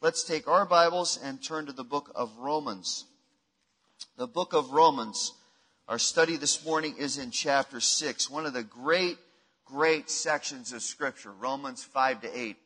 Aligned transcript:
let's 0.00 0.22
take 0.22 0.46
our 0.46 0.64
Bibles 0.64 1.18
and 1.22 1.42
turn 1.42 1.66
to 1.66 1.72
the 1.72 1.82
book 1.82 2.12
of 2.14 2.30
Romans. 2.38 3.04
The 4.16 4.28
book 4.28 4.52
of 4.52 4.70
Romans. 4.70 5.32
Our 5.88 5.98
study 5.98 6.36
this 6.36 6.64
morning 6.64 6.94
is 6.98 7.18
in 7.18 7.32
chapter 7.32 7.80
6, 7.80 8.30
one 8.30 8.46
of 8.46 8.52
the 8.52 8.62
great, 8.62 9.16
great 9.64 10.08
sections 10.08 10.72
of 10.72 10.82
Scripture, 10.82 11.32
Romans 11.32 11.82
5 11.82 12.20
to 12.22 12.38
8. 12.38 12.56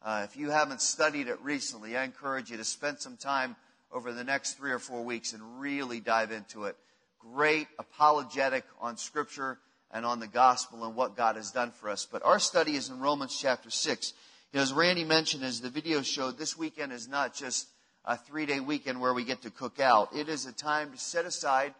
Uh, 0.00 0.22
if 0.24 0.36
you 0.36 0.48
haven't 0.48 0.80
studied 0.80 1.28
it 1.28 1.38
recently, 1.42 1.96
I 1.96 2.04
encourage 2.04 2.50
you 2.50 2.56
to 2.56 2.64
spend 2.64 3.00
some 3.00 3.18
time 3.18 3.56
over 3.92 4.12
the 4.12 4.24
next 4.24 4.54
three 4.54 4.70
or 4.70 4.78
four 4.78 5.04
weeks 5.04 5.34
and 5.34 5.60
really 5.60 6.00
dive 6.00 6.32
into 6.32 6.64
it. 6.64 6.76
Great 7.18 7.66
apologetic 7.78 8.64
on 8.80 8.96
Scripture 8.96 9.58
and 9.90 10.06
on 10.06 10.20
the 10.20 10.26
gospel 10.26 10.84
and 10.84 10.94
what 10.94 11.16
God 11.16 11.36
has 11.36 11.50
done 11.50 11.70
for 11.70 11.90
us. 11.90 12.06
But 12.10 12.24
our 12.24 12.38
study 12.38 12.76
is 12.76 12.88
in 12.88 13.00
Romans 13.00 13.36
chapter 13.38 13.68
6. 13.68 14.14
You 14.50 14.56
know, 14.56 14.62
as 14.62 14.72
Randy 14.72 15.04
mentioned, 15.04 15.44
as 15.44 15.60
the 15.60 15.68
video 15.68 16.00
showed, 16.00 16.38
this 16.38 16.56
weekend 16.56 16.90
is 16.90 17.06
not 17.06 17.34
just 17.34 17.68
a 18.06 18.16
three 18.16 18.46
day 18.46 18.60
weekend 18.60 18.98
where 18.98 19.12
we 19.12 19.22
get 19.22 19.42
to 19.42 19.50
cook 19.50 19.78
out. 19.78 20.16
It 20.16 20.30
is 20.30 20.46
a 20.46 20.52
time 20.52 20.90
to 20.90 20.96
set 20.98 21.26
aside 21.26 21.74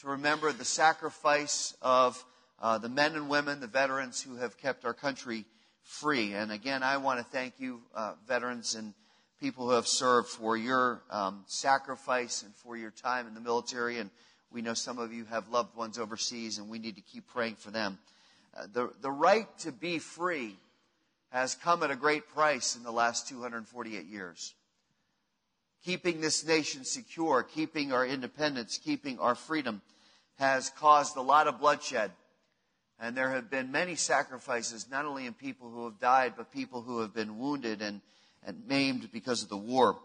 to 0.00 0.08
remember 0.08 0.50
the 0.50 0.64
sacrifice 0.64 1.76
of 1.80 2.24
uh, 2.60 2.78
the 2.78 2.88
men 2.88 3.14
and 3.14 3.28
women, 3.28 3.60
the 3.60 3.68
veterans 3.68 4.20
who 4.20 4.34
have 4.34 4.58
kept 4.58 4.84
our 4.84 4.94
country 4.94 5.44
free. 5.84 6.32
And 6.32 6.50
again, 6.50 6.82
I 6.82 6.96
want 6.96 7.20
to 7.20 7.24
thank 7.24 7.54
you, 7.60 7.82
uh, 7.94 8.14
veterans 8.26 8.74
and 8.74 8.94
people 9.38 9.66
who 9.66 9.74
have 9.74 9.86
served, 9.86 10.26
for 10.26 10.56
your 10.56 11.00
um, 11.10 11.44
sacrifice 11.46 12.42
and 12.42 12.52
for 12.56 12.76
your 12.76 12.90
time 12.90 13.28
in 13.28 13.34
the 13.34 13.40
military. 13.40 13.98
And 13.98 14.10
we 14.50 14.60
know 14.60 14.74
some 14.74 14.98
of 14.98 15.12
you 15.12 15.24
have 15.26 15.50
loved 15.50 15.76
ones 15.76 16.00
overseas, 16.00 16.58
and 16.58 16.68
we 16.68 16.80
need 16.80 16.96
to 16.96 17.00
keep 17.00 17.28
praying 17.28 17.54
for 17.54 17.70
them. 17.70 17.96
Uh, 18.56 18.66
the, 18.72 18.90
the 19.02 19.10
right 19.10 19.46
to 19.60 19.70
be 19.70 20.00
free 20.00 20.56
has 21.30 21.54
come 21.54 21.82
at 21.82 21.90
a 21.90 21.96
great 21.96 22.28
price 22.28 22.76
in 22.76 22.82
the 22.82 22.90
last 22.90 23.28
248 23.28 24.06
years. 24.06 24.54
Keeping 25.84 26.20
this 26.20 26.46
nation 26.46 26.84
secure, 26.84 27.42
keeping 27.42 27.92
our 27.92 28.06
independence, 28.06 28.78
keeping 28.78 29.18
our 29.18 29.34
freedom 29.34 29.80
has 30.38 30.70
caused 30.70 31.16
a 31.16 31.22
lot 31.22 31.46
of 31.46 31.60
bloodshed. 31.60 32.10
And 33.00 33.16
there 33.16 33.30
have 33.30 33.50
been 33.50 33.70
many 33.70 33.94
sacrifices, 33.94 34.88
not 34.90 35.04
only 35.04 35.26
in 35.26 35.34
people 35.34 35.70
who 35.70 35.84
have 35.84 36.00
died, 36.00 36.34
but 36.36 36.52
people 36.52 36.82
who 36.82 37.00
have 37.00 37.14
been 37.14 37.38
wounded 37.38 37.80
and, 37.80 38.00
and 38.44 38.66
maimed 38.66 39.10
because 39.12 39.42
of 39.42 39.48
the 39.48 39.56
war. 39.56 39.98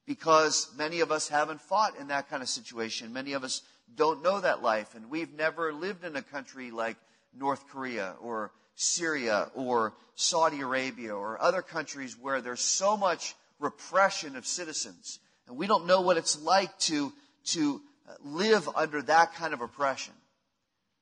because 0.07 0.71
many 0.77 1.01
of 1.01 1.13
us 1.13 1.29
haven't 1.29 1.61
fought 1.61 1.97
in 1.99 2.09
that 2.09 2.29
kind 2.29 2.43
of 2.43 2.49
situation. 2.49 3.13
Many 3.13 3.35
of 3.35 3.45
us 3.45 3.63
don't 3.95 4.23
know 4.23 4.41
that 4.41 4.63
life, 4.63 4.95
and 4.95 5.11
we've 5.11 5.33
never 5.33 5.73
lived 5.73 6.05
in 6.05 6.17
a 6.17 6.23
country 6.23 6.71
like 6.71 6.97
North 7.39 7.69
Korea 7.69 8.17
or 8.21 8.53
Syria 8.75 9.51
or 9.55 9.95
Saudi 10.15 10.61
Arabia 10.61 11.15
or 11.15 11.41
other 11.41 11.63
countries 11.63 12.17
where 12.19 12.41
there's 12.41 12.61
so 12.61 12.97
much 12.97 13.35
repression 13.59 14.37
of 14.37 14.47
citizens. 14.47 15.19
And 15.47 15.57
we 15.57 15.67
don't 15.67 15.87
know 15.87 16.01
what 16.01 16.17
it's 16.17 16.41
like 16.41 16.77
to, 16.81 17.13
to 17.47 17.81
live 18.25 18.69
under 18.75 19.03
that 19.03 19.35
kind 19.35 19.53
of 19.53 19.61
oppression. 19.61 20.15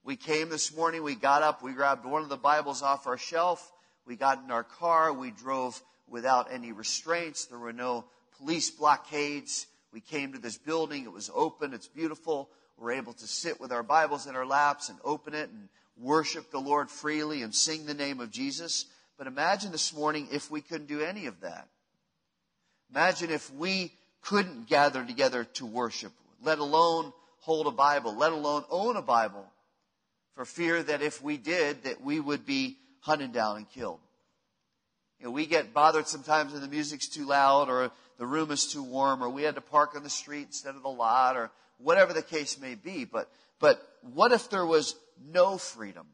We 0.06 0.14
came 0.14 0.50
this 0.50 0.72
morning, 0.72 1.02
we 1.02 1.16
got 1.16 1.42
up, 1.42 1.64
we 1.64 1.72
grabbed 1.72 2.06
one 2.06 2.22
of 2.22 2.28
the 2.28 2.36
Bibles 2.36 2.80
off 2.80 3.08
our 3.08 3.18
shelf, 3.18 3.72
we 4.06 4.14
got 4.14 4.40
in 4.40 4.52
our 4.52 4.62
car, 4.62 5.12
we 5.12 5.32
drove 5.32 5.82
without 6.06 6.46
any 6.52 6.70
restraints, 6.70 7.46
there 7.46 7.58
were 7.58 7.72
no 7.72 8.04
police 8.38 8.70
blockades. 8.70 9.66
We 9.92 10.00
came 10.00 10.32
to 10.34 10.38
this 10.38 10.58
building, 10.58 11.02
it 11.02 11.12
was 11.12 11.28
open, 11.34 11.74
it's 11.74 11.88
beautiful. 11.88 12.48
We're 12.78 12.92
able 12.92 13.14
to 13.14 13.26
sit 13.26 13.60
with 13.60 13.72
our 13.72 13.82
Bibles 13.82 14.28
in 14.28 14.36
our 14.36 14.46
laps 14.46 14.90
and 14.90 14.98
open 15.02 15.34
it 15.34 15.50
and 15.50 15.68
worship 16.00 16.52
the 16.52 16.60
Lord 16.60 16.88
freely 16.88 17.42
and 17.42 17.52
sing 17.52 17.84
the 17.84 17.92
name 17.92 18.20
of 18.20 18.30
Jesus. 18.30 18.84
But 19.18 19.26
imagine 19.26 19.72
this 19.72 19.92
morning 19.92 20.28
if 20.30 20.52
we 20.52 20.60
couldn't 20.60 20.86
do 20.86 21.00
any 21.00 21.26
of 21.26 21.40
that. 21.40 21.66
Imagine 22.92 23.30
if 23.30 23.52
we 23.52 23.92
couldn't 24.22 24.68
gather 24.68 25.04
together 25.04 25.42
to 25.54 25.66
worship, 25.66 26.12
let 26.44 26.60
alone 26.60 27.12
hold 27.40 27.66
a 27.66 27.72
Bible, 27.72 28.14
let 28.14 28.30
alone 28.30 28.62
own 28.70 28.94
a 28.94 29.02
Bible, 29.02 29.44
for 30.36 30.44
fear 30.44 30.82
that 30.82 31.02
if 31.02 31.22
we 31.22 31.38
did, 31.38 31.84
that 31.84 32.02
we 32.02 32.20
would 32.20 32.46
be 32.46 32.76
hunted 33.00 33.32
down 33.32 33.56
and 33.56 33.70
killed. 33.70 33.98
You 35.18 35.26
know, 35.26 35.32
we 35.32 35.46
get 35.46 35.72
bothered 35.72 36.06
sometimes 36.06 36.52
when 36.52 36.60
the 36.60 36.68
music's 36.68 37.08
too 37.08 37.24
loud 37.24 37.70
or 37.70 37.90
the 38.18 38.26
room 38.26 38.50
is 38.50 38.66
too 38.66 38.82
warm 38.82 39.22
or 39.22 39.30
we 39.30 39.42
had 39.42 39.54
to 39.54 39.62
park 39.62 39.96
on 39.96 40.02
the 40.02 40.10
street 40.10 40.48
instead 40.48 40.76
of 40.76 40.82
the 40.82 40.88
lot 40.88 41.36
or 41.36 41.50
whatever 41.78 42.12
the 42.12 42.22
case 42.22 42.60
may 42.60 42.74
be. 42.74 43.06
But, 43.06 43.30
but 43.60 43.80
what 44.12 44.30
if 44.30 44.50
there 44.50 44.66
was 44.66 44.94
no 45.32 45.56
freedom? 45.56 46.06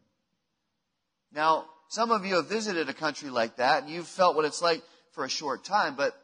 Now, 1.34 1.66
some 1.89 2.12
of 2.12 2.25
you 2.25 2.37
have 2.37 2.49
visited 2.49 2.89
a 2.89 2.94
country 2.94 3.28
like 3.28 3.56
that 3.56 3.83
and 3.83 3.91
you've 3.91 4.06
felt 4.06 4.37
what 4.37 4.44
it's 4.44 4.62
like 4.62 4.83
for 5.10 5.25
a 5.25 5.28
short 5.28 5.65
time, 5.65 5.97
but 5.97 6.16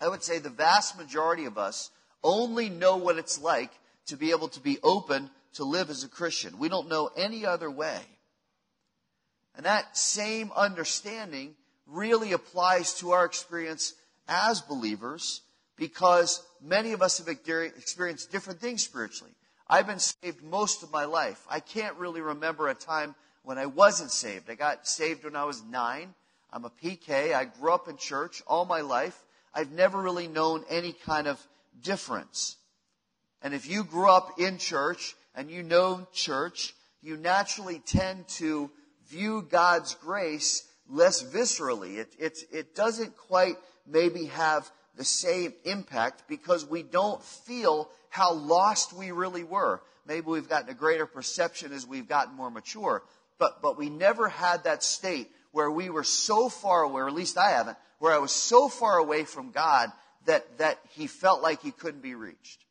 I 0.00 0.06
would 0.06 0.22
say 0.22 0.38
the 0.38 0.50
vast 0.50 0.96
majority 0.96 1.46
of 1.46 1.58
us 1.58 1.90
only 2.22 2.68
know 2.68 2.96
what 2.96 3.18
it's 3.18 3.40
like 3.40 3.72
to 4.06 4.16
be 4.16 4.30
able 4.30 4.48
to 4.48 4.60
be 4.60 4.78
open 4.84 5.30
to 5.54 5.64
live 5.64 5.90
as 5.90 6.04
a 6.04 6.08
Christian. 6.08 6.58
We 6.58 6.68
don't 6.68 6.88
know 6.88 7.10
any 7.16 7.46
other 7.46 7.70
way. 7.70 8.00
And 9.56 9.66
that 9.66 9.96
same 9.96 10.50
understanding 10.54 11.54
really 11.86 12.32
applies 12.32 12.94
to 12.94 13.12
our 13.12 13.24
experience 13.24 13.94
as 14.26 14.60
believers 14.60 15.42
because 15.76 16.42
many 16.62 16.92
of 16.92 17.02
us 17.02 17.18
have 17.18 17.28
experienced 17.28 18.32
different 18.32 18.60
things 18.60 18.82
spiritually. 18.82 19.32
I've 19.68 19.86
been 19.86 19.98
saved 19.98 20.42
most 20.42 20.82
of 20.82 20.92
my 20.92 21.04
life. 21.04 21.42
I 21.48 21.60
can't 21.60 21.96
really 21.96 22.20
remember 22.20 22.68
a 22.68 22.74
time 22.74 23.14
when 23.42 23.58
I 23.58 23.66
wasn't 23.66 24.10
saved. 24.10 24.50
I 24.50 24.54
got 24.54 24.86
saved 24.86 25.24
when 25.24 25.36
I 25.36 25.44
was 25.44 25.62
nine. 25.62 26.14
I'm 26.52 26.64
a 26.64 26.70
PK. 26.70 27.34
I 27.34 27.44
grew 27.44 27.72
up 27.72 27.88
in 27.88 27.96
church 27.96 28.42
all 28.46 28.64
my 28.64 28.80
life. 28.80 29.18
I've 29.54 29.72
never 29.72 30.00
really 30.00 30.28
known 30.28 30.64
any 30.68 30.92
kind 30.92 31.26
of 31.26 31.40
difference. 31.82 32.56
And 33.42 33.54
if 33.54 33.68
you 33.68 33.84
grew 33.84 34.08
up 34.08 34.38
in 34.38 34.58
church 34.58 35.14
and 35.34 35.50
you 35.50 35.62
know 35.62 36.06
church, 36.12 36.74
you 37.02 37.16
naturally 37.16 37.80
tend 37.80 38.26
to 38.28 38.70
view 39.08 39.46
God's 39.50 39.94
grace 39.94 40.66
less 40.88 41.22
viscerally. 41.22 41.96
It, 41.98 42.14
it, 42.18 42.38
it 42.52 42.74
doesn't 42.74 43.16
quite 43.16 43.56
maybe 43.86 44.26
have 44.26 44.70
the 44.96 45.04
same 45.04 45.52
impact 45.64 46.24
because 46.28 46.64
we 46.64 46.82
don't 46.82 47.22
feel 47.22 47.90
how 48.10 48.32
lost 48.32 48.92
we 48.92 49.10
really 49.10 49.44
were. 49.44 49.82
Maybe 50.06 50.26
we've 50.26 50.48
gotten 50.48 50.68
a 50.68 50.74
greater 50.74 51.06
perception 51.06 51.72
as 51.72 51.86
we've 51.86 52.08
gotten 52.08 52.34
more 52.34 52.50
mature, 52.50 53.02
but, 53.38 53.60
but 53.62 53.78
we 53.78 53.90
never 53.90 54.28
had 54.28 54.64
that 54.64 54.82
state 54.82 55.30
where 55.52 55.70
we 55.70 55.88
were 55.88 56.04
so 56.04 56.48
far 56.48 56.82
away, 56.82 57.02
or 57.02 57.08
at 57.08 57.14
least 57.14 57.38
I 57.38 57.50
haven't, 57.50 57.76
where 57.98 58.12
I 58.12 58.18
was 58.18 58.32
so 58.32 58.68
far 58.68 58.98
away 58.98 59.24
from 59.24 59.50
God 59.50 59.90
that, 60.26 60.58
that 60.58 60.78
he 60.90 61.06
felt 61.06 61.42
like 61.42 61.62
he 61.62 61.70
couldn't 61.70 62.02
be 62.02 62.14
reached. 62.14 62.64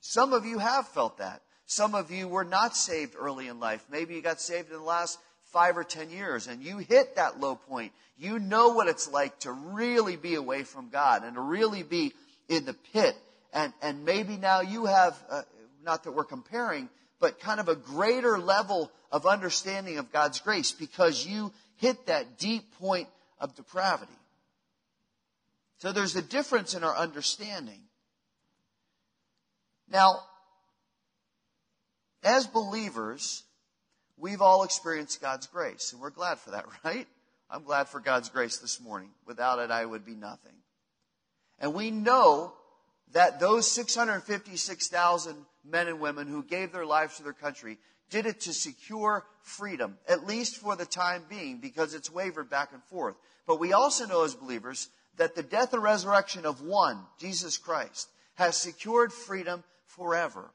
Some 0.00 0.32
of 0.32 0.44
you 0.44 0.58
have 0.58 0.88
felt 0.88 1.18
that. 1.18 1.42
Some 1.70 1.94
of 1.94 2.10
you 2.10 2.28
were 2.28 2.44
not 2.44 2.74
saved 2.74 3.14
early 3.14 3.46
in 3.46 3.60
life. 3.60 3.84
Maybe 3.90 4.14
you 4.14 4.22
got 4.22 4.40
saved 4.40 4.70
in 4.70 4.78
the 4.78 4.82
last 4.82 5.18
five 5.52 5.76
or 5.76 5.84
ten 5.84 6.08
years 6.08 6.46
and 6.46 6.62
you 6.62 6.78
hit 6.78 7.16
that 7.16 7.40
low 7.40 7.56
point, 7.56 7.92
you 8.16 8.38
know 8.38 8.70
what 8.70 8.88
it's 8.88 9.06
like 9.06 9.38
to 9.40 9.52
really 9.52 10.16
be 10.16 10.34
away 10.34 10.62
from 10.64 10.88
God 10.88 11.24
and 11.24 11.34
to 11.34 11.42
really 11.42 11.82
be 11.82 12.14
in 12.48 12.64
the 12.64 12.72
pit. 12.94 13.14
And, 13.52 13.74
and 13.82 14.06
maybe 14.06 14.38
now 14.38 14.62
you 14.62 14.86
have, 14.86 15.22
uh, 15.30 15.42
not 15.84 16.04
that 16.04 16.12
we're 16.12 16.24
comparing, 16.24 16.88
but 17.20 17.38
kind 17.38 17.60
of 17.60 17.68
a 17.68 17.76
greater 17.76 18.38
level 18.38 18.90
of 19.12 19.26
understanding 19.26 19.98
of 19.98 20.10
God's 20.10 20.40
grace 20.40 20.72
because 20.72 21.26
you 21.26 21.52
hit 21.76 22.06
that 22.06 22.38
deep 22.38 22.64
point 22.78 23.08
of 23.38 23.54
depravity. 23.56 24.10
So 25.80 25.92
there's 25.92 26.16
a 26.16 26.22
difference 26.22 26.72
in 26.72 26.82
our 26.82 26.96
understanding. 26.96 27.80
Now, 29.90 30.20
as 32.22 32.46
believers, 32.46 33.44
we've 34.16 34.42
all 34.42 34.64
experienced 34.64 35.20
God's 35.20 35.46
grace, 35.46 35.92
and 35.92 36.00
we're 36.00 36.10
glad 36.10 36.38
for 36.38 36.50
that, 36.52 36.66
right? 36.84 37.06
I'm 37.50 37.64
glad 37.64 37.88
for 37.88 38.00
God's 38.00 38.28
grace 38.28 38.58
this 38.58 38.80
morning. 38.80 39.10
Without 39.26 39.58
it, 39.58 39.70
I 39.70 39.84
would 39.84 40.04
be 40.04 40.14
nothing. 40.14 40.52
And 41.58 41.74
we 41.74 41.90
know 41.90 42.52
that 43.12 43.40
those 43.40 43.70
656,000 43.70 45.36
men 45.64 45.88
and 45.88 46.00
women 46.00 46.28
who 46.28 46.42
gave 46.42 46.72
their 46.72 46.86
lives 46.86 47.16
to 47.16 47.22
their 47.22 47.32
country 47.32 47.78
did 48.10 48.26
it 48.26 48.40
to 48.40 48.52
secure 48.52 49.24
freedom, 49.42 49.98
at 50.08 50.26
least 50.26 50.56
for 50.56 50.76
the 50.76 50.86
time 50.86 51.24
being, 51.28 51.58
because 51.58 51.94
it's 51.94 52.10
wavered 52.12 52.50
back 52.50 52.70
and 52.72 52.82
forth. 52.84 53.16
But 53.46 53.60
we 53.60 53.72
also 53.72 54.06
know 54.06 54.24
as 54.24 54.34
believers 54.34 54.88
that 55.16 55.34
the 55.34 55.42
death 55.42 55.72
and 55.72 55.82
resurrection 55.82 56.46
of 56.46 56.62
one, 56.62 57.00
Jesus 57.18 57.58
Christ, 57.58 58.08
has 58.34 58.56
secured 58.56 59.12
freedom 59.12 59.64
forever. 59.86 60.50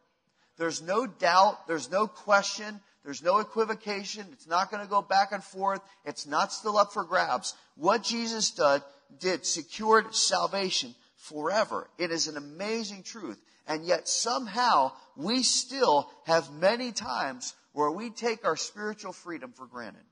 There's 0.57 0.81
no 0.81 1.07
doubt, 1.07 1.67
there's 1.67 1.89
no 1.89 2.07
question, 2.07 2.79
there's 3.03 3.23
no 3.23 3.39
equivocation. 3.39 4.25
It's 4.31 4.47
not 4.47 4.71
going 4.71 4.83
to 4.83 4.89
go 4.89 5.01
back 5.01 5.31
and 5.33 5.43
forth. 5.43 5.81
It's 6.05 6.25
not 6.25 6.53
still 6.53 6.77
up 6.77 6.93
for 6.93 7.03
grabs. 7.03 7.53
What 7.75 8.03
Jesus 8.03 8.51
did, 8.51 8.81
did 9.19 9.45
secured 9.45 10.15
salvation 10.15 10.95
forever. 11.17 11.89
It 11.97 12.11
is 12.11 12.27
an 12.27 12.37
amazing 12.37 13.03
truth. 13.03 13.41
And 13.67 13.85
yet 13.85 14.07
somehow 14.07 14.93
we 15.15 15.43
still 15.43 16.09
have 16.25 16.53
many 16.53 16.91
times 16.91 17.53
where 17.73 17.91
we 17.91 18.09
take 18.09 18.45
our 18.45 18.57
spiritual 18.57 19.13
freedom 19.13 19.51
for 19.51 19.65
granted. 19.65 20.03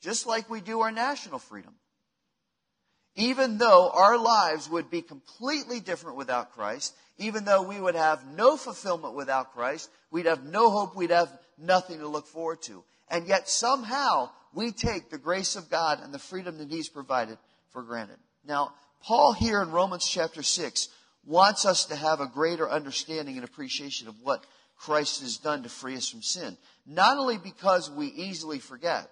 Just 0.00 0.26
like 0.26 0.50
we 0.50 0.60
do 0.60 0.80
our 0.80 0.92
national 0.92 1.38
freedom. 1.38 1.74
Even 3.16 3.58
though 3.58 3.90
our 3.90 4.18
lives 4.18 4.68
would 4.68 4.90
be 4.90 5.02
completely 5.02 5.80
different 5.80 6.16
without 6.16 6.52
Christ, 6.52 6.94
even 7.18 7.44
though 7.44 7.62
we 7.62 7.80
would 7.80 7.94
have 7.94 8.26
no 8.26 8.56
fulfillment 8.56 9.14
without 9.14 9.54
Christ, 9.54 9.88
we'd 10.10 10.26
have 10.26 10.44
no 10.44 10.70
hope, 10.70 10.96
we'd 10.96 11.10
have 11.10 11.30
nothing 11.56 12.00
to 12.00 12.08
look 12.08 12.26
forward 12.26 12.62
to. 12.62 12.82
And 13.08 13.28
yet 13.28 13.48
somehow 13.48 14.30
we 14.52 14.72
take 14.72 15.10
the 15.10 15.18
grace 15.18 15.54
of 15.54 15.70
God 15.70 16.00
and 16.02 16.12
the 16.12 16.18
freedom 16.18 16.58
that 16.58 16.70
He's 16.70 16.88
provided 16.88 17.38
for 17.70 17.82
granted. 17.82 18.16
Now, 18.44 18.72
Paul 19.02 19.32
here 19.32 19.62
in 19.62 19.70
Romans 19.70 20.08
chapter 20.08 20.42
6 20.42 20.88
wants 21.24 21.66
us 21.66 21.84
to 21.86 21.96
have 21.96 22.20
a 22.20 22.26
greater 22.26 22.68
understanding 22.68 23.36
and 23.36 23.44
appreciation 23.44 24.08
of 24.08 24.16
what 24.22 24.44
Christ 24.76 25.20
has 25.20 25.36
done 25.36 25.62
to 25.62 25.68
free 25.68 25.96
us 25.96 26.08
from 26.08 26.22
sin. 26.22 26.56
Not 26.86 27.16
only 27.16 27.38
because 27.38 27.90
we 27.90 28.06
easily 28.08 28.58
forget, 28.58 29.08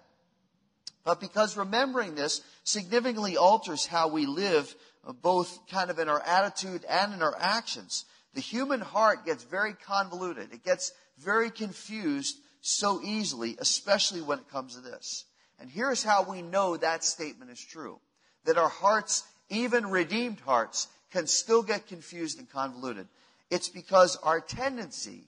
but 1.03 1.19
because 1.19 1.57
remembering 1.57 2.15
this 2.15 2.41
significantly 2.63 3.37
alters 3.37 3.85
how 3.85 4.07
we 4.07 4.25
live, 4.25 4.73
uh, 5.05 5.11
both 5.11 5.67
kind 5.69 5.89
of 5.89 5.99
in 5.99 6.07
our 6.07 6.21
attitude 6.21 6.85
and 6.85 7.13
in 7.13 7.21
our 7.21 7.35
actions. 7.37 8.05
The 8.33 8.41
human 8.41 8.79
heart 8.79 9.25
gets 9.25 9.43
very 9.43 9.73
convoluted. 9.73 10.53
It 10.53 10.63
gets 10.63 10.93
very 11.17 11.51
confused 11.51 12.37
so 12.61 13.01
easily, 13.03 13.57
especially 13.59 14.21
when 14.21 14.39
it 14.39 14.49
comes 14.49 14.75
to 14.75 14.81
this. 14.81 15.25
And 15.59 15.69
here's 15.69 16.03
how 16.03 16.23
we 16.23 16.41
know 16.41 16.77
that 16.77 17.03
statement 17.03 17.51
is 17.51 17.59
true. 17.59 17.99
That 18.45 18.57
our 18.57 18.69
hearts, 18.69 19.23
even 19.49 19.87
redeemed 19.87 20.39
hearts, 20.39 20.87
can 21.11 21.27
still 21.27 21.63
get 21.63 21.87
confused 21.87 22.39
and 22.39 22.49
convoluted. 22.49 23.07
It's 23.51 23.69
because 23.69 24.15
our 24.23 24.39
tendency, 24.39 25.27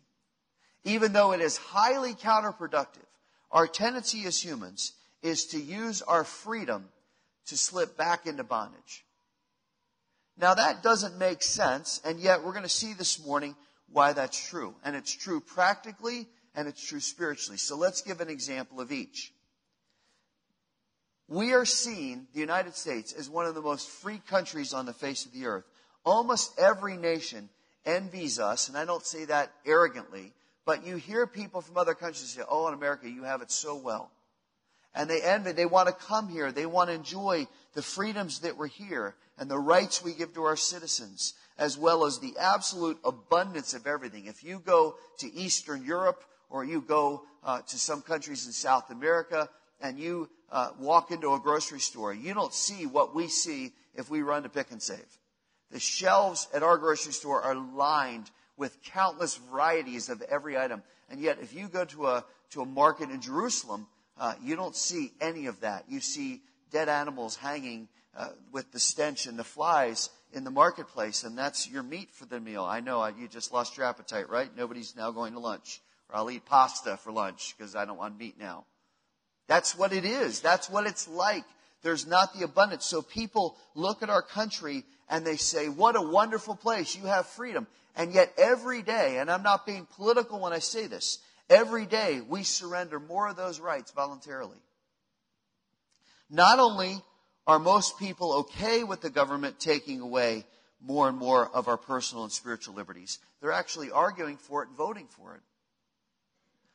even 0.83 1.13
though 1.13 1.33
it 1.33 1.41
is 1.41 1.57
highly 1.57 2.13
counterproductive, 2.13 3.05
our 3.51 3.67
tendency 3.67 4.25
as 4.25 4.43
humans 4.43 4.93
is 5.25 5.47
to 5.47 5.59
use 5.59 6.03
our 6.03 6.23
freedom 6.23 6.87
to 7.47 7.57
slip 7.57 7.97
back 7.97 8.27
into 8.27 8.43
bondage. 8.43 9.03
Now 10.37 10.53
that 10.53 10.83
doesn't 10.83 11.17
make 11.17 11.41
sense, 11.41 11.99
and 12.05 12.19
yet 12.19 12.43
we're 12.43 12.51
going 12.51 12.63
to 12.63 12.69
see 12.69 12.93
this 12.93 13.25
morning 13.25 13.55
why 13.91 14.13
that's 14.13 14.49
true. 14.49 14.75
And 14.83 14.95
it's 14.95 15.11
true 15.11 15.41
practically 15.41 16.27
and 16.53 16.67
it's 16.67 16.85
true 16.85 16.99
spiritually. 16.99 17.57
So 17.57 17.75
let's 17.75 18.01
give 18.01 18.21
an 18.21 18.29
example 18.29 18.79
of 18.79 18.91
each. 18.91 19.33
We 21.27 21.53
are 21.53 21.65
seen, 21.65 22.27
the 22.33 22.39
United 22.39 22.75
States, 22.75 23.11
as 23.11 23.27
one 23.27 23.47
of 23.47 23.55
the 23.55 23.61
most 23.61 23.89
free 23.89 24.21
countries 24.29 24.75
on 24.75 24.85
the 24.85 24.93
face 24.93 25.25
of 25.25 25.33
the 25.33 25.47
earth. 25.47 25.65
Almost 26.05 26.59
every 26.59 26.97
nation 26.97 27.49
envies 27.83 28.39
us, 28.39 28.67
and 28.69 28.77
I 28.77 28.85
don't 28.85 29.03
say 29.03 29.25
that 29.25 29.51
arrogantly, 29.65 30.33
but 30.65 30.85
you 30.85 30.97
hear 30.97 31.25
people 31.25 31.61
from 31.61 31.77
other 31.77 31.95
countries 31.95 32.29
say, 32.29 32.43
Oh, 32.47 32.67
in 32.67 32.75
America, 32.75 33.09
you 33.09 33.23
have 33.23 33.41
it 33.41 33.49
so 33.49 33.75
well. 33.75 34.11
And 34.95 35.09
they 35.09 35.21
envy, 35.21 35.51
they 35.51 35.65
want 35.65 35.89
to 35.89 35.93
come 35.93 36.29
here, 36.29 36.51
they 36.51 36.65
want 36.65 36.89
to 36.89 36.95
enjoy 36.95 37.47
the 37.73 37.81
freedoms 37.81 38.39
that 38.39 38.57
we're 38.57 38.67
here 38.67 39.15
and 39.37 39.51
the 39.51 39.59
rights 39.59 40.01
we 40.01 40.13
give 40.13 40.33
to 40.33 40.43
our 40.43 40.55
citizens, 40.55 41.33
as 41.57 41.77
well 41.77 42.05
as 42.05 42.19
the 42.19 42.33
absolute 42.39 42.97
abundance 43.03 43.73
of 43.73 43.87
everything. 43.87 44.27
If 44.27 44.43
you 44.43 44.61
go 44.65 44.95
to 45.19 45.33
Eastern 45.33 45.83
Europe 45.83 46.23
or 46.49 46.63
you 46.63 46.79
go 46.79 47.23
uh, 47.43 47.61
to 47.61 47.77
some 47.77 48.01
countries 48.01 48.45
in 48.45 48.53
South 48.53 48.89
America 48.89 49.49
and 49.81 49.99
you 49.99 50.29
uh, 50.49 50.69
walk 50.79 51.11
into 51.11 51.33
a 51.33 51.39
grocery 51.39 51.81
store, 51.81 52.13
you 52.13 52.33
don't 52.33 52.53
see 52.53 52.85
what 52.85 53.13
we 53.13 53.27
see 53.27 53.73
if 53.95 54.09
we 54.09 54.21
run 54.21 54.43
to 54.43 54.49
Pick 54.49 54.71
'n 54.71 54.79
Save. 54.79 55.19
The 55.71 55.79
shelves 55.79 56.47
at 56.53 56.63
our 56.63 56.77
grocery 56.77 57.11
store 57.11 57.41
are 57.41 57.55
lined 57.55 58.31
with 58.55 58.81
countless 58.83 59.35
varieties 59.35 60.07
of 60.07 60.21
every 60.21 60.57
item. 60.57 60.83
And 61.09 61.19
yet, 61.19 61.39
if 61.41 61.53
you 61.53 61.67
go 61.67 61.83
to 61.85 62.07
a, 62.07 62.25
to 62.51 62.61
a 62.61 62.65
market 62.65 63.09
in 63.09 63.19
Jerusalem, 63.19 63.87
uh, 64.17 64.33
you 64.41 64.55
don't 64.55 64.75
see 64.75 65.11
any 65.19 65.47
of 65.47 65.61
that. 65.61 65.85
You 65.89 65.99
see 65.99 66.41
dead 66.71 66.89
animals 66.89 67.35
hanging 67.35 67.87
uh, 68.17 68.29
with 68.51 68.71
the 68.71 68.79
stench 68.79 69.25
and 69.25 69.37
the 69.37 69.43
flies 69.43 70.09
in 70.31 70.43
the 70.43 70.51
marketplace, 70.51 71.23
and 71.23 71.37
that's 71.37 71.69
your 71.69 71.83
meat 71.83 72.09
for 72.11 72.25
the 72.25 72.39
meal. 72.39 72.63
I 72.63 72.79
know 72.79 73.05
you 73.07 73.27
just 73.27 73.53
lost 73.53 73.77
your 73.77 73.85
appetite, 73.85 74.29
right? 74.29 74.49
Nobody's 74.55 74.95
now 74.95 75.11
going 75.11 75.33
to 75.33 75.39
lunch. 75.39 75.81
Or 76.09 76.17
I'll 76.17 76.31
eat 76.31 76.45
pasta 76.45 76.97
for 76.97 77.11
lunch 77.11 77.55
because 77.57 77.75
I 77.75 77.85
don't 77.85 77.97
want 77.97 78.17
meat 78.17 78.39
now. 78.39 78.65
That's 79.47 79.77
what 79.77 79.93
it 79.93 80.05
is. 80.05 80.39
That's 80.39 80.69
what 80.69 80.87
it's 80.87 81.07
like. 81.07 81.45
There's 81.83 82.07
not 82.07 82.33
the 82.33 82.43
abundance. 82.43 82.85
So 82.85 83.01
people 83.01 83.57
look 83.75 84.01
at 84.01 84.09
our 84.09 84.21
country 84.21 84.83
and 85.09 85.25
they 85.25 85.37
say, 85.37 85.69
what 85.69 85.95
a 85.95 86.01
wonderful 86.01 86.55
place. 86.55 86.95
You 86.95 87.05
have 87.05 87.27
freedom. 87.27 87.67
And 87.95 88.13
yet 88.13 88.33
every 88.37 88.81
day, 88.81 89.19
and 89.19 89.29
I'm 89.29 89.43
not 89.43 89.65
being 89.65 89.87
political 89.95 90.39
when 90.39 90.51
I 90.51 90.59
say 90.59 90.87
this, 90.87 91.19
every 91.49 91.85
day 91.85 92.21
we 92.27 92.43
surrender 92.43 92.99
more 92.99 93.27
of 93.27 93.35
those 93.35 93.59
rights 93.59 93.91
voluntarily. 93.91 94.57
Not 96.29 96.59
only 96.59 96.97
are 97.47 97.59
most 97.59 97.99
people 97.99 98.33
okay 98.33 98.83
with 98.83 99.01
the 99.01 99.09
government 99.09 99.59
taking 99.59 100.01
away 100.01 100.45
more 100.81 101.07
and 101.07 101.17
more 101.17 101.47
of 101.47 101.67
our 101.67 101.77
personal 101.77 102.23
and 102.23 102.33
spiritual 102.33 102.75
liberties, 102.75 103.19
they're 103.41 103.51
actually 103.51 103.91
arguing 103.91 104.37
for 104.37 104.63
it 104.63 104.69
and 104.69 104.77
voting 104.77 105.07
for 105.07 105.35
it. 105.35 105.41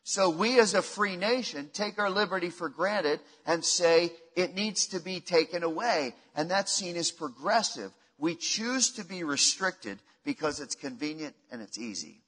So 0.03 0.31
we 0.31 0.59
as 0.59 0.75
a 0.75 0.83
free 0.83 1.17
nation 1.17 1.71
take 1.73 1.99
our 1.99 2.11
liberty 2.11 2.51
for 2.51 2.69
granted 2.69 3.21
and 3.47 3.65
say 3.65 4.13
it 4.35 4.55
needs 4.55 4.89
to 4.89 5.01
be 5.01 5.21
taken 5.21 5.63
away. 5.63 6.15
And 6.35 6.51
that's 6.51 6.73
seen 6.73 6.97
as 6.97 7.11
progressive. 7.11 7.93
We 8.19 8.35
choose 8.35 8.93
to 8.93 9.05
be 9.05 9.25
restricted 9.25 9.99
because 10.25 10.61
it's 10.61 10.75
convenient 10.75 11.35
and 11.53 11.61
it's 11.63 11.79
easy. 11.79 12.23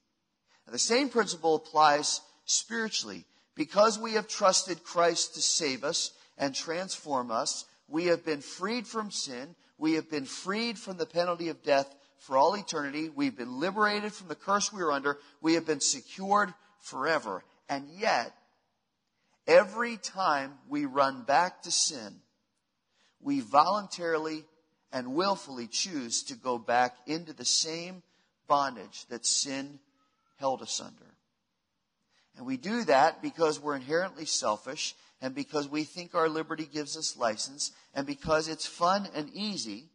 Now, 0.66 0.72
the 0.72 0.78
same 0.78 1.08
principle 1.08 1.56
applies 1.56 2.20
spiritually. 2.52 3.24
Because 3.54 3.98
we 3.98 4.14
have 4.14 4.28
trusted 4.28 4.84
Christ 4.84 5.34
to 5.34 5.42
save 5.42 5.84
us 5.84 6.12
and 6.38 6.54
transform 6.54 7.30
us, 7.30 7.64
we 7.88 8.06
have 8.06 8.24
been 8.24 8.40
freed 8.40 8.86
from 8.86 9.10
sin. 9.10 9.54
We 9.78 9.94
have 9.94 10.10
been 10.10 10.24
freed 10.24 10.78
from 10.78 10.96
the 10.96 11.06
penalty 11.06 11.48
of 11.48 11.62
death 11.62 11.94
for 12.18 12.36
all 12.36 12.54
eternity. 12.54 13.10
We've 13.14 13.36
been 13.36 13.60
liberated 13.60 14.12
from 14.12 14.28
the 14.28 14.34
curse 14.34 14.72
we 14.72 14.82
were 14.82 14.92
under. 14.92 15.18
We 15.40 15.54
have 15.54 15.66
been 15.66 15.80
secured 15.80 16.54
forever. 16.80 17.44
And 17.68 17.88
yet, 17.88 18.32
every 19.46 19.96
time 19.96 20.54
we 20.68 20.86
run 20.86 21.22
back 21.22 21.62
to 21.62 21.70
sin, 21.70 22.20
we 23.20 23.40
voluntarily 23.40 24.44
and 24.92 25.14
willfully 25.14 25.66
choose 25.66 26.22
to 26.24 26.34
go 26.34 26.58
back 26.58 26.96
into 27.06 27.32
the 27.32 27.44
same 27.44 28.02
bondage 28.46 29.06
that 29.06 29.26
sin 29.26 29.78
held 30.38 30.62
us 30.62 30.80
under. 30.80 31.11
And 32.36 32.46
we 32.46 32.56
do 32.56 32.84
that 32.84 33.22
because 33.22 33.60
we're 33.60 33.76
inherently 33.76 34.24
selfish 34.24 34.94
and 35.20 35.34
because 35.34 35.68
we 35.68 35.84
think 35.84 36.14
our 36.14 36.28
liberty 36.28 36.66
gives 36.70 36.96
us 36.96 37.16
license 37.16 37.72
and 37.94 38.06
because 38.06 38.48
it's 38.48 38.66
fun 38.66 39.08
and 39.14 39.30
easy 39.34 39.90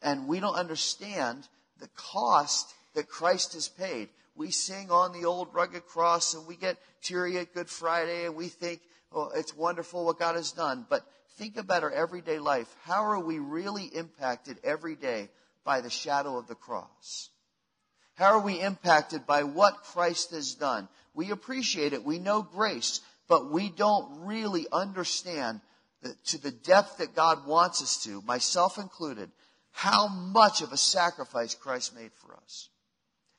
and 0.00 0.26
we 0.26 0.40
don't 0.40 0.54
understand 0.54 1.46
the 1.78 1.88
cost 1.88 2.72
that 2.94 3.08
Christ 3.08 3.54
has 3.54 3.68
paid. 3.68 4.08
We 4.34 4.50
sing 4.50 4.90
on 4.90 5.12
the 5.12 5.26
old 5.26 5.52
rugged 5.52 5.86
cross 5.86 6.34
and 6.34 6.46
we 6.46 6.56
get 6.56 6.78
teary 7.02 7.38
at 7.38 7.54
Good 7.54 7.68
Friday 7.68 8.24
and 8.26 8.34
we 8.34 8.48
think, 8.48 8.80
oh, 9.12 9.30
it's 9.34 9.56
wonderful 9.56 10.04
what 10.04 10.18
God 10.18 10.36
has 10.36 10.52
done, 10.52 10.86
but 10.88 11.04
think 11.36 11.56
about 11.56 11.82
our 11.82 11.90
everyday 11.90 12.38
life. 12.38 12.74
How 12.84 13.04
are 13.04 13.20
we 13.20 13.38
really 13.38 13.84
impacted 13.84 14.58
every 14.64 14.96
day 14.96 15.28
by 15.64 15.80
the 15.80 15.90
shadow 15.90 16.38
of 16.38 16.48
the 16.48 16.54
cross? 16.54 17.30
How 18.14 18.34
are 18.34 18.40
we 18.40 18.60
impacted 18.60 19.26
by 19.26 19.44
what 19.44 19.82
Christ 19.84 20.30
has 20.32 20.54
done? 20.54 20.88
We 21.14 21.30
appreciate 21.30 21.92
it. 21.92 22.04
We 22.04 22.18
know 22.18 22.42
grace, 22.42 23.00
but 23.28 23.50
we 23.50 23.68
don't 23.68 24.26
really 24.26 24.66
understand 24.72 25.60
to 26.26 26.38
the 26.38 26.50
depth 26.50 26.98
that 26.98 27.14
God 27.14 27.46
wants 27.46 27.82
us 27.82 28.02
to, 28.04 28.22
myself 28.22 28.78
included, 28.78 29.30
how 29.70 30.08
much 30.08 30.62
of 30.62 30.72
a 30.72 30.76
sacrifice 30.76 31.54
Christ 31.54 31.94
made 31.94 32.10
for 32.14 32.36
us. 32.36 32.68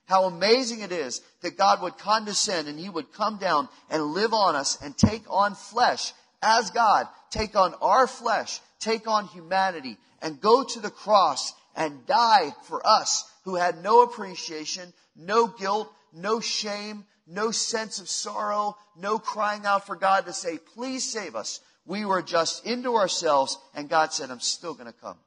How 0.06 0.26
amazing 0.26 0.82
it 0.82 0.92
is 0.92 1.22
that 1.42 1.58
God 1.58 1.82
would 1.82 1.98
condescend 1.98 2.68
and 2.68 2.80
He 2.80 2.90
would 2.90 3.14
come 3.14 3.38
down 3.38 3.70
and 3.90 4.04
live 4.04 4.34
on 4.34 4.56
us 4.56 4.82
and 4.82 4.98
take 4.98 5.24
on 5.30 5.56
flesh 5.56 6.14
as 6.42 6.72
God, 6.72 7.08
take 7.30 7.56
on 7.56 7.74
our 7.76 8.06
flesh, 8.08 8.60
take 8.80 9.08
on 9.08 9.28
humanity, 9.28 9.98
and 10.22 10.42
go 10.42 10.64
to 10.64 10.80
the 10.80 10.90
cross 10.90 11.54
and 11.76 12.06
die 12.06 12.54
for 12.64 12.86
us 12.86 13.30
who 13.46 13.56
had 13.56 13.82
no 13.84 14.04
appreciation, 14.04 14.94
no 15.16 15.48
guilt, 15.48 15.92
no 16.14 16.40
shame, 16.40 17.06
no 17.26 17.52
sense 17.52 18.00
of 18.00 18.10
sorrow, 18.10 18.78
no 18.96 19.20
crying 19.20 19.66
out 19.66 19.86
for 19.86 19.96
God 19.96 20.26
to 20.26 20.34
say, 20.34 20.58
please 20.58 21.04
save 21.04 21.36
us. 21.36 21.62
We 21.86 22.06
were 22.06 22.22
just 22.22 22.66
into 22.66 22.96
ourselves, 22.96 23.58
and 23.76 23.90
God 23.90 24.14
said, 24.14 24.32
I'm 24.32 24.40
still 24.40 24.74
going 24.74 24.88
to 24.88 25.00
come. 25.00 25.18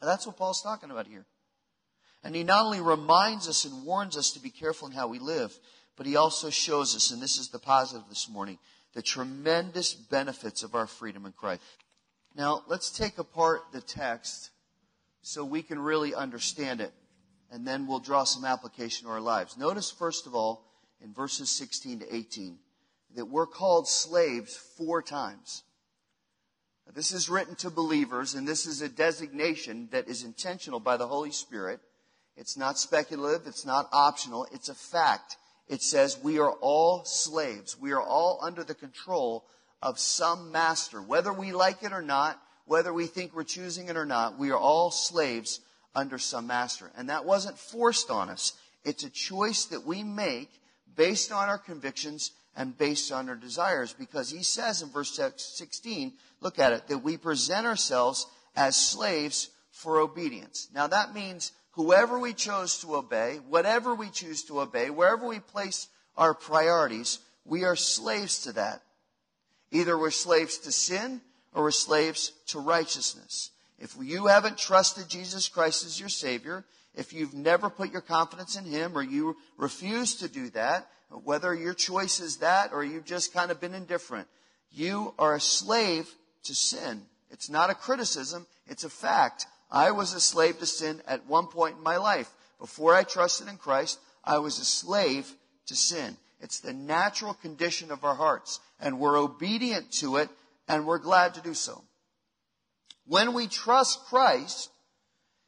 And 0.00 0.08
that's 0.08 0.26
what 0.26 0.36
Paul's 0.36 0.62
talking 0.62 0.90
about 0.90 1.06
here. 1.06 1.26
And 2.22 2.34
he 2.34 2.42
not 2.42 2.64
only 2.64 2.80
reminds 2.80 3.48
us 3.48 3.64
and 3.64 3.84
warns 3.84 4.16
us 4.16 4.32
to 4.32 4.40
be 4.40 4.50
careful 4.50 4.88
in 4.88 4.94
how 4.94 5.08
we 5.08 5.18
live, 5.18 5.56
but 5.96 6.06
he 6.06 6.16
also 6.16 6.50
shows 6.50 6.94
us, 6.96 7.10
and 7.10 7.20
this 7.20 7.38
is 7.38 7.48
the 7.48 7.58
positive 7.58 8.02
this 8.08 8.28
morning, 8.28 8.58
the 8.94 9.02
tremendous 9.02 9.94
benefits 9.94 10.62
of 10.62 10.74
our 10.74 10.86
freedom 10.86 11.26
in 11.26 11.32
Christ. 11.32 11.62
Now, 12.34 12.62
let's 12.68 12.90
take 12.90 13.18
apart 13.18 13.72
the 13.72 13.80
text 13.80 14.50
so 15.22 15.44
we 15.44 15.62
can 15.62 15.78
really 15.78 16.14
understand 16.14 16.80
it, 16.80 16.92
and 17.50 17.66
then 17.66 17.86
we'll 17.86 17.98
draw 17.98 18.24
some 18.24 18.44
application 18.44 19.06
to 19.06 19.12
our 19.12 19.20
lives. 19.20 19.56
Notice, 19.56 19.90
first 19.90 20.26
of 20.26 20.34
all, 20.34 20.64
in 21.02 21.12
verses 21.12 21.50
16 21.50 22.00
to 22.00 22.14
18, 22.14 22.58
that 23.16 23.26
we're 23.26 23.46
called 23.46 23.88
slaves 23.88 24.56
four 24.56 25.02
times. 25.02 25.64
This 26.94 27.12
is 27.12 27.28
written 27.28 27.54
to 27.56 27.70
believers, 27.70 28.34
and 28.34 28.46
this 28.46 28.66
is 28.66 28.82
a 28.82 28.88
designation 28.88 29.88
that 29.92 30.08
is 30.08 30.24
intentional 30.24 30.80
by 30.80 30.96
the 30.96 31.06
Holy 31.06 31.30
Spirit. 31.30 31.80
It's 32.36 32.56
not 32.56 32.78
speculative, 32.78 33.46
it's 33.46 33.66
not 33.66 33.88
optional, 33.92 34.46
it's 34.52 34.68
a 34.68 34.74
fact. 34.74 35.36
It 35.68 35.82
says 35.82 36.18
we 36.20 36.40
are 36.40 36.50
all 36.50 37.04
slaves. 37.04 37.78
We 37.78 37.92
are 37.92 38.02
all 38.02 38.40
under 38.42 38.64
the 38.64 38.74
control 38.74 39.44
of 39.80 40.00
some 40.00 40.50
master. 40.50 41.00
Whether 41.00 41.32
we 41.32 41.52
like 41.52 41.84
it 41.84 41.92
or 41.92 42.02
not, 42.02 42.40
whether 42.64 42.92
we 42.92 43.06
think 43.06 43.34
we're 43.34 43.44
choosing 43.44 43.88
it 43.88 43.96
or 43.96 44.06
not, 44.06 44.38
we 44.38 44.50
are 44.50 44.58
all 44.58 44.90
slaves 44.90 45.60
under 45.94 46.18
some 46.18 46.46
master. 46.46 46.90
And 46.96 47.08
that 47.08 47.24
wasn't 47.24 47.58
forced 47.58 48.10
on 48.10 48.28
us. 48.28 48.54
It's 48.84 49.04
a 49.04 49.10
choice 49.10 49.66
that 49.66 49.86
we 49.86 50.02
make 50.02 50.50
based 50.96 51.32
on 51.32 51.48
our 51.48 51.58
convictions 51.58 52.32
and 52.56 52.76
based 52.76 53.12
on 53.12 53.28
our 53.28 53.36
desires. 53.36 53.92
Because 53.92 54.30
he 54.30 54.42
says 54.42 54.82
in 54.82 54.90
verse 54.90 55.18
16, 55.36 56.12
look 56.40 56.58
at 56.58 56.72
it, 56.72 56.88
that 56.88 56.98
we 56.98 57.16
present 57.16 57.66
ourselves 57.66 58.26
as 58.56 58.76
slaves 58.76 59.50
for 59.70 60.00
obedience. 60.00 60.68
Now 60.74 60.86
that 60.86 61.14
means 61.14 61.52
whoever 61.72 62.18
we 62.18 62.32
chose 62.32 62.78
to 62.80 62.96
obey, 62.96 63.38
whatever 63.48 63.94
we 63.94 64.10
choose 64.10 64.44
to 64.44 64.60
obey, 64.60 64.90
wherever 64.90 65.26
we 65.26 65.38
place 65.38 65.88
our 66.16 66.34
priorities, 66.34 67.18
we 67.44 67.64
are 67.64 67.76
slaves 67.76 68.42
to 68.42 68.52
that. 68.52 68.82
Either 69.70 69.96
we're 69.96 70.10
slaves 70.10 70.58
to 70.58 70.72
sin 70.72 71.20
or 71.54 71.64
we're 71.64 71.70
slaves 71.70 72.32
to 72.48 72.58
righteousness. 72.58 73.50
If 73.80 73.96
you 73.98 74.26
haven't 74.26 74.58
trusted 74.58 75.08
Jesus 75.08 75.48
Christ 75.48 75.86
as 75.86 75.98
your 75.98 76.10
Savior, 76.10 76.64
if 76.94 77.12
you've 77.12 77.34
never 77.34 77.70
put 77.70 77.90
your 77.90 78.02
confidence 78.02 78.56
in 78.56 78.64
Him 78.64 78.96
or 78.96 79.02
you 79.02 79.36
refuse 79.56 80.16
to 80.16 80.28
do 80.28 80.50
that, 80.50 80.86
whether 81.24 81.54
your 81.54 81.74
choice 81.74 82.20
is 82.20 82.36
that 82.38 82.72
or 82.72 82.84
you've 82.84 83.06
just 83.06 83.32
kind 83.32 83.50
of 83.50 83.60
been 83.60 83.74
indifferent, 83.74 84.28
you 84.70 85.14
are 85.18 85.34
a 85.34 85.40
slave 85.40 86.08
to 86.44 86.54
sin. 86.54 87.02
It's 87.30 87.48
not 87.48 87.70
a 87.70 87.74
criticism, 87.74 88.46
it's 88.66 88.84
a 88.84 88.90
fact. 88.90 89.46
I 89.70 89.92
was 89.92 90.12
a 90.12 90.20
slave 90.20 90.58
to 90.58 90.66
sin 90.66 91.00
at 91.06 91.26
one 91.26 91.46
point 91.46 91.76
in 91.78 91.82
my 91.82 91.96
life. 91.96 92.30
Before 92.58 92.94
I 92.94 93.04
trusted 93.04 93.48
in 93.48 93.56
Christ, 93.56 93.98
I 94.24 94.38
was 94.38 94.58
a 94.58 94.64
slave 94.64 95.32
to 95.66 95.74
sin. 95.74 96.16
It's 96.40 96.60
the 96.60 96.72
natural 96.72 97.34
condition 97.34 97.90
of 97.90 98.04
our 98.04 98.14
hearts, 98.14 98.60
and 98.80 98.98
we're 98.98 99.18
obedient 99.18 99.92
to 99.92 100.16
it, 100.16 100.28
and 100.68 100.86
we're 100.86 100.98
glad 100.98 101.34
to 101.34 101.40
do 101.40 101.54
so. 101.54 101.82
When 103.10 103.32
we 103.32 103.48
trust 103.48 104.04
Christ, 104.04 104.70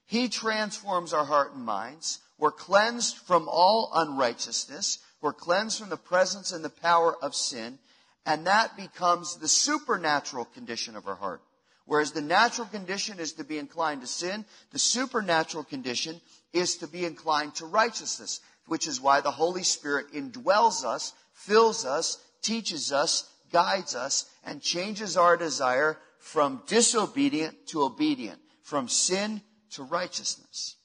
He 0.07 0.29
transforms 0.29 1.13
our 1.13 1.25
heart 1.25 1.55
and 1.55 1.65
minds. 1.65 2.19
We're 2.37 2.51
cleansed 2.51 3.19
from 3.19 3.49
all 3.49 3.93
unrighteousness. 3.95 4.99
We're 5.21 5.33
cleansed 5.33 5.79
from 5.79 5.89
the 5.89 5.97
presence 5.97 6.51
and 6.51 6.65
the 6.65 6.71
power 6.71 7.15
of 7.23 7.37
sin, 7.37 7.79
and 8.27 8.49
that 8.49 8.77
becomes 8.77 9.37
the 9.37 9.47
supernatural 9.47 10.47
condition 10.47 10.97
of 10.97 11.07
our 11.07 11.15
heart. 11.15 11.41
Whereas 11.85 12.11
the 12.11 12.21
natural 12.21 12.67
condition 12.67 13.21
is 13.21 13.35
to 13.35 13.45
be 13.45 13.59
inclined 13.59 14.01
to 14.01 14.09
sin, 14.09 14.45
the 14.73 14.81
supernatural 14.81 15.63
condition 15.63 16.21
is 16.53 16.79
to 16.79 16.89
be 16.89 17.05
inclined 17.05 17.55
to 17.55 17.67
righteousness, 17.67 18.41
which 18.67 18.89
is 18.89 19.01
why 19.01 19.21
the 19.21 19.31
Holy 19.31 19.63
Spirit 19.63 20.13
indwells 20.13 20.85
us, 20.85 21.13
fills 21.33 21.87
us, 21.87 22.19
teaches 22.43 22.91
us, 22.91 23.31
guides 23.53 23.95
us, 23.95 24.29
and 24.45 24.61
changes 24.61 25.17
our 25.17 25.37
desire 25.37 25.97
from 26.23 26.63
disobedient 26.69 27.67
to 27.67 27.83
obedient, 27.83 28.39
from 28.63 28.89
sin 28.89 29.43
to 29.73 29.83
righteousness. 29.83 30.77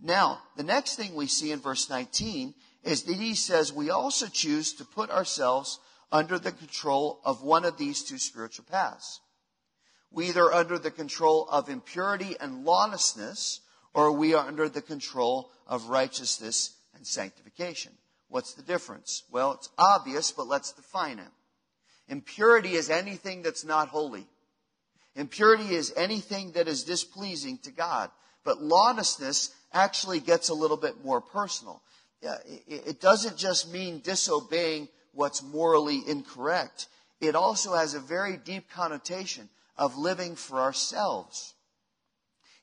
Now, 0.00 0.40
the 0.56 0.62
next 0.62 0.94
thing 0.94 1.14
we 1.14 1.26
see 1.26 1.50
in 1.50 1.58
verse 1.58 1.90
19 1.90 2.54
is 2.84 3.02
that 3.02 3.16
he 3.16 3.34
says 3.34 3.72
we 3.72 3.90
also 3.90 4.28
choose 4.28 4.72
to 4.74 4.84
put 4.84 5.10
ourselves 5.10 5.80
under 6.12 6.38
the 6.38 6.52
control 6.52 7.20
of 7.24 7.42
one 7.42 7.64
of 7.64 7.76
these 7.76 8.04
two 8.04 8.18
spiritual 8.18 8.64
paths. 8.70 9.20
We 10.12 10.28
either 10.28 10.54
under 10.54 10.78
the 10.78 10.92
control 10.92 11.48
of 11.50 11.68
impurity 11.68 12.36
and 12.40 12.64
lawlessness, 12.64 13.60
or 13.94 14.12
we 14.12 14.34
are 14.34 14.46
under 14.46 14.68
the 14.68 14.80
control 14.80 15.50
of 15.66 15.88
righteousness 15.88 16.76
and 16.94 17.04
sanctification. 17.04 17.92
What's 18.28 18.54
the 18.54 18.62
difference? 18.62 19.24
Well, 19.28 19.52
it's 19.54 19.70
obvious, 19.76 20.30
but 20.30 20.46
let's 20.46 20.70
define 20.70 21.18
it. 21.18 21.32
Impurity 22.08 22.74
is 22.74 22.90
anything 22.90 23.42
that's 23.42 23.64
not 23.64 23.88
holy. 23.88 24.28
Impurity 25.16 25.74
is 25.74 25.92
anything 25.96 26.52
that 26.52 26.68
is 26.68 26.84
displeasing 26.84 27.58
to 27.64 27.72
God. 27.72 28.10
But 28.44 28.62
lawlessness 28.62 29.50
actually 29.72 30.20
gets 30.20 30.50
a 30.50 30.54
little 30.54 30.76
bit 30.76 31.04
more 31.04 31.20
personal 31.20 31.82
it 32.66 33.00
doesn't 33.00 33.36
just 33.36 33.70
mean 33.72 34.00
disobeying 34.00 34.88
what's 35.12 35.42
morally 35.42 36.02
incorrect. 36.06 36.88
It 37.20 37.34
also 37.34 37.74
has 37.74 37.94
a 37.94 38.00
very 38.00 38.36
deep 38.36 38.70
connotation 38.70 39.48
of 39.76 39.96
living 39.96 40.36
for 40.36 40.60
ourselves. 40.60 41.54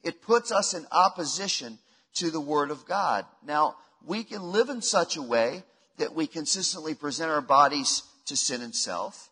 It 0.04 0.22
puts 0.22 0.52
us 0.52 0.74
in 0.74 0.86
opposition 0.92 1.80
to 2.16 2.30
the 2.30 2.42
Word 2.42 2.72
of 2.72 2.86
God. 2.86 3.26
Now, 3.46 3.76
we 4.06 4.24
can 4.24 4.44
live 4.44 4.70
in 4.70 4.82
such 4.82 5.16
a 5.16 5.22
way 5.22 5.64
that 5.98 6.14
we 6.14 6.28
consistently 6.28 6.94
present 6.94 7.32
our 7.32 7.42
bodies 7.42 8.04
to 8.26 8.36
sin 8.36 8.62
and 8.62 8.76
self. 8.76 9.30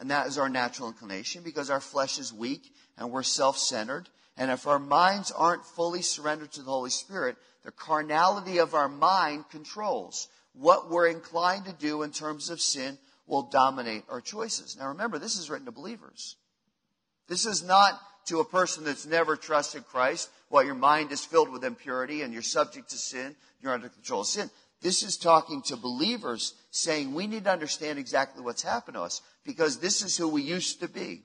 And 0.00 0.10
that 0.10 0.26
is 0.26 0.38
our 0.38 0.48
natural 0.48 0.88
inclination 0.88 1.42
because 1.42 1.68
our 1.70 1.80
flesh 1.80 2.18
is 2.18 2.32
weak 2.32 2.72
and 2.96 3.10
we're 3.10 3.22
self-centered. 3.22 4.08
And 4.36 4.50
if 4.50 4.66
our 4.66 4.78
minds 4.78 5.30
aren't 5.30 5.66
fully 5.66 6.00
surrendered 6.00 6.52
to 6.52 6.62
the 6.62 6.70
Holy 6.70 6.90
Spirit, 6.90 7.36
the 7.64 7.70
carnality 7.70 8.58
of 8.58 8.74
our 8.74 8.88
mind 8.88 9.44
controls. 9.50 10.28
What 10.54 10.90
we're 10.90 11.08
inclined 11.08 11.66
to 11.66 11.74
do 11.74 12.02
in 12.02 12.10
terms 12.10 12.48
of 12.48 12.62
sin 12.62 12.96
will 13.26 13.42
dominate 13.42 14.04
our 14.08 14.22
choices. 14.22 14.76
Now 14.78 14.88
remember, 14.88 15.18
this 15.18 15.36
is 15.36 15.50
written 15.50 15.66
to 15.66 15.72
believers. 15.72 16.36
This 17.28 17.44
is 17.44 17.62
not 17.62 18.00
to 18.26 18.40
a 18.40 18.44
person 18.44 18.84
that's 18.84 19.06
never 19.06 19.36
trusted 19.36 19.86
Christ 19.86 20.30
while 20.48 20.64
your 20.64 20.74
mind 20.74 21.12
is 21.12 21.24
filled 21.24 21.50
with 21.50 21.62
impurity 21.62 22.22
and 22.22 22.32
you're 22.32 22.42
subject 22.42 22.90
to 22.90 22.96
sin, 22.96 23.36
you're 23.60 23.74
under 23.74 23.88
control 23.90 24.22
of 24.22 24.26
sin. 24.26 24.50
This 24.82 25.02
is 25.02 25.16
talking 25.16 25.62
to 25.62 25.76
believers 25.76 26.54
saying 26.70 27.12
we 27.12 27.26
need 27.26 27.44
to 27.44 27.52
understand 27.52 27.98
exactly 27.98 28.42
what's 28.42 28.62
happened 28.62 28.94
to 28.94 29.02
us 29.02 29.20
because 29.44 29.78
this 29.78 30.02
is 30.02 30.16
who 30.16 30.28
we 30.28 30.42
used 30.42 30.80
to 30.80 30.88
be. 30.88 31.22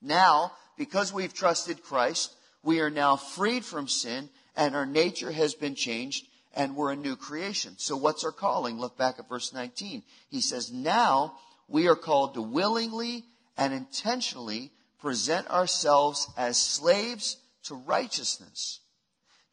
Now, 0.00 0.52
because 0.78 1.12
we've 1.12 1.34
trusted 1.34 1.82
Christ, 1.82 2.32
we 2.62 2.80
are 2.80 2.90
now 2.90 3.16
freed 3.16 3.64
from 3.64 3.88
sin 3.88 4.28
and 4.56 4.76
our 4.76 4.86
nature 4.86 5.32
has 5.32 5.54
been 5.54 5.74
changed 5.74 6.26
and 6.54 6.76
we're 6.76 6.92
a 6.92 6.96
new 6.96 7.16
creation. 7.16 7.74
So 7.78 7.96
what's 7.96 8.24
our 8.24 8.32
calling? 8.32 8.78
Look 8.78 8.96
back 8.96 9.18
at 9.18 9.28
verse 9.28 9.52
19. 9.52 10.02
He 10.28 10.40
says, 10.40 10.72
now 10.72 11.34
we 11.68 11.88
are 11.88 11.96
called 11.96 12.34
to 12.34 12.42
willingly 12.42 13.24
and 13.56 13.72
intentionally 13.72 14.72
present 15.00 15.48
ourselves 15.48 16.28
as 16.36 16.60
slaves 16.60 17.36
to 17.64 17.74
righteousness. 17.74 18.79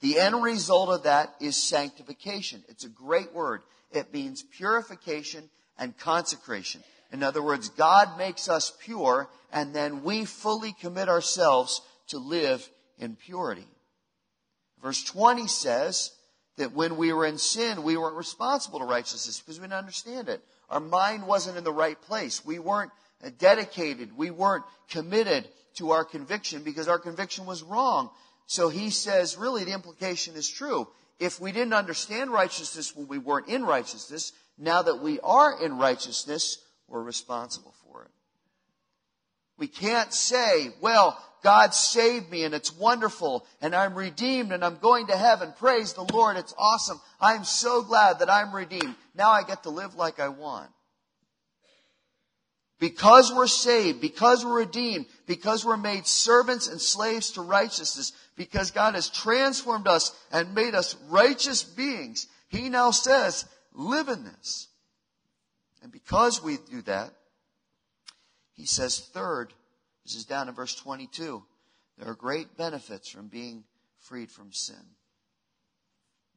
The 0.02 0.20
end 0.20 0.44
result 0.44 0.90
of 0.90 1.04
that 1.04 1.34
is 1.40 1.56
sanctification. 1.56 2.64
It's 2.70 2.86
a 2.86 2.90
great 2.90 3.34
word. 3.34 3.62
It 3.92 4.14
means 4.14 4.44
purification 4.44 5.50
and 5.78 5.98
consecration. 5.98 6.84
In 7.12 7.24
other 7.24 7.42
words, 7.42 7.70
God 7.70 8.18
makes 8.18 8.50
us 8.50 8.74
pure, 8.80 9.30
and 9.52 9.74
then 9.74 10.04
we 10.04 10.26
fully 10.26 10.74
commit 10.74 11.10
ourselves 11.10 11.82
to 12.10 12.18
live 12.18 12.68
in 13.00 13.16
purity. 13.16 13.68
Verse 14.82 15.04
20 15.04 15.48
says 15.48 16.12
that 16.58 16.74
when 16.74 16.98
we 16.98 17.14
were 17.14 17.26
in 17.26 17.38
sin, 17.38 17.84
we 17.84 17.98
weren't 17.98 18.16
responsible 18.16 18.80
to 18.80 18.86
righteousness 18.86 19.40
because 19.40 19.60
we 19.60 19.64
didn't 19.64 19.80
understand 19.80 20.30
it. 20.30 20.42
Our 20.70 20.80
mind 20.80 21.26
wasn't 21.26 21.58
in 21.58 21.64
the 21.64 21.72
right 21.72 22.00
place. 22.02 22.46
We 22.46 22.60
weren't 22.60 22.92
dedicated. 23.40 24.16
We 24.16 24.30
weren't 24.30 24.66
committed 24.90 25.48
to 25.76 25.92
our 25.92 26.04
conviction 26.04 26.64
because 26.64 26.88
our 26.88 27.00
conviction 27.00 27.46
was 27.46 27.64
wrong. 27.64 28.10
So 28.48 28.70
he 28.70 28.90
says, 28.90 29.38
really, 29.38 29.66
the 29.66 29.74
implication 29.74 30.36
is 30.36 30.50
true. 30.50 30.88
If 31.20 31.40
we 31.40 31.52
didn't 31.52 31.74
understand 31.74 32.32
righteousness 32.32 32.96
when 32.96 33.08
we 33.08 33.18
weren't 33.18 33.50
in 33.50 33.64
righteousness, 33.64 34.32
now 34.58 34.82
that 34.82 35.02
we 35.02 35.20
are 35.20 35.62
in 35.64 35.78
righteousness, 35.78 36.58
we're 36.88 37.04
responsible 37.04 37.74
for 37.84 38.04
it. 38.04 38.12
We 39.58 39.68
can't 39.68 40.14
say, 40.14 40.70
well, 40.82 41.22
God 41.44 41.74
saved 41.74 42.30
me 42.30 42.46
and 42.46 42.54
it's 42.54 42.74
wonderful 42.74 43.46
and 43.62 43.76
I'm 43.76 43.96
redeemed 43.96 44.52
and 44.52 44.64
I'm 44.64 44.78
going 44.78 45.08
to 45.08 45.18
heaven. 45.18 45.54
Praise 45.58 45.94
the 45.94 46.04
Lord. 46.14 46.38
It's 46.38 46.54
awesome. 46.58 47.02
I'm 47.20 47.44
so 47.44 47.84
glad 47.84 48.20
that 48.20 48.30
I'm 48.30 48.56
redeemed. 48.56 48.96
Now 49.16 49.32
I 49.32 49.44
get 49.44 49.64
to 49.64 49.70
live 49.70 49.96
like 49.96 50.20
I 50.20 50.30
want. 50.30 50.70
Because 52.80 53.34
we're 53.34 53.48
saved, 53.48 54.02
because 54.02 54.46
we're 54.46 54.60
redeemed, 54.60 55.08
because 55.26 55.66
we're 55.66 55.78
made 55.78 56.06
servants 56.06 56.68
and 56.68 56.80
slaves 56.80 57.32
to 57.32 57.42
righteousness, 57.42 58.14
because 58.38 58.72
God 58.72 58.96
has 58.96 59.10
transformed 59.10 59.88
us 59.88 60.16
and 60.32 60.56
made 60.56 60.76
us 60.76 60.96
righteous 61.10 61.64
beings, 61.64 62.28
He 62.48 62.70
now 62.70 62.92
says, 62.92 63.46
live 63.74 64.08
in 64.08 64.24
this. 64.24 64.68
And 65.84 65.92
because 65.92 66.42
we 66.42 66.58
do 66.70 66.82
that, 66.84 67.12
He 68.54 68.66
says, 68.66 69.00
third, 69.00 69.54
this 70.06 70.16
is 70.16 70.24
down 70.24 70.48
in 70.48 70.56
verse 70.56 70.76
22, 70.76 71.44
there 71.98 72.10
are 72.10 72.16
great 72.16 72.56
benefits 72.56 73.10
from 73.10 73.28
being 73.28 73.64
freed 74.00 74.32
from 74.32 74.54
sin. 74.54 74.76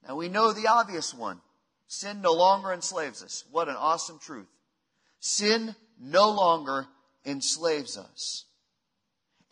Now 0.09 0.16
we 0.16 0.28
know 0.28 0.52
the 0.52 0.69
obvious 0.69 1.14
one. 1.14 1.40
Sin 1.87 2.23
no 2.23 2.33
longer 2.33 2.73
enslaves 2.73 3.23
us. 3.23 3.45
What 3.50 3.69
an 3.69 3.76
awesome 3.76 4.19
truth. 4.19 4.49
Sin 5.19 5.75
no 6.00 6.30
longer 6.30 6.87
enslaves 7.26 7.99
us. 7.99 8.47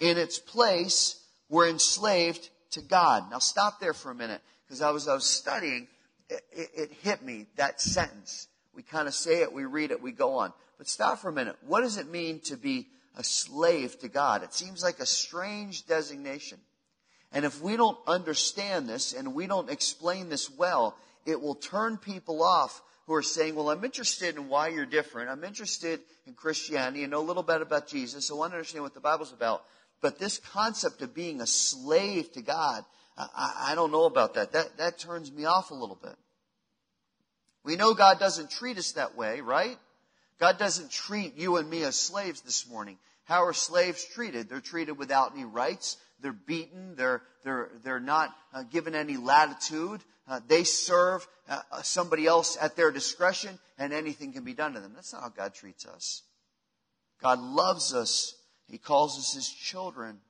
In 0.01 0.17
its 0.17 0.39
place, 0.39 1.23
we're 1.49 1.69
enslaved 1.69 2.49
to 2.71 2.81
God. 2.81 3.31
Now 3.31 3.39
stop 3.39 3.81
there 3.81 3.95
for 3.95 4.11
a 4.11 4.15
minute, 4.15 4.41
because 4.67 4.83
I 4.83 4.91
was, 4.91 5.09
I 5.09 5.15
was 5.15 5.25
studying, 5.25 5.89
it, 6.29 6.43
it, 6.53 6.71
it 6.75 6.93
hit 7.03 7.23
me, 7.23 7.47
that 7.57 7.81
sentence. 7.81 8.49
We 8.75 8.83
kind 8.83 9.09
of 9.09 9.15
say 9.15 9.43
it, 9.43 9.53
we 9.53 9.65
read 9.65 9.91
it, 9.91 10.03
we 10.03 10.13
go 10.13 10.35
on. 10.35 10.53
But 10.77 10.89
stop 10.89 11.19
for 11.19 11.31
a 11.31 11.33
minute. 11.33 11.57
What 11.67 11.81
does 11.81 11.97
it 11.97 12.11
mean 12.11 12.41
to 12.45 12.57
be 12.57 12.87
a 13.17 13.25
slave 13.25 13.99
to 14.01 14.09
God? 14.09 14.45
It 14.45 14.55
seems 14.55 14.83
like 14.83 15.01
a 15.01 15.07
strange 15.07 15.87
designation. 15.87 16.59
And 17.33 17.45
if 17.45 17.61
we 17.61 17.77
don't 17.77 17.99
understand 18.07 18.89
this 18.89 19.13
and 19.13 19.35
we 19.35 19.47
don't 19.47 19.71
explain 19.71 20.29
this 20.29 20.49
well, 20.49 20.97
it 21.27 21.41
will 21.41 21.57
turn 21.57 21.99
people 21.99 22.43
off 22.43 22.81
who 23.07 23.15
are 23.15 23.23
saying, 23.23 23.55
well, 23.55 23.71
I'm 23.71 23.85
interested 23.85 24.37
in 24.37 24.49
why 24.49 24.69
you're 24.69 24.87
different. 24.87 25.31
I'm 25.31 25.43
interested 25.43 26.01
in 26.27 26.35
Christianity 26.35 27.03
and 27.03 27.11
know 27.11 27.21
a 27.21 27.27
little 27.27 27.43
bit 27.43 27.61
about 27.61 27.89
Jesus. 27.89 28.31
I 28.31 28.35
want 28.35 28.53
to 28.53 28.57
understand 28.57 28.85
what 28.85 28.95
the 28.95 29.01
Bible's 29.01 29.33
about. 29.33 29.65
But 30.01 30.19
this 30.19 30.39
concept 30.39 31.03
of 31.03 31.15
being 31.15 31.41
a 31.41 31.47
slave 31.47 32.33
to 32.33 32.43
God, 32.43 32.85
I, 33.17 33.71
I 33.71 33.75
don't 33.75 33.91
know 33.91 34.05
about 34.05 34.35
that. 34.35 34.53
That, 34.53 34.77
that 34.79 34.99
turns 34.99 35.33
me 35.33 35.45
off 35.45 35.71
a 35.71 35.75
little 35.75 35.99
bit. 36.01 36.15
We 37.65 37.77
know 37.77 37.95
God 37.95 38.19
doesn't 38.21 38.51
treat 38.51 38.79
us 38.79 38.93
that 38.93 39.17
way, 39.17 39.41
right? 39.41 39.77
God 40.39 40.59
doesn't 40.59 40.91
treat 40.91 41.37
you 41.37 41.57
and 41.57 41.69
me 41.69 41.83
as 41.83 41.97
slaves 41.97 42.41
this 42.43 42.69
morning. 42.69 42.99
How 43.25 43.45
are 43.45 43.53
slaves 43.53 44.05
treated? 44.15 44.49
They're 44.49 44.61
treated 44.61 44.97
without 44.97 45.33
any 45.35 45.45
rights. 45.45 45.97
They're 46.21 46.33
beaten. 46.33 46.95
They're, 46.97 47.23
they're, 47.45 47.71
they're 47.83 48.01
not 48.01 48.35
uh, 48.55 48.63
given 48.63 48.95
any 48.95 49.17
latitude. 49.17 50.01
Uh, 50.29 50.41
they 50.47 50.63
serve 50.65 51.27
uh, 51.49 51.61
somebody 51.83 52.27
else 52.27 52.57
at 52.61 52.77
their 52.77 52.93
discretion 52.93 53.59
and 53.79 53.93
anything 53.93 54.33
can 54.33 54.45
be 54.45 54.55
done 54.55 54.75
to 54.75 54.81
them. 54.81 54.93
That's 54.95 55.13
not 55.13 55.23
how 55.23 55.29
God 55.29 55.55
treats 55.55 55.87
us. 55.87 56.23
God 57.21 57.41
loves 57.41 57.95
us. 57.95 58.35
He 58.69 58.79
calls 58.79 59.19
us 59.19 59.35
his 59.35 59.49
children. 59.49 60.21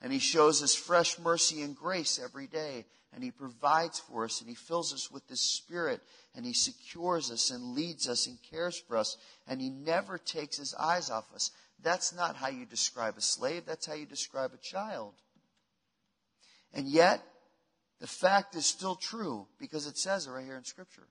And 0.00 0.12
he 0.12 0.18
shows 0.18 0.62
us 0.62 0.74
fresh 0.74 1.18
mercy 1.18 1.62
and 1.62 1.74
grace 1.74 2.20
every 2.22 2.46
day. 2.46 2.84
And 3.12 3.24
he 3.24 3.30
provides 3.30 4.00
for 4.00 4.24
us 4.24 4.40
and 4.40 4.48
he 4.48 4.56
fills 4.56 4.92
us 4.92 5.10
with 5.10 5.26
his 5.28 5.40
spirit 5.40 6.00
and 6.34 6.44
he 6.44 6.52
secures 6.52 7.30
us 7.30 7.50
and 7.50 7.74
leads 7.74 8.08
us 8.08 8.26
and 8.26 8.38
cares 8.50 8.76
for 8.76 8.96
us. 8.96 9.16
And 9.46 9.60
he 9.60 9.70
never 9.70 10.18
takes 10.18 10.58
his 10.58 10.74
eyes 10.74 11.10
off 11.10 11.32
us. 11.32 11.52
That's 11.82 12.14
not 12.14 12.36
how 12.36 12.48
you 12.48 12.66
describe 12.66 13.16
a 13.16 13.20
slave. 13.20 13.64
That's 13.66 13.86
how 13.86 13.94
you 13.94 14.06
describe 14.06 14.52
a 14.52 14.58
child. 14.58 15.14
And 16.72 16.88
yet, 16.88 17.22
the 18.00 18.06
fact 18.06 18.56
is 18.56 18.66
still 18.66 18.96
true 18.96 19.46
because 19.60 19.86
it 19.86 19.96
says 19.96 20.26
it 20.26 20.30
right 20.30 20.44
here 20.44 20.56
in 20.56 20.64
Scripture. 20.64 21.06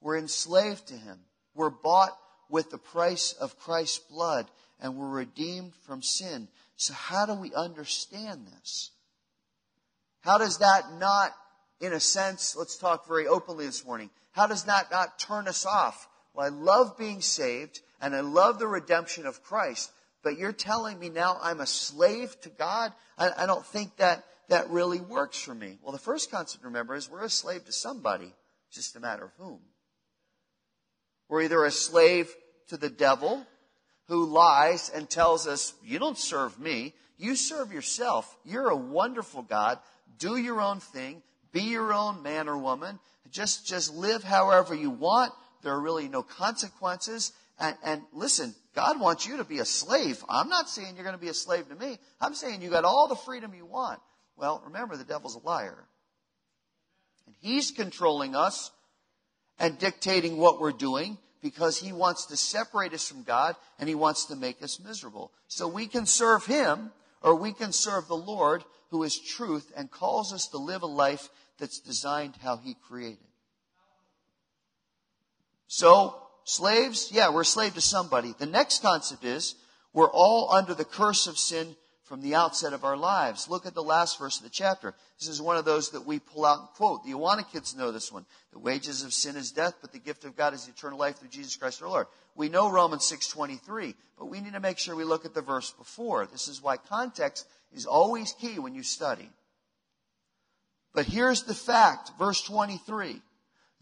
We're 0.00 0.16
enslaved 0.16 0.88
to 0.88 0.94
Him. 0.94 1.18
We're 1.54 1.70
bought 1.70 2.16
with 2.48 2.70
the 2.70 2.78
price 2.78 3.32
of 3.32 3.58
Christ's 3.58 3.98
blood 3.98 4.50
and 4.80 4.96
we're 4.96 5.08
redeemed 5.08 5.74
from 5.86 6.02
sin. 6.02 6.48
So 6.76 6.94
how 6.94 7.26
do 7.26 7.34
we 7.34 7.52
understand 7.54 8.46
this? 8.46 8.90
How 10.20 10.38
does 10.38 10.58
that 10.58 10.92
not, 10.98 11.32
in 11.80 11.92
a 11.92 12.00
sense, 12.00 12.56
let's 12.56 12.76
talk 12.76 13.06
very 13.06 13.26
openly 13.26 13.66
this 13.66 13.84
morning, 13.84 14.10
how 14.32 14.46
does 14.46 14.64
that 14.64 14.90
not 14.90 15.18
turn 15.18 15.48
us 15.48 15.66
off? 15.66 16.08
Well, 16.34 16.46
I 16.46 16.50
love 16.50 16.96
being 16.98 17.20
saved 17.20 17.80
and 18.00 18.14
I 18.14 18.20
love 18.20 18.58
the 18.58 18.68
redemption 18.68 19.26
of 19.26 19.42
Christ, 19.42 19.90
but 20.22 20.38
you're 20.38 20.52
telling 20.52 20.98
me 20.98 21.08
now 21.08 21.38
I'm 21.42 21.60
a 21.60 21.66
slave 21.66 22.40
to 22.42 22.48
God? 22.48 22.92
I, 23.16 23.30
I 23.38 23.46
don't 23.46 23.66
think 23.66 23.96
that 23.96 24.24
that 24.48 24.70
really 24.70 25.00
works 25.00 25.38
for 25.38 25.54
me? 25.54 25.78
Well, 25.82 25.92
the 25.92 25.98
first 25.98 26.30
concept 26.30 26.62
to 26.62 26.68
remember 26.68 26.94
is 26.94 27.10
we're 27.10 27.24
a 27.24 27.30
slave 27.30 27.64
to 27.66 27.72
somebody, 27.72 28.32
just 28.72 28.96
a 28.96 29.00
matter 29.00 29.24
of 29.24 29.32
whom. 29.38 29.60
We're 31.28 31.42
either 31.42 31.64
a 31.64 31.70
slave 31.70 32.34
to 32.68 32.76
the 32.76 32.88
devil, 32.88 33.46
who 34.08 34.24
lies 34.24 34.90
and 34.94 35.08
tells 35.08 35.46
us, 35.46 35.74
you 35.84 35.98
don't 35.98 36.18
serve 36.18 36.58
me, 36.58 36.94
you 37.18 37.36
serve 37.36 37.72
yourself. 37.72 38.36
You're 38.44 38.68
a 38.68 38.76
wonderful 38.76 39.42
God. 39.42 39.78
Do 40.18 40.36
your 40.36 40.60
own 40.60 40.80
thing. 40.80 41.22
Be 41.52 41.62
your 41.62 41.92
own 41.92 42.22
man 42.22 42.48
or 42.48 42.56
woman. 42.56 42.98
Just, 43.30 43.66
just 43.66 43.94
live 43.94 44.22
however 44.22 44.74
you 44.74 44.90
want. 44.90 45.32
There 45.62 45.72
are 45.72 45.80
really 45.80 46.08
no 46.08 46.22
consequences. 46.22 47.32
And, 47.58 47.76
and 47.84 48.02
listen, 48.12 48.54
God 48.74 49.00
wants 49.00 49.26
you 49.26 49.38
to 49.38 49.44
be 49.44 49.58
a 49.58 49.64
slave. 49.64 50.24
I'm 50.28 50.48
not 50.48 50.68
saying 50.68 50.94
you're 50.94 51.04
going 51.04 51.16
to 51.16 51.20
be 51.20 51.28
a 51.28 51.34
slave 51.34 51.68
to 51.68 51.74
me. 51.74 51.98
I'm 52.20 52.34
saying 52.34 52.62
you 52.62 52.70
got 52.70 52.84
all 52.84 53.08
the 53.08 53.16
freedom 53.16 53.52
you 53.54 53.66
want. 53.66 54.00
Well, 54.36 54.62
remember, 54.64 54.96
the 54.96 55.04
devil's 55.04 55.34
a 55.34 55.40
liar. 55.40 55.84
And 57.26 57.34
he's 57.40 57.72
controlling 57.72 58.36
us 58.36 58.70
and 59.58 59.78
dictating 59.78 60.36
what 60.36 60.60
we're 60.60 60.70
doing 60.70 61.18
because 61.42 61.78
he 61.78 61.92
wants 61.92 62.26
to 62.26 62.36
separate 62.36 62.92
us 62.92 63.08
from 63.08 63.22
God 63.22 63.56
and 63.78 63.88
he 63.88 63.94
wants 63.94 64.26
to 64.26 64.36
make 64.36 64.62
us 64.62 64.80
miserable. 64.80 65.32
So 65.46 65.68
we 65.68 65.86
can 65.86 66.06
serve 66.06 66.46
him 66.46 66.90
or 67.22 67.34
we 67.34 67.52
can 67.52 67.72
serve 67.72 68.08
the 68.08 68.16
Lord 68.16 68.64
who 68.90 69.02
is 69.02 69.18
truth 69.18 69.72
and 69.76 69.90
calls 69.90 70.32
us 70.32 70.48
to 70.48 70.58
live 70.58 70.82
a 70.82 70.86
life 70.86 71.28
that's 71.58 71.80
designed 71.80 72.36
how 72.42 72.56
he 72.56 72.74
created. 72.88 73.18
So, 75.66 76.16
slaves, 76.44 77.10
yeah, 77.12 77.30
we're 77.30 77.42
a 77.42 77.44
slave 77.44 77.74
to 77.74 77.80
somebody. 77.80 78.34
The 78.38 78.46
next 78.46 78.80
concept 78.80 79.24
is 79.24 79.54
we're 79.92 80.10
all 80.10 80.50
under 80.52 80.74
the 80.74 80.84
curse 80.84 81.26
of 81.26 81.36
sin 81.36 81.76
from 82.08 82.22
the 82.22 82.34
outset 82.34 82.72
of 82.72 82.84
our 82.84 82.96
lives. 82.96 83.48
Look 83.48 83.66
at 83.66 83.74
the 83.74 83.82
last 83.82 84.18
verse 84.18 84.38
of 84.38 84.44
the 84.44 84.50
chapter. 84.50 84.94
This 85.20 85.28
is 85.28 85.42
one 85.42 85.58
of 85.58 85.66
those 85.66 85.90
that 85.90 86.06
we 86.06 86.18
pull 86.18 86.46
out 86.46 86.58
and 86.58 86.68
quote. 86.70 87.04
The 87.04 87.12
Awana 87.12 87.48
kids 87.52 87.76
know 87.76 87.92
this 87.92 88.10
one. 88.10 88.24
The 88.52 88.58
wages 88.58 89.04
of 89.04 89.12
sin 89.12 89.36
is 89.36 89.52
death, 89.52 89.74
but 89.82 89.92
the 89.92 89.98
gift 89.98 90.24
of 90.24 90.34
God 90.34 90.54
is 90.54 90.66
eternal 90.66 90.98
life 90.98 91.18
through 91.18 91.28
Jesus 91.28 91.54
Christ 91.56 91.82
our 91.82 91.88
Lord. 91.88 92.06
We 92.34 92.48
know 92.48 92.70
Romans 92.70 93.10
6.23, 93.10 93.94
but 94.18 94.26
we 94.26 94.40
need 94.40 94.54
to 94.54 94.60
make 94.60 94.78
sure 94.78 94.96
we 94.96 95.04
look 95.04 95.26
at 95.26 95.34
the 95.34 95.42
verse 95.42 95.70
before. 95.70 96.26
This 96.26 96.48
is 96.48 96.62
why 96.62 96.78
context 96.78 97.46
is 97.74 97.84
always 97.84 98.32
key 98.32 98.58
when 98.58 98.74
you 98.74 98.82
study. 98.82 99.28
But 100.94 101.04
here's 101.04 101.42
the 101.42 101.54
fact, 101.54 102.12
verse 102.18 102.42
23. 102.42 103.20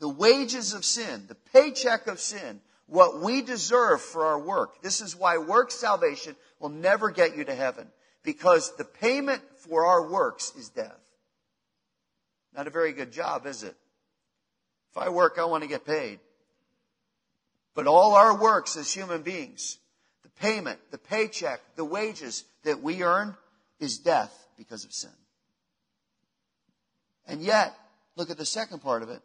The 0.00 0.08
wages 0.08 0.74
of 0.74 0.84
sin, 0.84 1.24
the 1.28 1.36
paycheck 1.52 2.08
of 2.08 2.18
sin, 2.18 2.60
what 2.86 3.20
we 3.20 3.40
deserve 3.40 4.02
for 4.02 4.26
our 4.26 4.38
work. 4.38 4.82
This 4.82 5.00
is 5.00 5.14
why 5.16 5.38
work 5.38 5.70
salvation 5.70 6.34
will 6.58 6.68
never 6.68 7.10
get 7.10 7.36
you 7.36 7.44
to 7.44 7.54
heaven 7.54 7.86
because 8.26 8.74
the 8.76 8.84
payment 8.84 9.40
for 9.60 9.86
our 9.86 10.10
works 10.10 10.52
is 10.58 10.68
death. 10.68 11.00
Not 12.54 12.66
a 12.66 12.70
very 12.70 12.92
good 12.92 13.12
job, 13.12 13.46
is 13.46 13.62
it? 13.62 13.76
If 14.90 14.98
I 14.98 15.08
work, 15.10 15.36
I 15.38 15.44
want 15.44 15.62
to 15.62 15.68
get 15.68 15.86
paid. 15.86 16.18
But 17.74 17.86
all 17.86 18.14
our 18.14 18.36
works 18.36 18.76
as 18.76 18.92
human 18.92 19.22
beings, 19.22 19.78
the 20.24 20.28
payment, 20.40 20.80
the 20.90 20.98
paycheck, 20.98 21.60
the 21.76 21.84
wages 21.84 22.44
that 22.64 22.82
we 22.82 23.04
earn 23.04 23.36
is 23.78 23.98
death 23.98 24.34
because 24.58 24.84
of 24.84 24.92
sin. 24.92 25.10
And 27.28 27.40
yet, 27.40 27.74
look 28.16 28.30
at 28.30 28.38
the 28.38 28.46
second 28.46 28.80
part 28.80 29.02
of 29.02 29.10
it. 29.10 29.20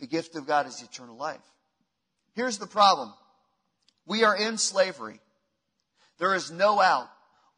The 0.00 0.06
gift 0.06 0.34
of 0.34 0.46
God 0.46 0.66
is 0.66 0.82
eternal 0.82 1.16
life. 1.16 1.40
Here's 2.34 2.58
the 2.58 2.66
problem. 2.66 3.12
We 4.04 4.24
are 4.24 4.36
in 4.36 4.58
slavery. 4.58 5.20
There 6.18 6.34
is 6.34 6.50
no 6.50 6.80
out. 6.80 7.08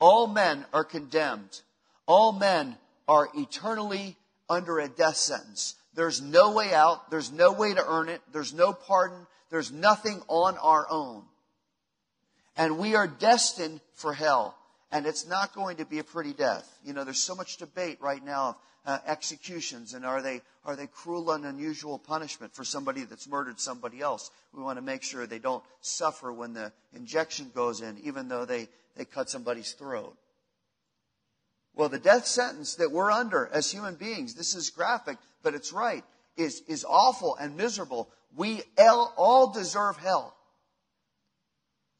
All 0.01 0.27
men 0.27 0.65
are 0.73 0.85
condemned. 0.85 1.61
All 2.07 2.33
men 2.33 2.77
are 3.07 3.29
eternally 3.35 4.17
under 4.49 4.79
a 4.79 4.89
death 4.89 5.17
sentence. 5.17 5.75
There's 5.95 6.23
no 6.23 6.53
way 6.53 6.73
out. 6.73 7.11
There's 7.11 7.33
no 7.33 7.53
way 7.53 7.75
to 7.75 7.85
earn 7.85 8.09
it. 8.09 8.23
There's 8.33 8.55
no 8.55 8.73
pardon. 8.73 9.27
There's 9.51 9.73
nothing 9.73 10.23
on 10.29 10.57
our 10.59 10.87
own. 10.91 11.25
And 12.57 12.79
we 12.79 12.95
are 12.95 13.07
destined 13.09 13.81
for 13.95 14.13
hell. 14.13 14.57
And 14.91 15.07
it's 15.07 15.27
not 15.27 15.55
going 15.55 15.79
to 15.79 15.85
be 15.85 15.99
a 15.99 16.05
pretty 16.05 16.33
death. 16.33 16.67
You 16.85 16.93
know, 16.93 17.05
there's 17.05 17.23
so 17.23 17.35
much 17.35 17.57
debate 17.57 17.99
right 18.01 18.25
now 18.25 18.49
of 18.51 18.57
uh, 18.88 18.98
executions 19.07 19.92
and 19.92 20.07
are 20.07 20.22
they, 20.22 20.40
are 20.64 20.74
they 20.74 20.87
cruel 20.87 21.33
and 21.33 21.44
unusual 21.44 21.98
punishment 21.98 22.55
for 22.55 22.64
somebody 22.64 23.05
that's 23.05 23.29
murdered 23.29 23.61
somebody 23.61 24.01
else? 24.01 24.31
We 24.55 24.62
want 24.62 24.79
to 24.79 24.83
make 24.83 25.03
sure 25.03 25.27
they 25.27 25.38
don't 25.38 25.62
suffer 25.83 26.33
when 26.33 26.55
the 26.55 26.72
injection 26.94 27.51
goes 27.55 27.83
in, 27.83 27.98
even 28.03 28.29
though 28.29 28.46
they, 28.46 28.66
they 28.96 29.05
cut 29.05 29.29
somebody's 29.29 29.72
throat. 29.72 30.16
Well, 31.74 31.90
the 31.90 31.98
death 31.98 32.24
sentence 32.27 32.77
that 32.77 32.90
we're 32.90 33.11
under 33.11 33.51
as 33.53 33.70
human 33.70 33.96
beings, 33.96 34.35
this 34.35 34.55
is 34.55 34.70
graphic, 34.70 35.18
but 35.42 35.55
it's 35.55 35.70
right, 35.70 36.03
is, 36.38 36.62
is 36.66 36.87
awful 36.88 37.37
and 37.37 37.59
miserable. 37.59 38.09
We 38.35 38.62
all 38.79 39.53
deserve 39.53 39.98
hell. 39.98 40.35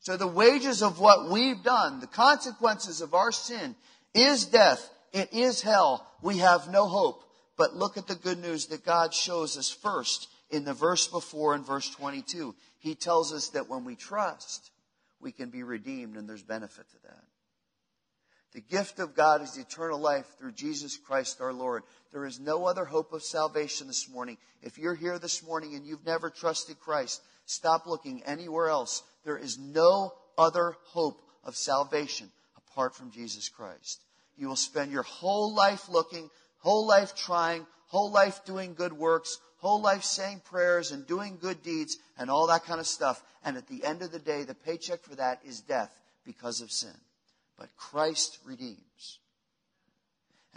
So 0.01 0.17
the 0.17 0.27
wages 0.27 0.83
of 0.83 1.01
what 1.01 1.31
we've 1.31 1.63
done, 1.63 2.01
the 2.01 2.07
consequences 2.07 3.03
of 3.03 3.13
our 3.13 3.31
sin, 3.31 3.77
is 4.15 4.47
death. 4.47 4.89
It 5.13 5.33
is 5.33 5.63
hell. 5.63 6.07
We 6.23 6.39
have 6.39 6.71
no 6.71 6.87
hope. 6.87 7.25
But 7.57 7.75
look 7.75 7.97
at 7.97 8.07
the 8.07 8.15
good 8.15 8.39
news 8.39 8.67
that 8.67 8.85
God 8.85 9.13
shows 9.13 9.57
us 9.57 9.71
first 9.71 10.29
in 10.51 10.65
the 10.65 10.75
verse 10.75 11.09
before 11.09 11.55
in 11.55 11.65
verse 11.65 11.91
22. 11.91 12.55
He 12.79 12.95
tells 12.95 13.33
us 13.33 13.49
that 13.51 13.69
when 13.69 13.85
we 13.85 13.97
trust, 13.97 14.71
we 15.21 15.33
can 15.33 15.51
be 15.51 15.63
redeemed 15.63 16.17
and 16.17 16.29
there's 16.29 16.43
benefit 16.43 16.89
to 16.91 17.03
that. 17.05 17.25
The 18.55 18.61
gift 18.61 18.99
of 18.99 19.15
God 19.15 19.43
is 19.43 19.59
eternal 19.59 19.99
life 19.99 20.27
through 20.39 20.53
Jesus 20.53 20.97
Christ 20.97 21.41
our 21.41 21.53
Lord. 21.53 21.83
There 22.13 22.25
is 22.25 22.41
no 22.41 22.65
other 22.65 22.85
hope 22.85 23.13
of 23.13 23.23
salvation 23.23 23.89
this 23.89 24.09
morning. 24.09 24.39
If 24.63 24.79
you're 24.79 24.95
here 24.95 25.19
this 25.19 25.43
morning 25.43 25.75
and 25.75 25.85
you've 25.85 26.07
never 26.07 26.31
trusted 26.31 26.81
Christ, 26.81 27.21
stop 27.45 27.87
looking 27.87 28.23
anywhere 28.25 28.69
else. 28.69 29.03
There 29.25 29.37
is 29.37 29.59
no 29.59 30.15
other 30.39 30.77
hope 30.87 31.21
of 31.45 31.57
salvation 31.57 32.31
apart 32.57 32.95
from 32.95 33.11
Jesus 33.11 33.49
Christ. 33.49 34.01
You 34.39 34.49
will 34.49 34.57
spend 34.57 34.93
your 34.93 35.03
whole 35.03 35.55
life 35.55 35.89
looking, 35.89 36.31
whole 36.59 36.87
life 36.87 37.15
trying, 37.15 37.67
whole 37.89 38.13
life 38.13 38.45
doing 38.45 38.75
good 38.75 38.93
works, 38.93 39.39
whole 39.57 39.83
life 39.83 40.05
saying 40.05 40.43
prayers 40.45 40.93
and 40.93 41.07
doing 41.07 41.39
good 41.41 41.63
deeds 41.63 41.99
and 42.17 42.31
all 42.31 42.47
that 42.47 42.65
kind 42.65 42.79
of 42.79 42.87
stuff. 42.87 43.23
And 43.45 43.57
at 43.57 43.67
the 43.67 43.85
end 43.85 44.03
of 44.03 44.13
the 44.13 44.19
day, 44.21 44.45
the 44.45 44.55
paycheck 44.55 45.03
for 45.03 45.17
that 45.17 45.41
is 45.45 45.61
death 45.61 45.95
because 46.25 46.61
of 46.61 46.71
sin. 46.71 46.95
But 47.59 47.77
Christ 47.77 48.39
redeems. 48.45 49.19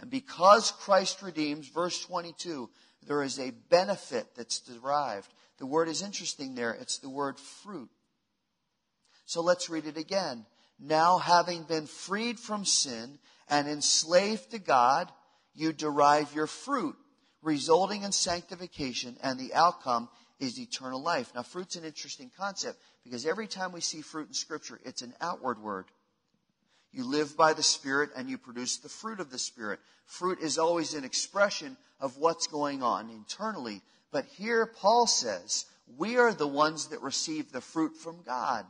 And 0.00 0.10
because 0.10 0.70
Christ 0.70 1.20
redeems, 1.22 1.68
verse 1.68 2.00
22, 2.04 2.70
there 3.06 3.22
is 3.22 3.40
a 3.40 3.50
benefit 3.68 4.28
that's 4.36 4.60
derived. 4.60 5.28
The 5.58 5.66
word 5.66 5.88
is 5.88 6.02
interesting 6.02 6.54
there. 6.54 6.72
It's 6.72 6.98
the 6.98 7.10
word 7.10 7.38
fruit. 7.38 7.90
So 9.26 9.42
let's 9.42 9.68
read 9.68 9.86
it 9.86 9.96
again. 9.96 10.46
Now, 10.78 11.18
having 11.18 11.62
been 11.62 11.86
freed 11.86 12.38
from 12.38 12.64
sin 12.64 13.18
and 13.52 13.68
enslaved 13.68 14.50
to 14.52 14.58
God, 14.58 15.12
you 15.54 15.74
derive 15.74 16.34
your 16.34 16.46
fruit, 16.46 16.96
resulting 17.42 18.02
in 18.02 18.10
sanctification, 18.10 19.18
and 19.22 19.38
the 19.38 19.52
outcome 19.52 20.08
is 20.40 20.58
eternal 20.58 21.02
life. 21.02 21.30
Now, 21.34 21.42
fruit's 21.42 21.76
an 21.76 21.84
interesting 21.84 22.30
concept 22.34 22.78
because 23.04 23.26
every 23.26 23.46
time 23.46 23.72
we 23.72 23.82
see 23.82 24.00
fruit 24.00 24.28
in 24.28 24.32
Scripture, 24.32 24.80
it's 24.86 25.02
an 25.02 25.12
outward 25.20 25.62
word. 25.62 25.84
You 26.92 27.04
live 27.04 27.36
by 27.36 27.52
the 27.52 27.62
Spirit 27.62 28.08
and 28.16 28.30
you 28.30 28.38
produce 28.38 28.78
the 28.78 28.88
fruit 28.88 29.20
of 29.20 29.30
the 29.30 29.38
Spirit. 29.38 29.80
Fruit 30.06 30.38
is 30.40 30.56
always 30.56 30.94
an 30.94 31.04
expression 31.04 31.76
of 32.00 32.16
what's 32.16 32.46
going 32.46 32.82
on 32.82 33.10
internally. 33.10 33.82
But 34.12 34.24
here 34.38 34.64
Paul 34.64 35.06
says, 35.06 35.66
we 35.98 36.16
are 36.16 36.32
the 36.32 36.48
ones 36.48 36.88
that 36.88 37.02
receive 37.02 37.52
the 37.52 37.60
fruit 37.60 37.98
from 37.98 38.22
God. 38.24 38.64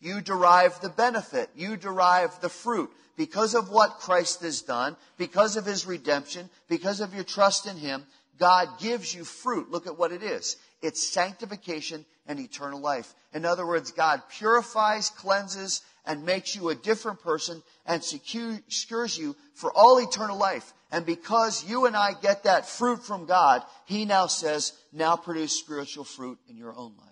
You 0.00 0.20
derive 0.20 0.80
the 0.80 0.88
benefit. 0.88 1.50
You 1.54 1.76
derive 1.76 2.40
the 2.40 2.48
fruit. 2.48 2.90
Because 3.16 3.54
of 3.54 3.70
what 3.70 3.98
Christ 3.98 4.40
has 4.40 4.62
done, 4.62 4.96
because 5.18 5.56
of 5.56 5.66
his 5.66 5.86
redemption, 5.86 6.48
because 6.68 7.00
of 7.00 7.14
your 7.14 7.24
trust 7.24 7.66
in 7.66 7.76
him, 7.76 8.06
God 8.38 8.66
gives 8.80 9.14
you 9.14 9.24
fruit. 9.24 9.70
Look 9.70 9.86
at 9.86 9.98
what 9.98 10.12
it 10.12 10.22
is. 10.22 10.56
It's 10.80 11.06
sanctification 11.06 12.06
and 12.26 12.40
eternal 12.40 12.80
life. 12.80 13.14
In 13.34 13.44
other 13.44 13.66
words, 13.66 13.92
God 13.92 14.22
purifies, 14.30 15.10
cleanses, 15.10 15.82
and 16.06 16.24
makes 16.24 16.56
you 16.56 16.70
a 16.70 16.74
different 16.74 17.20
person 17.20 17.62
and 17.84 18.02
secures 18.02 19.18
you 19.18 19.36
for 19.54 19.70
all 19.70 19.98
eternal 19.98 20.38
life. 20.38 20.72
And 20.90 21.04
because 21.04 21.68
you 21.68 21.84
and 21.84 21.94
I 21.94 22.12
get 22.20 22.44
that 22.44 22.66
fruit 22.66 23.04
from 23.04 23.26
God, 23.26 23.62
He 23.84 24.06
now 24.06 24.26
says, 24.26 24.72
now 24.92 25.16
produce 25.16 25.58
spiritual 25.58 26.04
fruit 26.04 26.38
in 26.48 26.56
your 26.56 26.74
own 26.74 26.94
life. 26.98 27.09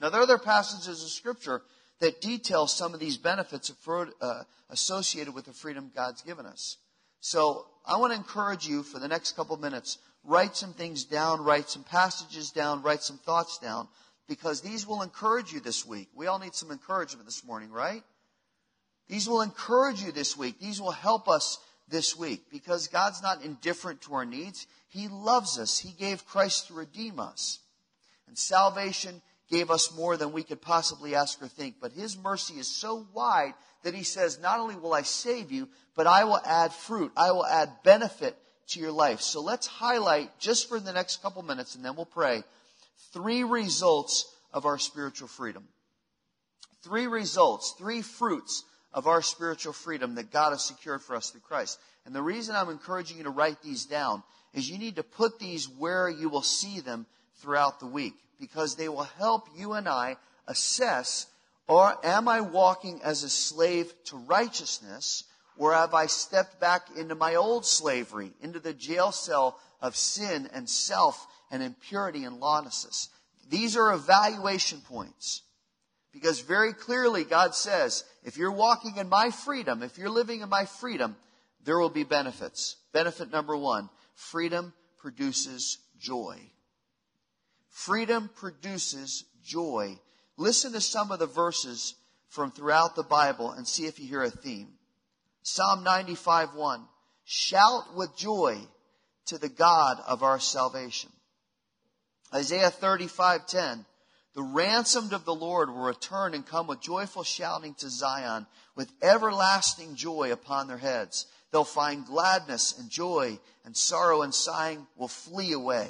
Now, 0.00 0.08
there 0.08 0.20
are 0.20 0.24
other 0.24 0.38
passages 0.38 1.02
of 1.02 1.10
Scripture 1.10 1.62
that 2.00 2.20
detail 2.20 2.66
some 2.66 2.94
of 2.94 3.00
these 3.00 3.18
benefits 3.18 3.70
uh, 3.88 4.42
associated 4.70 5.34
with 5.34 5.44
the 5.44 5.52
freedom 5.52 5.90
God's 5.94 6.22
given 6.22 6.46
us. 6.46 6.78
So, 7.20 7.66
I 7.86 7.96
want 7.96 8.12
to 8.12 8.18
encourage 8.18 8.66
you 8.66 8.82
for 8.82 8.98
the 8.98 9.08
next 9.08 9.36
couple 9.36 9.54
of 9.54 9.60
minutes, 9.60 9.98
write 10.24 10.56
some 10.56 10.72
things 10.72 11.04
down, 11.04 11.42
write 11.42 11.68
some 11.68 11.84
passages 11.84 12.50
down, 12.50 12.82
write 12.82 13.02
some 13.02 13.18
thoughts 13.18 13.58
down, 13.58 13.88
because 14.28 14.60
these 14.60 14.86
will 14.86 15.02
encourage 15.02 15.52
you 15.52 15.60
this 15.60 15.84
week. 15.84 16.08
We 16.14 16.28
all 16.28 16.38
need 16.38 16.54
some 16.54 16.70
encouragement 16.70 17.26
this 17.26 17.44
morning, 17.44 17.70
right? 17.70 18.02
These 19.08 19.28
will 19.28 19.42
encourage 19.42 20.02
you 20.02 20.12
this 20.12 20.36
week. 20.36 20.60
These 20.60 20.80
will 20.80 20.92
help 20.92 21.28
us 21.28 21.58
this 21.88 22.16
week 22.16 22.44
because 22.50 22.86
God's 22.86 23.22
not 23.22 23.42
indifferent 23.42 24.02
to 24.02 24.14
our 24.14 24.24
needs. 24.24 24.66
He 24.88 25.08
loves 25.08 25.58
us. 25.58 25.78
He 25.78 25.92
gave 25.92 26.26
Christ 26.26 26.68
to 26.68 26.74
redeem 26.74 27.18
us. 27.18 27.58
And 28.28 28.38
salvation 28.38 29.20
gave 29.50 29.70
us 29.70 29.94
more 29.96 30.16
than 30.16 30.32
we 30.32 30.42
could 30.42 30.60
possibly 30.60 31.14
ask 31.14 31.42
or 31.42 31.48
think. 31.48 31.76
But 31.80 31.92
His 31.92 32.16
mercy 32.16 32.54
is 32.54 32.68
so 32.68 33.06
wide 33.12 33.54
that 33.82 33.94
He 33.94 34.04
says, 34.04 34.38
not 34.40 34.60
only 34.60 34.76
will 34.76 34.94
I 34.94 35.02
save 35.02 35.50
you, 35.50 35.68
but 35.96 36.06
I 36.06 36.24
will 36.24 36.40
add 36.44 36.72
fruit. 36.72 37.12
I 37.16 37.32
will 37.32 37.46
add 37.46 37.70
benefit 37.82 38.36
to 38.70 38.80
your 38.80 38.92
life. 38.92 39.20
So 39.20 39.40
let's 39.40 39.66
highlight 39.66 40.38
just 40.38 40.68
for 40.68 40.78
the 40.78 40.92
next 40.92 41.22
couple 41.22 41.42
minutes 41.42 41.74
and 41.74 41.84
then 41.84 41.96
we'll 41.96 42.06
pray 42.06 42.42
three 43.12 43.44
results 43.44 44.32
of 44.52 44.66
our 44.66 44.78
spiritual 44.78 45.28
freedom. 45.28 45.64
Three 46.82 47.06
results, 47.06 47.74
three 47.78 48.02
fruits 48.02 48.64
of 48.92 49.06
our 49.06 49.22
spiritual 49.22 49.72
freedom 49.72 50.14
that 50.14 50.32
God 50.32 50.50
has 50.50 50.64
secured 50.64 51.02
for 51.02 51.14
us 51.14 51.30
through 51.30 51.42
Christ. 51.42 51.78
And 52.06 52.14
the 52.14 52.22
reason 52.22 52.56
I'm 52.56 52.70
encouraging 52.70 53.18
you 53.18 53.24
to 53.24 53.30
write 53.30 53.62
these 53.62 53.84
down 53.84 54.22
is 54.54 54.70
you 54.70 54.78
need 54.78 54.96
to 54.96 55.02
put 55.02 55.38
these 55.38 55.68
where 55.68 56.08
you 56.08 56.28
will 56.28 56.42
see 56.42 56.80
them 56.80 57.06
throughout 57.40 57.80
the 57.80 57.86
week 57.86 58.14
because 58.38 58.76
they 58.76 58.88
will 58.88 59.08
help 59.18 59.48
you 59.56 59.72
and 59.72 59.88
I 59.88 60.16
assess 60.46 61.26
or 61.70 61.96
am 62.04 62.26
I 62.26 62.40
walking 62.40 63.00
as 63.04 63.22
a 63.22 63.30
slave 63.30 63.94
to 64.06 64.16
righteousness 64.16 65.22
or 65.56 65.72
have 65.72 65.94
I 65.94 66.06
stepped 66.06 66.60
back 66.60 66.88
into 66.96 67.14
my 67.14 67.36
old 67.36 67.64
slavery, 67.64 68.32
into 68.40 68.58
the 68.58 68.74
jail 68.74 69.12
cell 69.12 69.56
of 69.80 69.94
sin 69.94 70.50
and 70.52 70.68
self 70.68 71.28
and 71.50 71.62
impurity 71.62 72.24
and 72.24 72.40
lawlessness? 72.40 73.08
These 73.48 73.76
are 73.76 73.92
evaluation 73.92 74.80
points. 74.80 75.42
Because 76.12 76.40
very 76.40 76.72
clearly 76.72 77.22
God 77.22 77.54
says, 77.54 78.02
if 78.24 78.36
you're 78.36 78.50
walking 78.50 78.96
in 78.96 79.08
my 79.08 79.30
freedom, 79.30 79.84
if 79.84 79.96
you're 79.96 80.10
living 80.10 80.40
in 80.40 80.48
my 80.48 80.64
freedom, 80.64 81.14
there 81.64 81.78
will 81.78 81.88
be 81.88 82.02
benefits. 82.02 82.76
Benefit 82.92 83.30
number 83.30 83.56
one, 83.56 83.90
freedom 84.14 84.72
produces 84.98 85.78
joy. 86.00 86.40
Freedom 87.70 88.28
produces 88.34 89.24
joy. 89.42 89.98
Listen 90.36 90.72
to 90.72 90.80
some 90.80 91.10
of 91.10 91.18
the 91.18 91.26
verses 91.26 91.94
from 92.28 92.50
throughout 92.50 92.96
the 92.96 93.02
Bible 93.02 93.50
and 93.50 93.66
see 93.66 93.86
if 93.86 93.98
you 93.98 94.06
hear 94.06 94.22
a 94.22 94.30
theme. 94.30 94.68
Psalm 95.42 95.82
95 95.84 96.54
1. 96.54 96.84
Shout 97.24 97.96
with 97.96 98.16
joy 98.16 98.58
to 99.26 99.38
the 99.38 99.48
God 99.48 99.98
of 100.06 100.22
our 100.22 100.38
salvation. 100.38 101.10
Isaiah 102.34 102.70
35 102.70 103.46
10. 103.46 103.86
The 104.34 104.42
ransomed 104.42 105.12
of 105.12 105.24
the 105.24 105.34
Lord 105.34 105.70
will 105.70 105.84
return 105.84 106.34
and 106.34 106.46
come 106.46 106.68
with 106.68 106.80
joyful 106.80 107.24
shouting 107.24 107.74
to 107.74 107.90
Zion, 107.90 108.46
with 108.76 108.92
everlasting 109.02 109.96
joy 109.96 110.30
upon 110.32 110.68
their 110.68 110.78
heads. 110.78 111.26
They'll 111.50 111.64
find 111.64 112.06
gladness 112.06 112.78
and 112.78 112.88
joy, 112.88 113.40
and 113.64 113.76
sorrow 113.76 114.22
and 114.22 114.32
sighing 114.32 114.86
will 114.96 115.08
flee 115.08 115.52
away. 115.52 115.88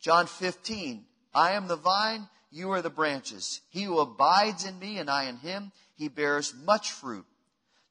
John 0.00 0.26
15, 0.26 1.04
I 1.34 1.52
am 1.52 1.68
the 1.68 1.76
vine, 1.76 2.28
you 2.50 2.70
are 2.72 2.82
the 2.82 2.90
branches. 2.90 3.60
He 3.70 3.82
who 3.82 3.98
abides 3.98 4.64
in 4.64 4.78
me 4.78 4.98
and 4.98 5.10
I 5.10 5.24
in 5.24 5.36
him, 5.36 5.72
he 5.94 6.08
bears 6.08 6.54
much 6.64 6.92
fruit. 6.92 7.26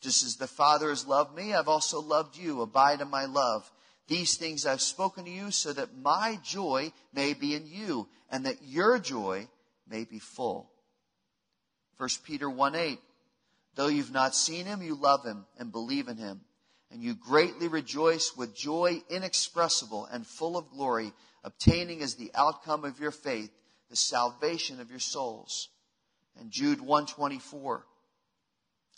Just 0.02 0.24
as 0.24 0.38
the 0.38 0.48
Father 0.48 0.90
has 0.90 1.06
loved 1.06 1.36
me, 1.36 1.54
I've 1.54 1.68
also 1.68 2.02
loved 2.02 2.38
you. 2.38 2.62
Abide 2.62 3.02
in 3.02 3.10
my 3.10 3.26
love. 3.26 3.70
These 4.08 4.38
things 4.38 4.66
I've 4.66 4.82
spoken 4.82 5.26
to 5.26 5.32
you 5.32 5.52
so 5.52 5.72
that 5.74 5.96
my 5.96 6.40
joy 6.44 6.92
may 7.14 7.34
be 7.34 7.54
in 7.54 7.68
you 7.68 8.08
and 8.32 8.46
that 8.46 8.64
your 8.64 8.98
joy 8.98 9.48
may 9.88 10.06
be 10.06 10.20
full. 10.20 10.72
1 11.98 12.10
Peter 12.24 12.50
1 12.50 12.76
8. 12.76 13.00
Though 13.76 13.88
you've 13.88 14.12
not 14.12 14.36
seen 14.36 14.66
him, 14.66 14.82
you 14.82 14.96
love 14.96 15.24
him 15.24 15.46
and 15.58 15.72
believe 15.72 16.08
in 16.08 16.18
him. 16.18 16.42
And 16.92 17.04
you 17.04 17.14
greatly 17.14 17.68
rejoice 17.68 18.36
with 18.36 18.56
joy 18.56 19.04
inexpressible 19.10 20.06
and 20.06 20.26
full 20.26 20.58
of 20.58 20.72
glory, 20.72 21.14
obtaining 21.44 22.02
as 22.02 22.16
the 22.16 22.32
outcome 22.36 22.86
of 22.86 23.00
your 23.00 23.12
faith 23.12 23.52
the 23.90 23.96
salvation 23.96 24.80
of 24.80 24.90
your 24.90 25.00
souls. 25.00 25.70
And 26.40 26.52
Jude 26.52 26.80
124. 26.80 27.86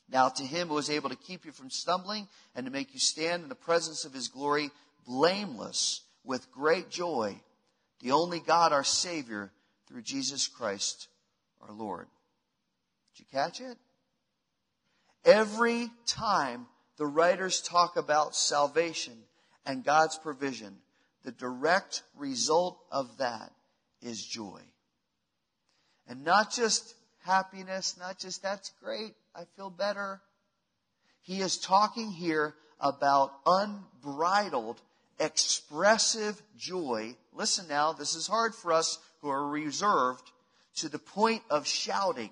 Now 0.09 0.27
to 0.27 0.43
him 0.43 0.67
who 0.67 0.77
is 0.77 0.89
able 0.89 1.09
to 1.09 1.15
keep 1.15 1.45
you 1.45 1.51
from 1.51 1.69
stumbling 1.69 2.27
and 2.53 2.65
to 2.65 2.71
make 2.71 2.93
you 2.93 2.99
stand 2.99 3.43
in 3.43 3.49
the 3.49 3.55
presence 3.55 4.03
of 4.03 4.13
his 4.13 4.27
glory 4.27 4.69
blameless 5.07 6.01
with 6.23 6.51
great 6.51 6.89
joy, 6.89 7.41
the 8.01 8.11
only 8.11 8.39
God 8.39 8.73
our 8.73 8.83
Savior 8.83 9.51
through 9.87 10.01
Jesus 10.01 10.47
Christ 10.47 11.07
our 11.61 11.73
Lord. 11.73 12.07
Did 13.15 13.21
you 13.21 13.25
catch 13.31 13.61
it? 13.61 13.77
Every 15.23 15.89
time 16.05 16.67
the 16.97 17.05
writers 17.05 17.61
talk 17.61 17.95
about 17.95 18.35
salvation 18.35 19.17
and 19.65 19.83
God's 19.83 20.17
provision, 20.17 20.77
the 21.23 21.31
direct 21.31 22.03
result 22.17 22.79
of 22.91 23.17
that 23.17 23.51
is 24.01 24.25
joy. 24.25 24.61
And 26.07 26.23
not 26.23 26.51
just 26.51 26.95
happiness, 27.23 27.95
not 27.99 28.19
just 28.19 28.41
that's 28.41 28.71
great, 28.83 29.13
I 29.35 29.43
feel 29.55 29.69
better. 29.69 30.21
He 31.21 31.41
is 31.41 31.57
talking 31.57 32.11
here 32.11 32.55
about 32.79 33.31
unbridled, 33.45 34.81
expressive 35.19 36.41
joy. 36.57 37.15
Listen 37.33 37.67
now, 37.67 37.93
this 37.93 38.15
is 38.15 38.27
hard 38.27 38.55
for 38.55 38.73
us 38.73 38.97
who 39.21 39.29
are 39.29 39.47
reserved 39.47 40.31
to 40.77 40.89
the 40.89 40.99
point 40.99 41.43
of 41.49 41.67
shouting. 41.67 42.31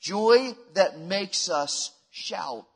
Joy 0.00 0.54
that 0.74 1.00
makes 1.00 1.48
us 1.48 1.90
shout. 2.10 2.66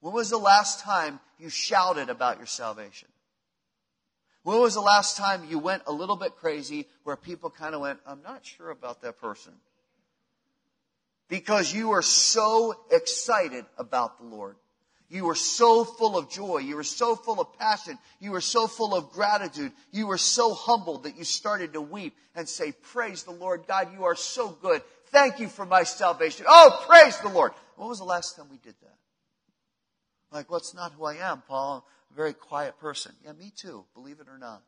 When 0.00 0.12
was 0.12 0.28
the 0.28 0.38
last 0.38 0.80
time 0.80 1.18
you 1.38 1.48
shouted 1.48 2.10
about 2.10 2.36
your 2.36 2.46
salvation? 2.46 3.08
When 4.42 4.58
was 4.58 4.74
the 4.74 4.80
last 4.80 5.16
time 5.16 5.44
you 5.48 5.58
went 5.58 5.82
a 5.86 5.92
little 5.92 6.16
bit 6.16 6.36
crazy 6.36 6.86
where 7.04 7.16
people 7.16 7.50
kind 7.50 7.74
of 7.74 7.82
went, 7.82 8.00
I'm 8.06 8.22
not 8.22 8.44
sure 8.44 8.70
about 8.70 9.02
that 9.02 9.20
person? 9.20 9.52
Because 11.28 11.72
you 11.72 11.88
were 11.88 12.02
so 12.02 12.74
excited 12.90 13.64
about 13.78 14.18
the 14.18 14.24
Lord. 14.24 14.56
You 15.10 15.24
were 15.24 15.34
so 15.34 15.84
full 15.84 16.16
of 16.16 16.30
joy. 16.30 16.58
You 16.58 16.76
were 16.76 16.84
so 16.84 17.16
full 17.16 17.40
of 17.40 17.58
passion. 17.58 17.98
You 18.20 18.30
were 18.30 18.40
so 18.40 18.66
full 18.66 18.94
of 18.94 19.10
gratitude. 19.10 19.72
You 19.90 20.06
were 20.06 20.18
so 20.18 20.54
humbled 20.54 21.02
that 21.02 21.18
you 21.18 21.24
started 21.24 21.72
to 21.72 21.80
weep 21.80 22.16
and 22.34 22.48
say, 22.48 22.72
praise 22.72 23.24
the 23.24 23.32
Lord. 23.32 23.64
God, 23.66 23.92
you 23.92 24.04
are 24.04 24.14
so 24.14 24.50
good. 24.50 24.82
Thank 25.06 25.40
you 25.40 25.48
for 25.48 25.66
my 25.66 25.82
salvation. 25.82 26.46
Oh, 26.48 26.84
praise 26.88 27.18
the 27.18 27.28
Lord. 27.28 27.52
When 27.76 27.88
was 27.88 27.98
the 27.98 28.04
last 28.04 28.36
time 28.36 28.46
we 28.50 28.58
did 28.58 28.74
that? 28.82 28.99
Like, 30.32 30.50
well, 30.50 30.58
it's 30.58 30.74
not 30.74 30.92
who 30.92 31.04
I 31.04 31.16
am, 31.16 31.42
Paul 31.46 31.84
I'm 32.10 32.14
a 32.14 32.16
very 32.16 32.32
quiet 32.32 32.78
person. 32.78 33.12
Yeah, 33.24 33.32
me 33.32 33.52
too, 33.54 33.84
believe 33.94 34.20
it 34.20 34.28
or 34.28 34.38
not. 34.38 34.62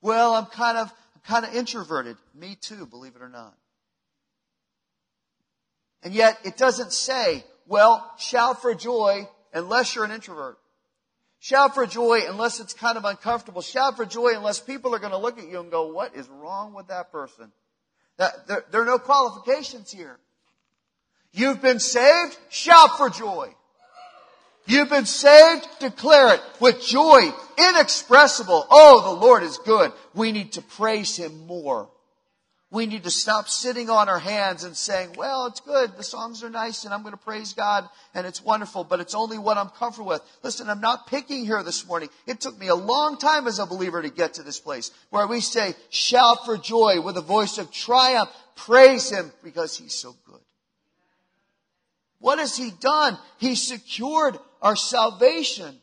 Well, 0.00 0.34
I'm 0.34 0.46
kind 0.46 0.76
of, 0.76 0.92
I'm 1.14 1.22
kind 1.26 1.44
of 1.44 1.54
introverted. 1.54 2.16
Me 2.34 2.56
too, 2.60 2.86
believe 2.86 3.16
it 3.16 3.22
or 3.22 3.28
not. 3.28 3.56
And 6.02 6.12
yet 6.12 6.38
it 6.44 6.56
doesn't 6.56 6.92
say, 6.92 7.42
well, 7.66 8.12
shout 8.18 8.60
for 8.60 8.74
joy 8.74 9.26
unless 9.52 9.94
you're 9.94 10.04
an 10.04 10.10
introvert. 10.10 10.58
Shout 11.38 11.74
for 11.74 11.86
joy 11.86 12.20
unless 12.28 12.60
it's 12.60 12.74
kind 12.74 12.96
of 12.96 13.04
uncomfortable. 13.04 13.62
Shout 13.62 13.96
for 13.96 14.04
joy 14.04 14.32
unless 14.34 14.60
people 14.60 14.94
are 14.94 14.98
going 14.98 15.12
to 15.12 15.18
look 15.18 15.38
at 15.38 15.48
you 15.48 15.60
and 15.60 15.70
go, 15.70 15.92
what 15.92 16.14
is 16.14 16.28
wrong 16.28 16.74
with 16.74 16.88
that 16.88 17.10
person? 17.10 17.52
That, 18.18 18.46
there, 18.46 18.64
there 18.70 18.82
are 18.82 18.86
no 18.86 18.98
qualifications 18.98 19.90
here. 19.90 20.18
You've 21.32 21.60
been 21.60 21.80
saved, 21.80 22.36
shout 22.50 22.96
for 22.96 23.10
joy. 23.10 23.54
You've 24.66 24.90
been 24.90 25.06
saved, 25.06 25.66
declare 25.78 26.34
it 26.34 26.40
with 26.60 26.82
joy, 26.82 27.30
inexpressible. 27.58 28.66
Oh, 28.70 29.02
the 29.02 29.20
Lord 29.20 29.42
is 29.42 29.58
good. 29.58 29.92
We 30.14 30.32
need 30.32 30.52
to 30.52 30.62
praise 30.62 31.16
Him 31.16 31.46
more. 31.46 31.88
We 32.74 32.86
need 32.86 33.04
to 33.04 33.10
stop 33.10 33.48
sitting 33.48 33.88
on 33.88 34.08
our 34.08 34.18
hands 34.18 34.64
and 34.64 34.76
saying, 34.76 35.10
well, 35.16 35.46
it's 35.46 35.60
good. 35.60 35.96
The 35.96 36.02
songs 36.02 36.42
are 36.42 36.50
nice 36.50 36.84
and 36.84 36.92
I'm 36.92 37.02
going 37.02 37.12
to 37.12 37.16
praise 37.16 37.52
God 37.52 37.88
and 38.14 38.26
it's 38.26 38.42
wonderful, 38.42 38.82
but 38.82 38.98
it's 38.98 39.14
only 39.14 39.38
what 39.38 39.56
I'm 39.56 39.68
comfortable 39.68 40.08
with. 40.08 40.22
Listen, 40.42 40.68
I'm 40.68 40.80
not 40.80 41.06
picking 41.06 41.44
here 41.44 41.62
this 41.62 41.86
morning. 41.86 42.08
It 42.26 42.40
took 42.40 42.58
me 42.58 42.66
a 42.66 42.74
long 42.74 43.16
time 43.16 43.46
as 43.46 43.60
a 43.60 43.66
believer 43.66 44.02
to 44.02 44.10
get 44.10 44.34
to 44.34 44.42
this 44.42 44.58
place 44.58 44.90
where 45.10 45.28
we 45.28 45.40
say, 45.40 45.74
shout 45.88 46.44
for 46.44 46.58
joy 46.58 47.00
with 47.00 47.16
a 47.16 47.20
voice 47.20 47.58
of 47.58 47.70
triumph. 47.70 48.30
Praise 48.56 49.08
Him 49.08 49.30
because 49.44 49.78
He's 49.78 49.94
so 49.94 50.16
good. 50.26 50.40
What 52.18 52.40
has 52.40 52.56
He 52.56 52.72
done? 52.80 53.16
He 53.38 53.54
secured 53.54 54.36
our 54.64 54.74
salvation. 54.74 55.76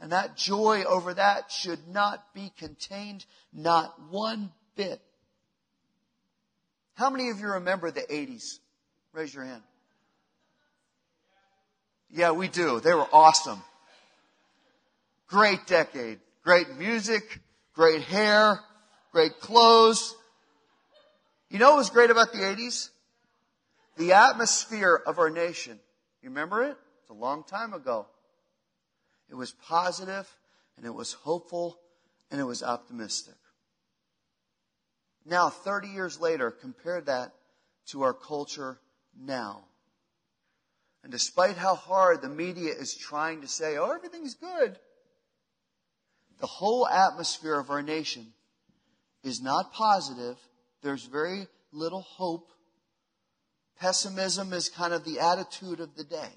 And 0.00 0.12
that 0.12 0.36
joy 0.36 0.84
over 0.84 1.14
that 1.14 1.52
should 1.52 1.86
not 1.88 2.32
be 2.34 2.50
contained, 2.56 3.26
not 3.52 3.94
one 4.10 4.50
bit. 4.74 5.00
How 6.94 7.10
many 7.10 7.28
of 7.28 7.40
you 7.40 7.48
remember 7.48 7.90
the 7.90 8.00
80s? 8.00 8.58
Raise 9.12 9.34
your 9.34 9.44
hand. 9.44 9.62
Yeah, 12.10 12.30
we 12.30 12.48
do. 12.48 12.80
They 12.80 12.94
were 12.94 13.06
awesome. 13.12 13.62
Great 15.26 15.66
decade. 15.66 16.20
Great 16.42 16.78
music, 16.78 17.40
great 17.74 18.02
hair, 18.02 18.60
great 19.12 19.40
clothes. 19.40 20.14
You 21.50 21.58
know 21.58 21.72
what 21.72 21.78
was 21.78 21.90
great 21.90 22.10
about 22.10 22.32
the 22.32 22.38
80s? 22.38 22.88
The 23.98 24.14
atmosphere 24.14 25.02
of 25.06 25.18
our 25.18 25.28
nation. 25.28 25.78
You 26.22 26.30
remember 26.30 26.62
it? 26.64 26.76
It's 27.00 27.10
a 27.10 27.14
long 27.14 27.44
time 27.44 27.72
ago. 27.72 28.06
It 29.30 29.34
was 29.34 29.52
positive 29.52 30.28
and 30.76 30.86
it 30.86 30.94
was 30.94 31.12
hopeful 31.12 31.78
and 32.30 32.40
it 32.40 32.44
was 32.44 32.62
optimistic. 32.62 33.34
Now, 35.24 35.50
30 35.50 35.88
years 35.88 36.20
later, 36.20 36.50
compare 36.50 37.00
that 37.02 37.32
to 37.88 38.02
our 38.02 38.14
culture 38.14 38.78
now. 39.18 39.64
And 41.02 41.12
despite 41.12 41.56
how 41.56 41.74
hard 41.74 42.22
the 42.22 42.28
media 42.28 42.72
is 42.72 42.94
trying 42.94 43.42
to 43.42 43.48
say, 43.48 43.76
oh, 43.76 43.90
everything's 43.90 44.34
good, 44.34 44.78
the 46.40 46.46
whole 46.46 46.86
atmosphere 46.86 47.58
of 47.58 47.70
our 47.70 47.82
nation 47.82 48.32
is 49.22 49.42
not 49.42 49.72
positive. 49.72 50.36
There's 50.82 51.04
very 51.04 51.46
little 51.72 52.02
hope. 52.02 52.50
Pessimism 53.80 54.52
is 54.52 54.68
kind 54.68 54.92
of 54.92 55.04
the 55.04 55.20
attitude 55.20 55.80
of 55.80 55.94
the 55.96 56.04
day. 56.04 56.32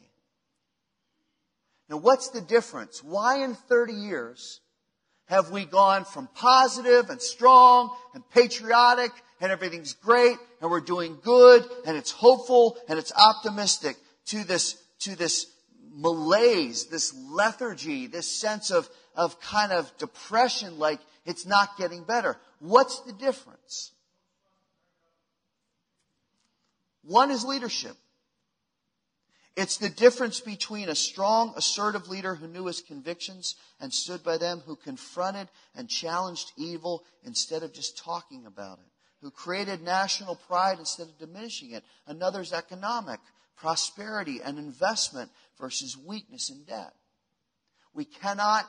Now, 1.89 1.97
what's 1.97 2.29
the 2.29 2.41
difference? 2.41 3.03
Why 3.03 3.43
in 3.43 3.55
30 3.55 3.93
years 3.93 4.61
have 5.25 5.49
we 5.49 5.65
gone 5.65 6.05
from 6.05 6.27
positive 6.35 7.09
and 7.09 7.21
strong 7.21 7.95
and 8.13 8.23
patriotic 8.29 9.11
and 9.39 9.51
everything's 9.51 9.93
great 9.93 10.37
and 10.61 10.69
we're 10.69 10.81
doing 10.81 11.17
good 11.23 11.65
and 11.85 11.97
it's 11.97 12.11
hopeful 12.11 12.77
and 12.87 12.99
it's 12.99 13.11
optimistic 13.13 13.97
to 14.27 14.43
this, 14.43 14.81
to 14.99 15.15
this 15.15 15.47
malaise, 15.93 16.85
this 16.85 17.13
lethargy, 17.29 18.07
this 18.07 18.39
sense 18.39 18.71
of, 18.71 18.89
of 19.15 19.39
kind 19.41 19.71
of 19.71 19.91
depression 19.97 20.79
like 20.79 20.99
it's 21.25 21.45
not 21.45 21.77
getting 21.77 22.03
better. 22.03 22.37
What's 22.59 22.99
the 23.01 23.13
difference? 23.13 23.91
One 27.03 27.31
is 27.31 27.43
leadership. 27.43 27.95
It's 29.55 29.77
the 29.77 29.89
difference 29.89 30.39
between 30.39 30.87
a 30.87 30.95
strong, 30.95 31.53
assertive 31.57 32.07
leader 32.07 32.35
who 32.35 32.47
knew 32.47 32.67
his 32.67 32.81
convictions 32.81 33.55
and 33.81 33.93
stood 33.93 34.23
by 34.23 34.37
them, 34.37 34.61
who 34.65 34.77
confronted 34.77 35.49
and 35.75 35.89
challenged 35.89 36.53
evil 36.57 37.03
instead 37.23 37.61
of 37.61 37.73
just 37.73 37.97
talking 37.97 38.45
about 38.45 38.79
it, 38.79 38.91
who 39.21 39.29
created 39.29 39.81
national 39.81 40.35
pride 40.35 40.79
instead 40.79 41.07
of 41.07 41.17
diminishing 41.19 41.71
it. 41.71 41.83
Another's 42.07 42.53
economic, 42.53 43.19
prosperity 43.57 44.39
and 44.41 44.57
investment 44.57 45.29
versus 45.59 45.97
weakness 45.97 46.49
and 46.49 46.65
debt. 46.65 46.93
We 47.93 48.05
cannot 48.05 48.65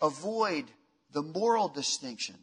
avoid 0.00 0.64
the 1.12 1.22
moral 1.22 1.68
distinction 1.68 2.36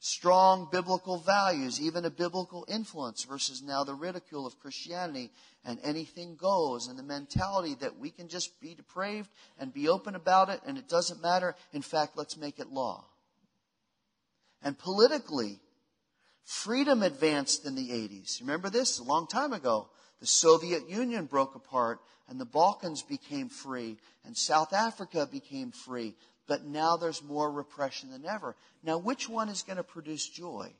strong 0.00 0.68
biblical 0.70 1.18
values, 1.18 1.80
even 1.80 2.04
a 2.04 2.10
biblical 2.10 2.64
influence 2.68 3.24
versus 3.24 3.62
now 3.62 3.84
the 3.84 3.94
ridicule 3.94 4.46
of 4.46 4.58
Christianity 4.60 5.30
and 5.64 5.78
anything 5.82 6.36
goes 6.36 6.86
and 6.86 6.98
the 6.98 7.02
mentality 7.02 7.74
that 7.80 7.98
we 7.98 8.10
can 8.10 8.28
just 8.28 8.60
be 8.60 8.74
depraved 8.74 9.28
and 9.58 9.72
be 9.72 9.88
open 9.88 10.14
about 10.14 10.50
it 10.50 10.60
and 10.66 10.78
it 10.78 10.88
doesn't 10.88 11.22
matter. 11.22 11.56
In 11.72 11.82
fact, 11.82 12.16
let's 12.16 12.36
make 12.36 12.58
it 12.58 12.68
law. 12.68 13.04
And 14.62 14.78
politically, 14.78 15.58
freedom 16.44 17.02
advanced 17.02 17.66
in 17.66 17.74
the 17.74 17.88
80s. 17.88 18.40
Remember 18.40 18.70
this? 18.70 18.98
A 18.98 19.04
long 19.04 19.26
time 19.26 19.52
ago. 19.52 19.88
The 20.20 20.26
Soviet 20.26 20.88
Union 20.88 21.26
broke 21.26 21.54
apart 21.54 22.00
and 22.28 22.40
the 22.40 22.44
Balkans 22.44 23.02
became 23.02 23.48
free 23.48 23.98
and 24.24 24.36
South 24.36 24.72
Africa 24.72 25.28
became 25.30 25.70
free. 25.70 26.14
But 26.48 26.64
now 26.64 26.96
there's 26.96 27.22
more 27.22 27.50
repression 27.52 28.10
than 28.10 28.26
ever. 28.26 28.56
Now, 28.82 28.98
which 28.98 29.28
one 29.28 29.48
is 29.48 29.62
going 29.62 29.76
to 29.76 29.84
produce 29.84 30.28
joy? 30.28 30.72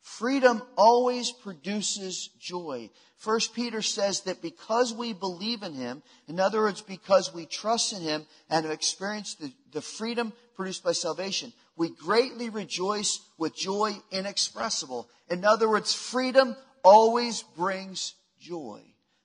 Freedom 0.00 0.62
always 0.76 1.30
produces 1.30 2.28
joy. 2.40 2.90
First 3.16 3.54
Peter 3.54 3.82
says 3.82 4.22
that 4.22 4.42
because 4.42 4.92
we 4.92 5.12
believe 5.12 5.62
in 5.62 5.74
him, 5.74 6.02
in 6.26 6.40
other 6.40 6.60
words, 6.60 6.80
because 6.80 7.32
we 7.32 7.46
trust 7.46 7.92
in 7.92 8.02
him 8.02 8.26
and 8.50 8.64
have 8.64 8.74
experienced 8.74 9.40
the, 9.40 9.52
the 9.72 9.80
freedom 9.80 10.32
produced 10.56 10.82
by 10.82 10.92
salvation, 10.92 11.52
we 11.76 11.90
greatly 11.90 12.48
rejoice 12.48 13.20
with 13.38 13.56
joy 13.56 13.92
inexpressible. 14.10 15.08
In 15.30 15.44
other 15.44 15.68
words, 15.68 15.94
freedom 15.94 16.56
always 16.82 17.42
brings 17.42 18.14
joy. 18.40 18.82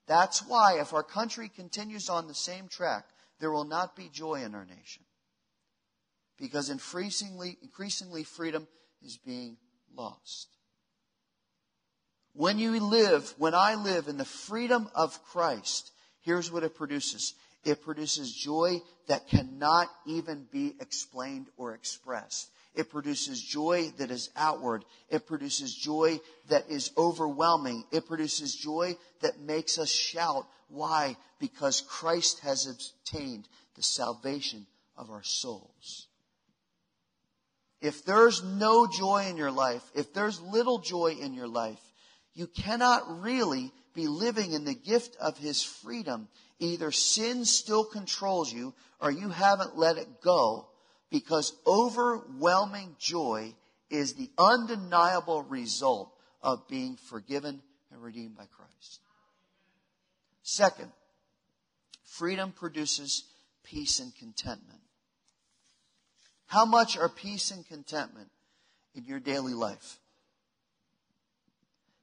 That's 0.07 0.39
why 0.47 0.79
if 0.79 0.93
our 0.93 1.03
country 1.03 1.49
continues 1.49 2.07
on 2.07 2.27
the 2.27 2.35
same 2.35 2.67
track, 2.67 3.05
there 3.39 3.51
will 3.51 3.65
not 3.65 3.95
be 3.95 4.09
joy 4.11 4.43
in 4.43 4.55
our 4.55 4.65
nation. 4.65 5.03
Because 6.37 6.69
increasingly, 6.69 7.57
increasingly 7.61 8.23
freedom 8.23 8.67
is 9.03 9.17
being 9.17 9.57
lost. 9.95 10.49
When 12.33 12.59
you 12.59 12.79
live, 12.79 13.33
when 13.37 13.55
I 13.55 13.75
live 13.75 14.07
in 14.07 14.17
the 14.17 14.25
freedom 14.25 14.89
of 14.93 15.23
Christ, 15.23 15.91
here's 16.21 16.51
what 16.51 16.63
it 16.63 16.75
produces. 16.75 17.33
It 17.63 17.83
produces 17.83 18.31
joy 18.31 18.81
that 19.07 19.27
cannot 19.27 19.87
even 20.05 20.45
be 20.51 20.75
explained 20.79 21.47
or 21.57 21.73
expressed. 21.73 22.51
It 22.77 22.91
produces 22.91 23.41
joy 23.41 23.91
that 23.97 24.11
is 24.11 24.29
outward. 24.35 24.85
It 25.09 25.25
produces 25.25 25.73
joy 25.73 26.19
that 26.47 26.69
is 26.69 26.91
overwhelming. 26.95 27.83
It 27.91 28.05
produces 28.05 28.53
joy 28.53 28.97
that 29.21 29.39
makes 29.39 29.79
us 29.79 29.89
shout. 29.89 30.45
Why? 30.69 31.17
Because 31.39 31.81
Christ 31.81 32.41
has 32.41 32.67
obtained 32.67 33.47
the 33.75 33.81
salvation 33.81 34.67
of 34.95 35.09
our 35.09 35.23
souls. 35.23 36.05
If 37.81 38.05
there's 38.05 38.43
no 38.43 38.85
joy 38.85 39.25
in 39.27 39.37
your 39.37 39.51
life, 39.51 39.83
if 39.95 40.13
there's 40.13 40.39
little 40.39 40.77
joy 40.77 41.15
in 41.19 41.33
your 41.33 41.47
life, 41.47 41.81
you 42.35 42.45
cannot 42.45 43.21
really 43.23 43.71
be 43.95 44.05
living 44.05 44.51
in 44.51 44.65
the 44.65 44.75
gift 44.75 45.15
of 45.19 45.35
his 45.39 45.63
freedom. 45.63 46.27
Either 46.59 46.91
sin 46.91 47.43
still 47.43 47.83
controls 47.83 48.53
you 48.53 48.75
or 49.01 49.09
you 49.09 49.29
haven't 49.29 49.79
let 49.79 49.97
it 49.97 50.21
go 50.21 50.67
because 51.09 51.53
overwhelming 51.65 52.95
joy 52.99 53.53
is 53.89 54.13
the 54.13 54.29
undeniable 54.37 55.43
result 55.43 56.11
of 56.41 56.67
being 56.67 56.97
forgiven 56.97 57.61
and 57.91 58.01
redeemed 58.01 58.35
by 58.35 58.45
Christ. 58.45 58.99
Second, 60.43 60.91
freedom 62.03 62.51
produces 62.51 63.23
peace 63.63 63.99
and 63.99 64.15
contentment. 64.15 64.79
How 66.47 66.65
much 66.65 66.97
are 66.97 67.09
peace 67.09 67.51
and 67.51 67.65
contentment 67.67 68.29
in 68.95 69.05
your 69.05 69.19
daily 69.19 69.53
life? 69.53 69.99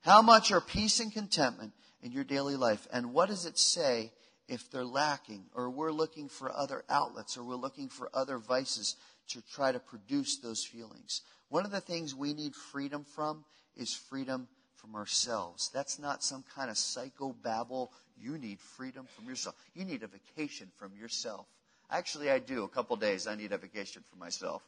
How 0.03 0.21
much 0.21 0.53
are 0.53 0.61
peace 0.61 1.01
and 1.01 1.13
contentment 1.13 1.73
in 2.03 2.13
your 2.13 2.25
daily 2.25 2.57
life? 2.57 2.87
And 2.93 3.15
what 3.15 3.31
does 3.31 3.47
it 3.47 3.59
say 3.59 4.13
if 4.49 4.71
they're 4.71 4.85
lacking 4.85 5.45
or 5.55 5.71
we're 5.71 5.93
looking 5.93 6.29
for 6.29 6.55
other 6.55 6.85
outlets 6.89 7.37
or 7.37 7.45
we're 7.45 7.55
looking 7.55 7.89
for 7.89 8.11
other 8.15 8.39
vices 8.39 8.97
to 9.29 9.43
try 9.43 9.73
to 9.73 9.79
produce 9.79 10.39
those 10.39 10.65
feelings? 10.65 11.23
One 11.49 11.65
of 11.65 11.71
the 11.71 11.81
things 11.81 12.15
we 12.15 12.35
need 12.35 12.55
freedom 12.55 13.05
from 13.05 13.45
is 13.77 13.95
freedom 13.95 14.49
from 14.75 14.95
ourselves. 14.95 15.71
That's 15.73 15.99
not 15.99 16.23
some 16.23 16.45
kind 16.55 16.71
of 16.71 16.77
psychobabble. 16.77 17.89
You 18.21 18.39
need 18.39 18.61
freedom 18.61 19.07
from 19.07 19.27
yourself. 19.27 19.57
You 19.75 19.85
need 19.85 20.03
a 20.03 20.09
vacation 20.09 20.71
from 20.77 20.93
yourself. 20.95 21.47
Actually, 21.91 22.31
I 22.31 22.39
do. 22.39 22.65
A 22.65 22.69
couple 22.69 22.97
days, 22.97 23.27
I 23.27 23.35
need 23.35 23.53
a 23.53 23.59
vacation 23.59 24.03
for 24.11 24.17
myself. 24.17 24.63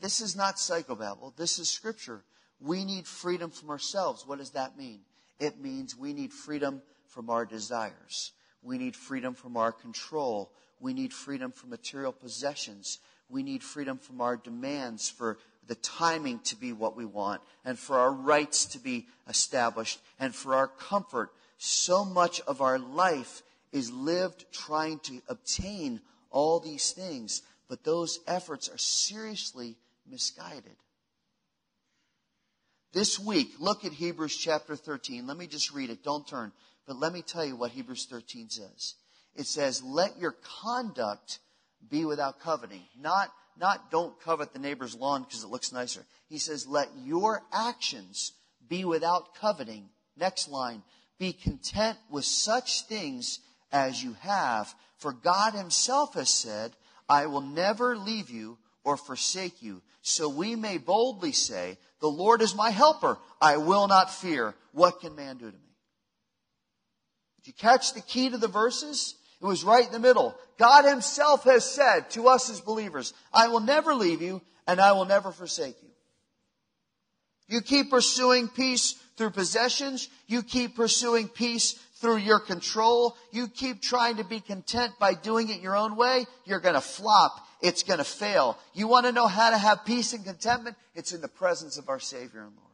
This 0.00 0.20
is 0.20 0.36
not 0.36 0.56
psychobabble. 0.56 1.36
This 1.36 1.58
is 1.58 1.68
scripture. 1.70 2.24
We 2.60 2.84
need 2.84 3.06
freedom 3.06 3.50
from 3.50 3.70
ourselves. 3.70 4.26
What 4.26 4.38
does 4.38 4.50
that 4.50 4.76
mean? 4.76 5.00
It 5.38 5.60
means 5.60 5.96
we 5.96 6.12
need 6.12 6.32
freedom 6.32 6.82
from 7.08 7.30
our 7.30 7.44
desires. 7.44 8.32
We 8.62 8.78
need 8.78 8.96
freedom 8.96 9.34
from 9.34 9.56
our 9.56 9.72
control. 9.72 10.50
We 10.80 10.92
need 10.92 11.12
freedom 11.12 11.52
from 11.52 11.70
material 11.70 12.12
possessions. 12.12 12.98
We 13.28 13.42
need 13.42 13.62
freedom 13.62 13.98
from 13.98 14.20
our 14.20 14.36
demands 14.36 15.08
for 15.08 15.38
the 15.66 15.74
timing 15.76 16.40
to 16.40 16.56
be 16.56 16.72
what 16.72 16.96
we 16.96 17.04
want 17.04 17.40
and 17.64 17.78
for 17.78 17.98
our 17.98 18.12
rights 18.12 18.66
to 18.66 18.78
be 18.78 19.06
established 19.28 20.00
and 20.18 20.34
for 20.34 20.54
our 20.54 20.68
comfort. 20.68 21.30
So 21.58 22.04
much 22.04 22.40
of 22.42 22.60
our 22.60 22.78
life 22.78 23.42
is 23.72 23.90
lived 23.92 24.44
trying 24.52 25.00
to 25.00 25.20
obtain 25.28 26.00
all 26.30 26.60
these 26.60 26.92
things, 26.92 27.42
but 27.68 27.84
those 27.84 28.20
efforts 28.26 28.68
are 28.68 28.78
seriously 28.78 29.76
misguided. 30.08 30.76
This 32.92 33.18
week, 33.18 33.54
look 33.58 33.84
at 33.84 33.92
Hebrews 33.92 34.36
chapter 34.36 34.76
13. 34.76 35.26
Let 35.26 35.36
me 35.36 35.46
just 35.46 35.72
read 35.72 35.90
it. 35.90 36.02
Don't 36.02 36.26
turn. 36.26 36.52
But 36.86 36.98
let 36.98 37.12
me 37.12 37.22
tell 37.22 37.44
you 37.44 37.56
what 37.56 37.72
Hebrews 37.72 38.06
13 38.10 38.50
says. 38.50 38.94
It 39.34 39.46
says, 39.46 39.82
let 39.82 40.18
your 40.18 40.36
conduct 40.62 41.40
be 41.90 42.04
without 42.04 42.40
coveting. 42.40 42.82
Not, 42.98 43.30
not 43.58 43.90
don't 43.90 44.18
covet 44.20 44.52
the 44.52 44.58
neighbor's 44.58 44.94
lawn 44.94 45.24
because 45.24 45.44
it 45.44 45.50
looks 45.50 45.72
nicer. 45.72 46.04
He 46.28 46.38
says, 46.38 46.66
let 46.66 46.88
your 47.04 47.42
actions 47.52 48.32
be 48.68 48.84
without 48.84 49.34
coveting. 49.34 49.88
Next 50.16 50.48
line. 50.48 50.82
Be 51.18 51.32
content 51.32 51.98
with 52.10 52.24
such 52.24 52.82
things 52.82 53.40
as 53.72 54.02
you 54.02 54.14
have. 54.20 54.74
For 54.98 55.12
God 55.12 55.54
himself 55.54 56.14
has 56.14 56.30
said, 56.30 56.72
I 57.08 57.26
will 57.26 57.42
never 57.42 57.96
leave 57.96 58.30
you 58.30 58.58
or 58.84 58.96
forsake 58.96 59.62
you. 59.62 59.82
So 60.02 60.28
we 60.28 60.56
may 60.56 60.78
boldly 60.78 61.32
say, 61.32 61.78
the 62.00 62.08
Lord 62.08 62.42
is 62.42 62.54
my 62.54 62.70
helper. 62.70 63.18
I 63.40 63.56
will 63.56 63.88
not 63.88 64.12
fear. 64.12 64.54
What 64.72 65.00
can 65.00 65.16
man 65.16 65.36
do 65.36 65.50
to 65.50 65.56
me? 65.56 65.65
You 67.46 67.52
catch 67.52 67.94
the 67.94 68.00
key 68.00 68.30
to 68.30 68.38
the 68.38 68.48
verses? 68.48 69.14
It 69.40 69.44
was 69.44 69.64
right 69.64 69.86
in 69.86 69.92
the 69.92 69.98
middle. 69.98 70.34
God 70.58 70.84
himself 70.84 71.44
has 71.44 71.64
said 71.64 72.10
to 72.10 72.28
us 72.28 72.50
as 72.50 72.60
believers, 72.60 73.12
I 73.32 73.48
will 73.48 73.60
never 73.60 73.94
leave 73.94 74.22
you 74.22 74.40
and 74.66 74.80
I 74.80 74.92
will 74.92 75.04
never 75.04 75.30
forsake 75.30 75.76
you. 75.82 75.88
You 77.48 77.60
keep 77.60 77.90
pursuing 77.90 78.48
peace 78.48 78.94
through 79.16 79.30
possessions. 79.30 80.08
You 80.26 80.42
keep 80.42 80.74
pursuing 80.74 81.28
peace 81.28 81.72
through 82.00 82.16
your 82.16 82.40
control. 82.40 83.16
You 83.30 83.46
keep 83.46 83.82
trying 83.82 84.16
to 84.16 84.24
be 84.24 84.40
content 84.40 84.94
by 84.98 85.14
doing 85.14 85.48
it 85.48 85.60
your 85.60 85.76
own 85.76 85.96
way. 85.96 86.26
You're 86.44 86.60
going 86.60 86.74
to 86.74 86.80
flop 86.80 87.46
it's 87.60 87.82
going 87.82 87.98
to 87.98 88.04
fail. 88.04 88.58
You 88.74 88.86
want 88.88 89.06
to 89.06 89.12
know 89.12 89.26
how 89.26 89.50
to 89.50 89.58
have 89.58 89.84
peace 89.84 90.12
and 90.12 90.24
contentment? 90.24 90.76
It's 90.94 91.12
in 91.12 91.20
the 91.20 91.28
presence 91.28 91.78
of 91.78 91.88
our 91.88 92.00
Savior 92.00 92.42
and 92.42 92.52
Lord. 92.54 92.65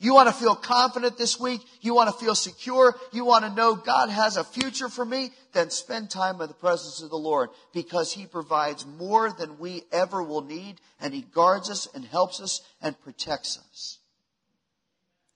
You 0.00 0.14
want 0.14 0.28
to 0.28 0.34
feel 0.34 0.54
confident 0.54 1.18
this 1.18 1.40
week? 1.40 1.60
You 1.80 1.92
want 1.92 2.08
to 2.08 2.24
feel 2.24 2.36
secure? 2.36 2.94
You 3.12 3.24
want 3.24 3.44
to 3.44 3.54
know 3.54 3.74
God 3.74 4.10
has 4.10 4.36
a 4.36 4.44
future 4.44 4.88
for 4.88 5.04
me? 5.04 5.30
Then 5.52 5.70
spend 5.70 6.08
time 6.08 6.40
in 6.40 6.46
the 6.46 6.54
presence 6.54 7.02
of 7.02 7.10
the 7.10 7.16
Lord 7.16 7.50
because 7.72 8.12
He 8.12 8.26
provides 8.26 8.86
more 8.86 9.32
than 9.32 9.58
we 9.58 9.82
ever 9.90 10.22
will 10.22 10.42
need 10.42 10.80
and 11.00 11.12
He 11.12 11.22
guards 11.22 11.68
us 11.68 11.88
and 11.94 12.04
helps 12.04 12.40
us 12.40 12.60
and 12.80 13.00
protects 13.00 13.58
us. 13.58 13.98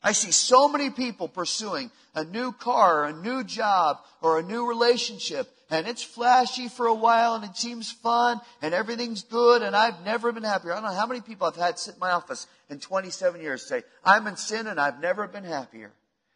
I 0.02 0.12
see 0.12 0.30
so 0.30 0.68
many 0.68 0.90
people 0.90 1.28
pursuing 1.28 1.90
a 2.14 2.24
new 2.24 2.52
car, 2.52 3.04
or 3.04 3.06
a 3.06 3.12
new 3.12 3.42
job, 3.42 3.98
or 4.20 4.38
a 4.38 4.42
new 4.42 4.68
relationship, 4.68 5.48
and 5.72 5.86
it's 5.86 6.02
flashy 6.02 6.68
for 6.68 6.86
a 6.86 6.94
while 6.94 7.34
and 7.34 7.44
it 7.44 7.56
seems 7.56 7.90
fun 7.90 8.40
and 8.60 8.74
everything's 8.74 9.22
good 9.22 9.62
and 9.62 9.74
I've 9.74 10.04
never 10.04 10.30
been 10.30 10.42
happier. 10.42 10.72
I 10.72 10.74
don't 10.74 10.84
know 10.84 10.94
how 10.94 11.06
many 11.06 11.22
people 11.22 11.46
I've 11.46 11.56
had 11.56 11.78
sit 11.78 11.94
in 11.94 12.00
my 12.00 12.10
office 12.10 12.46
in 12.68 12.78
27 12.78 13.40
years 13.40 13.66
say, 13.66 13.82
I'm 14.04 14.26
in 14.26 14.36
sin 14.36 14.66
and 14.66 14.78
I've 14.78 15.00
never 15.00 15.26
been 15.26 15.44
happier. 15.44 15.90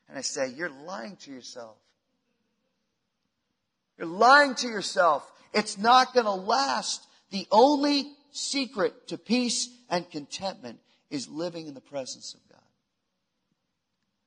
And 0.09 0.16
I 0.16 0.22
say, 0.22 0.49
you're 0.49 0.70
lying 0.70 1.16
to 1.16 1.31
yourself. 1.31 1.77
You're 3.99 4.09
lying 4.09 4.55
to 4.57 4.68
yourself. 4.68 5.31
It's 5.53 5.77
not 5.77 6.14
going 6.14 6.27
to 6.27 6.33
last. 6.33 7.07
The 7.31 7.46
only 7.50 8.13
secret 8.31 9.08
to 9.08 9.19
peace 9.19 9.69
and 9.90 10.10
contentment 10.10 10.79
is 11.10 11.29
living 11.29 11.67
in 11.67 11.75
the 11.75 11.81
presence 11.81 12.35
of 12.35 12.40
God. 12.50 12.60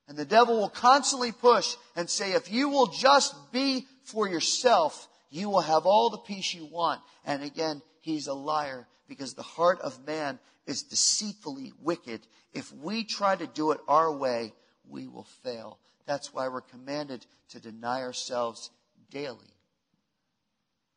And 0.08 0.18
the 0.18 0.24
devil 0.24 0.56
will 0.56 0.68
constantly 0.68 1.32
push 1.32 1.76
and 1.94 2.10
say, 2.10 2.32
if 2.32 2.52
you 2.52 2.68
will 2.68 2.88
just 2.88 3.34
be 3.52 3.86
for 4.02 4.28
yourself, 4.28 5.08
you 5.30 5.48
will 5.48 5.60
have 5.60 5.86
all 5.86 6.10
the 6.10 6.18
peace 6.18 6.52
you 6.52 6.66
want. 6.66 7.00
And 7.24 7.42
again, 7.42 7.82
he's 8.00 8.26
a 8.26 8.34
liar 8.34 8.86
because 9.08 9.34
the 9.34 9.42
heart 9.42 9.80
of 9.80 10.06
man 10.06 10.38
is 10.66 10.82
deceitfully 10.82 11.72
wicked. 11.80 12.26
If 12.52 12.72
we 12.72 13.04
try 13.04 13.36
to 13.36 13.46
do 13.46 13.70
it 13.70 13.80
our 13.88 14.12
way, 14.12 14.52
we 14.88 15.06
will 15.06 15.26
fail. 15.44 15.78
That's 16.06 16.34
why 16.34 16.48
we're 16.48 16.60
commanded 16.60 17.24
to 17.50 17.60
deny 17.60 18.00
ourselves 18.00 18.70
daily. 19.10 19.54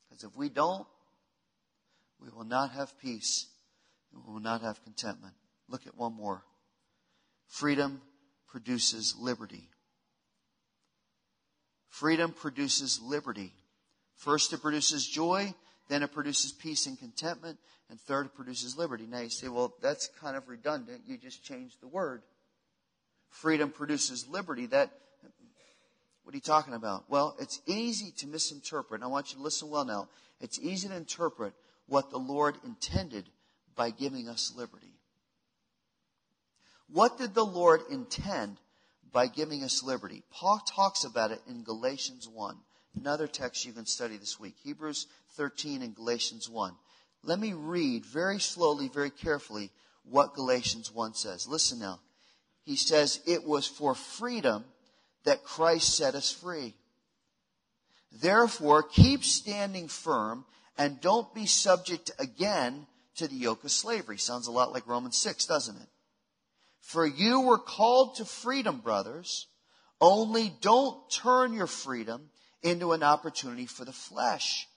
Because 0.10 0.24
if 0.24 0.36
we 0.36 0.50
don't, 0.50 0.88
we 2.20 2.30
will 2.30 2.46
not 2.46 2.72
have 2.72 2.98
peace. 3.00 3.48
We 4.14 4.34
will 4.34 4.40
not 4.40 4.62
have 4.62 4.84
contentment. 4.84 5.34
Look 5.68 5.86
at 5.88 5.98
one 5.98 6.16
more. 6.16 6.44
Freedom 7.48 8.02
produces 8.48 9.16
liberty. 9.20 9.70
Freedom 11.90 12.32
produces 12.32 13.00
liberty. 13.02 13.54
First, 14.16 14.54
it 14.54 14.62
produces 14.62 15.08
joy, 15.08 15.54
then 15.90 16.04
it 16.04 16.14
produces 16.14 16.52
peace 16.52 16.86
and 16.88 16.98
contentment, 16.98 17.58
and 17.90 18.00
third, 18.00 18.28
it 18.28 18.36
produces 18.36 18.78
liberty. 18.78 19.06
Now 19.08 19.20
you 19.20 19.30
say, 19.30 19.48
well, 19.48 19.74
that's 19.82 20.10
kind 20.20 20.36
of 20.36 20.48
redundant. 20.48 21.02
You 21.06 21.18
just 21.18 21.44
changed 21.44 21.82
the 21.82 21.88
word. 21.88 22.22
Freedom 23.30 23.70
produces 23.70 24.28
liberty. 24.28 24.68
That, 24.68 24.92
what 26.24 26.34
are 26.34 26.38
you 26.38 26.42
talking 26.42 26.74
about? 26.74 27.10
Well, 27.10 27.36
it's 27.40 27.62
easy 27.66 28.12
to 28.18 28.28
misinterpret. 28.28 29.04
I 29.04 29.08
want 29.08 29.32
you 29.32 29.38
to 29.38 29.44
listen 29.44 29.70
well 29.70 29.86
now. 29.86 30.08
It's 30.40 30.60
easy 30.60 30.88
to 30.88 30.96
interpret 30.96 31.54
what 31.88 32.10
the 32.12 32.18
Lord 32.18 32.56
intended 32.64 33.30
by 33.76 33.90
giving 33.90 34.30
us 34.30 34.54
liberty. 34.56 34.94
What 36.88 37.18
did 37.18 37.34
the 37.34 37.46
Lord 37.46 37.82
intend 37.90 38.58
by 39.12 39.28
giving 39.28 39.64
us 39.64 39.84
liberty? 39.84 40.24
Paul 40.32 40.60
talks 40.60 41.04
about 41.04 41.32
it 41.32 41.42
in 41.48 41.64
Galatians 41.64 42.28
1. 42.28 42.58
Another 42.96 43.28
text 43.28 43.66
you 43.66 43.74
can 43.74 43.86
study 43.86 44.18
this 44.18 44.40
week. 44.40 44.56
Hebrews 44.64 45.08
13 45.36 45.82
and 45.82 45.96
Galatians 45.96 46.50
1. 46.50 46.74
Let 47.24 47.40
me 47.40 47.54
read 47.54 48.06
very 48.06 48.40
slowly, 48.40 48.88
very 48.88 49.10
carefully 49.10 49.72
what 50.04 50.36
Galatians 50.36 50.92
1 50.92 51.14
says. 51.16 51.48
Listen 51.48 51.80
now. 51.80 52.00
He 52.64 52.76
says, 52.76 53.20
It 53.26 53.44
was 53.44 53.66
for 53.66 53.96
freedom 53.96 54.66
that 55.26 55.44
Christ 55.44 55.96
set 55.96 56.16
us 56.16 56.32
free. 56.32 56.76
Therefore, 58.12 58.84
keep 58.84 59.24
standing 59.24 59.88
firm 59.88 60.46
and 60.78 61.02
don't 61.02 61.34
be 61.34 61.46
subject 61.46 62.12
again 62.20 62.86
to 63.16 63.28
the 63.28 63.36
yoke 63.36 63.64
of 63.64 63.72
slavery. 63.72 64.18
Sounds 64.18 64.48
a 64.48 64.52
lot 64.52 64.74
like 64.74 64.88
Romans 64.88 65.18
6, 65.18 65.46
doesn't 65.46 65.78
it? 65.78 65.88
For 66.80 67.06
you 67.06 67.42
were 67.42 67.58
called 67.58 68.16
to 68.16 68.26
freedom, 68.26 68.80
brothers. 68.80 69.48
Only 70.02 70.52
don't 70.62 71.10
turn 71.10 71.54
your 71.54 71.68
freedom 71.68 72.30
into 72.64 72.94
an 72.94 73.04
opportunity 73.04 73.66
for 73.66 73.86
the 73.86 73.92
flesh, 73.92 74.68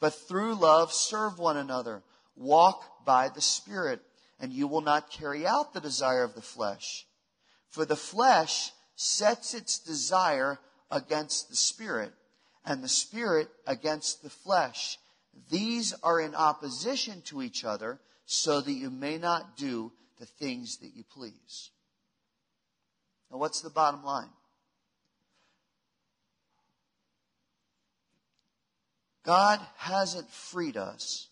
but 0.00 0.10
through 0.10 0.54
love 0.54 0.92
serve 0.92 1.38
one 1.38 1.56
another. 1.56 2.02
Walk 2.36 3.04
by 3.04 3.28
the 3.28 3.40
Spirit, 3.40 4.00
and 4.40 4.52
you 4.52 4.66
will 4.66 4.80
not 4.80 5.10
carry 5.10 5.46
out 5.46 5.72
the 5.72 5.80
desire 5.80 6.24
of 6.24 6.34
the 6.34 6.42
flesh. 6.42 7.06
For 7.68 7.84
the 7.84 7.96
flesh 7.96 8.72
sets 8.96 9.54
its 9.54 9.78
desire 9.78 10.58
against 10.90 11.48
the 11.48 11.56
Spirit, 11.56 12.12
and 12.64 12.82
the 12.82 12.88
Spirit 12.88 13.48
against 13.66 14.22
the 14.22 14.30
flesh. 14.30 14.98
These 15.50 15.94
are 16.02 16.20
in 16.20 16.34
opposition 16.34 17.22
to 17.26 17.42
each 17.42 17.64
other, 17.64 18.00
so 18.26 18.60
that 18.60 18.72
you 18.72 18.90
may 18.90 19.18
not 19.18 19.56
do 19.56 19.92
the 20.18 20.26
things 20.26 20.78
that 20.78 20.94
you 20.94 21.04
please. 21.04 21.70
Now, 23.30 23.38
what's 23.38 23.60
the 23.60 23.70
bottom 23.70 24.04
line? 24.04 24.30
God 29.24 29.60
hasn't 29.76 30.30
freed 30.30 30.76
us 30.76 31.28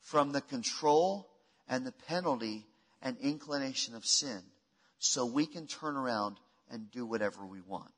from 0.00 0.32
the 0.32 0.40
control 0.40 1.28
and 1.68 1.86
the 1.86 1.92
penalty 1.92 2.66
and 3.02 3.16
inclination 3.18 3.94
of 3.94 4.04
sin 4.04 4.42
so 4.98 5.26
we 5.26 5.46
can 5.46 5.66
turn 5.66 5.96
around 5.96 6.36
and 6.70 6.90
do 6.90 7.04
whatever 7.04 7.44
we 7.44 7.60
want. 7.60 7.92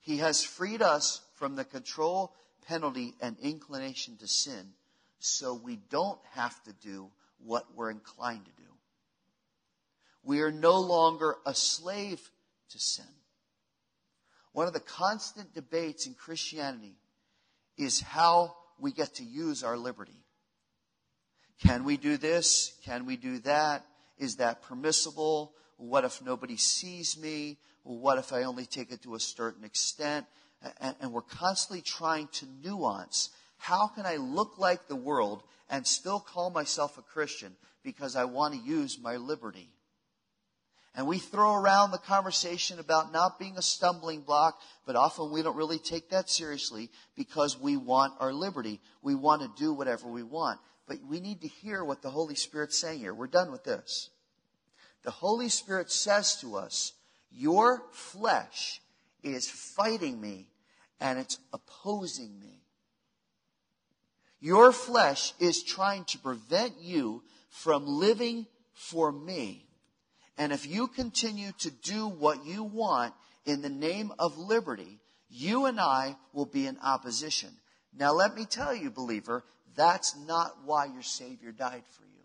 He 0.00 0.18
has 0.18 0.42
freed 0.42 0.82
us 0.82 1.20
from 1.34 1.56
the 1.56 1.64
control, 1.64 2.34
penalty, 2.66 3.14
and 3.20 3.36
inclination 3.40 4.16
to 4.18 4.28
sin 4.28 4.72
so 5.18 5.54
we 5.54 5.76
don't 5.90 6.20
have 6.32 6.62
to 6.64 6.72
do 6.72 7.10
what 7.44 7.64
we're 7.74 7.90
inclined 7.90 8.44
to 8.44 8.62
do. 8.62 8.68
We 10.22 10.40
are 10.40 10.52
no 10.52 10.80
longer 10.80 11.36
a 11.46 11.54
slave 11.54 12.20
to 12.70 12.78
sin. 12.78 13.04
One 14.52 14.66
of 14.66 14.72
the 14.72 14.80
constant 14.80 15.54
debates 15.54 16.06
in 16.06 16.14
Christianity 16.14 16.96
is 17.76 18.00
how 18.00 18.56
we 18.78 18.92
get 18.92 19.14
to 19.16 19.24
use 19.24 19.62
our 19.62 19.76
liberty. 19.76 20.24
Can 21.62 21.84
we 21.84 21.96
do 21.96 22.16
this? 22.16 22.74
Can 22.84 23.06
we 23.06 23.16
do 23.16 23.38
that? 23.40 23.84
Is 24.18 24.36
that 24.36 24.62
permissible? 24.62 25.52
What 25.76 26.04
if 26.04 26.22
nobody 26.22 26.56
sees 26.56 27.18
me? 27.18 27.58
What 27.82 28.18
if 28.18 28.32
I 28.32 28.42
only 28.44 28.66
take 28.66 28.92
it 28.92 29.02
to 29.02 29.14
a 29.14 29.20
certain 29.20 29.64
extent? 29.64 30.26
And, 30.80 31.12
we're 31.12 31.22
constantly 31.22 31.80
trying 31.80 32.28
to 32.32 32.46
nuance. 32.62 33.30
How 33.56 33.88
can 33.88 34.04
I 34.04 34.16
look 34.16 34.58
like 34.58 34.88
the 34.88 34.96
world 34.96 35.42
and 35.70 35.86
still 35.86 36.20
call 36.20 36.50
myself 36.50 36.98
a 36.98 37.02
Christian 37.02 37.56
because 37.82 38.16
I 38.16 38.24
want 38.24 38.54
to 38.54 38.60
use 38.60 38.98
my 39.00 39.16
liberty. 39.16 39.70
And 40.94 41.06
we 41.06 41.18
throw 41.18 41.54
around 41.54 41.92
the 41.92 41.98
conversation 41.98 42.80
about 42.80 43.12
not 43.12 43.38
being 43.38 43.56
a 43.56 43.62
stumbling 43.62 44.22
block, 44.22 44.60
but 44.86 44.96
often 44.96 45.30
we 45.30 45.42
don't 45.42 45.56
really 45.56 45.78
take 45.78 46.10
that 46.10 46.28
seriously 46.28 46.90
because 47.16 47.58
we 47.58 47.76
want 47.76 48.14
our 48.18 48.32
liberty. 48.32 48.80
We 49.00 49.14
want 49.14 49.42
to 49.42 49.62
do 49.62 49.72
whatever 49.72 50.08
we 50.08 50.24
want. 50.24 50.58
But 50.88 50.98
we 51.08 51.20
need 51.20 51.42
to 51.42 51.48
hear 51.48 51.84
what 51.84 52.02
the 52.02 52.10
Holy 52.10 52.34
Spirit's 52.34 52.76
saying 52.76 52.98
here. 52.98 53.14
We're 53.14 53.28
done 53.28 53.52
with 53.52 53.62
this. 53.62 54.10
The 55.04 55.12
Holy 55.12 55.48
Spirit 55.48 55.92
says 55.92 56.36
to 56.40 56.56
us, 56.56 56.92
Your 57.30 57.84
flesh 57.92 58.80
is 59.22 59.48
fighting 59.48 60.20
me 60.20 60.48
and 61.00 61.18
it's 61.18 61.38
opposing 61.52 62.38
me. 62.40 62.64
Your 64.40 64.72
flesh 64.72 65.34
is 65.38 65.62
trying 65.62 66.04
to 66.06 66.18
prevent 66.18 66.80
you 66.80 67.22
from 67.48 67.86
living 67.86 68.46
for 68.72 69.12
me. 69.12 69.69
And 70.40 70.54
if 70.54 70.66
you 70.66 70.88
continue 70.88 71.52
to 71.58 71.70
do 71.70 72.08
what 72.08 72.46
you 72.46 72.62
want 72.64 73.12
in 73.44 73.60
the 73.60 73.68
name 73.68 74.10
of 74.18 74.38
liberty, 74.38 74.98
you 75.28 75.66
and 75.66 75.78
I 75.78 76.16
will 76.32 76.46
be 76.46 76.66
in 76.66 76.78
opposition. 76.82 77.50
Now, 77.94 78.14
let 78.14 78.34
me 78.34 78.46
tell 78.46 78.74
you, 78.74 78.90
believer, 78.90 79.44
that's 79.76 80.16
not 80.16 80.64
why 80.64 80.86
your 80.86 81.02
Savior 81.02 81.52
died 81.52 81.82
for 81.90 82.04
you. 82.04 82.22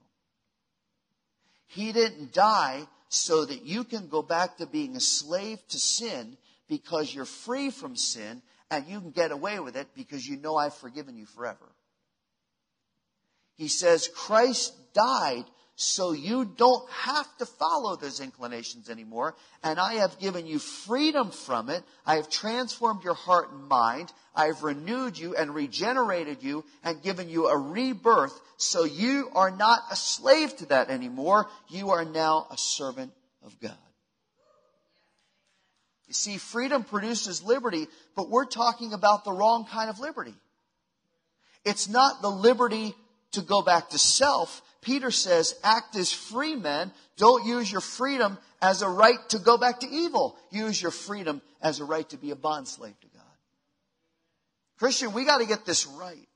He 1.67 1.91
didn't 1.91 2.31
die 2.31 2.87
so 3.09 3.43
that 3.43 3.63
you 3.63 3.83
can 3.83 4.07
go 4.07 4.21
back 4.21 4.59
to 4.59 4.65
being 4.65 4.95
a 4.95 5.01
slave 5.01 5.59
to 5.67 5.77
sin 5.77 6.37
because 6.69 7.13
you're 7.13 7.25
free 7.25 7.69
from 7.69 7.97
sin 7.97 8.41
and 8.71 8.87
you 8.87 9.01
can 9.01 9.11
get 9.11 9.31
away 9.31 9.59
with 9.59 9.75
it 9.75 9.89
because 9.93 10.25
you 10.25 10.37
know 10.37 10.55
I've 10.55 10.75
forgiven 10.75 11.17
you 11.17 11.25
forever. 11.25 11.67
He 13.55 13.67
says 13.67 14.07
Christ 14.07 14.73
died 14.93 15.43
so 15.77 16.13
you 16.13 16.45
don't 16.45 16.89
have 16.89 17.27
to 17.37 17.45
follow 17.45 17.97
those 17.97 18.21
inclinations 18.21 18.89
anymore. 18.89 19.35
And 19.61 19.77
I 19.77 19.95
have 19.95 20.19
given 20.19 20.47
you 20.47 20.57
freedom 20.57 21.31
from 21.31 21.69
it. 21.69 21.83
I 22.05 22.15
have 22.15 22.29
transformed 22.29 23.03
your 23.03 23.13
heart 23.13 23.51
and 23.51 23.67
mind. 23.67 24.13
I've 24.33 24.63
renewed 24.63 25.17
you 25.17 25.35
and 25.35 25.53
regenerated 25.53 26.41
you 26.41 26.63
and 26.83 27.03
given 27.03 27.27
you 27.27 27.47
a 27.47 27.57
rebirth. 27.57 28.39
So 28.55 28.85
you 28.85 29.29
are 29.35 29.51
not 29.51 29.81
a 29.91 29.97
slave 29.97 30.55
to 30.57 30.65
that 30.67 30.89
anymore. 30.89 31.47
You 31.67 31.89
are 31.89 32.05
now 32.05 32.47
a 32.49 32.57
servant 32.57 33.11
of 33.43 33.59
God. 33.59 33.77
You 36.07 36.13
see, 36.13 36.37
freedom 36.37 36.85
produces 36.85 37.43
liberty, 37.43 37.87
but 38.15 38.29
we're 38.29 38.45
talking 38.45 38.93
about 38.93 39.25
the 39.25 39.31
wrong 39.33 39.65
kind 39.65 39.89
of 39.89 39.99
liberty. 39.99 40.35
It's 41.65 41.89
not 41.89 42.21
the 42.21 42.29
liberty 42.29 42.95
to 43.31 43.41
go 43.41 43.61
back 43.61 43.89
to 43.89 43.97
self, 43.97 44.61
Peter 44.85 45.09
says, 45.09 45.55
act 45.63 45.95
as 45.95 46.13
free 46.13 46.55
men. 46.55 46.91
Don't 47.17 47.43
use 47.43 47.69
your 47.71 47.81
freedom 47.81 48.37
as 48.61 48.83
a 48.83 48.87
right 48.87 49.17
to 49.29 49.39
go 49.39 49.57
back 49.57 49.79
to 49.79 49.87
evil. 49.89 50.37
Use 50.51 50.79
your 50.79 50.91
freedom 50.91 51.41
as 51.59 51.79
a 51.79 51.85
right 51.85 52.07
to 52.09 52.17
be 52.17 52.29
a 52.29 52.35
bondslave 52.35 52.97
to 52.99 53.07
God. 53.07 53.23
Christian, 54.77 55.11
we 55.13 55.25
got 55.25 55.39
to 55.39 55.47
get 55.47 55.65
this 55.65 55.87
right. 55.87 56.27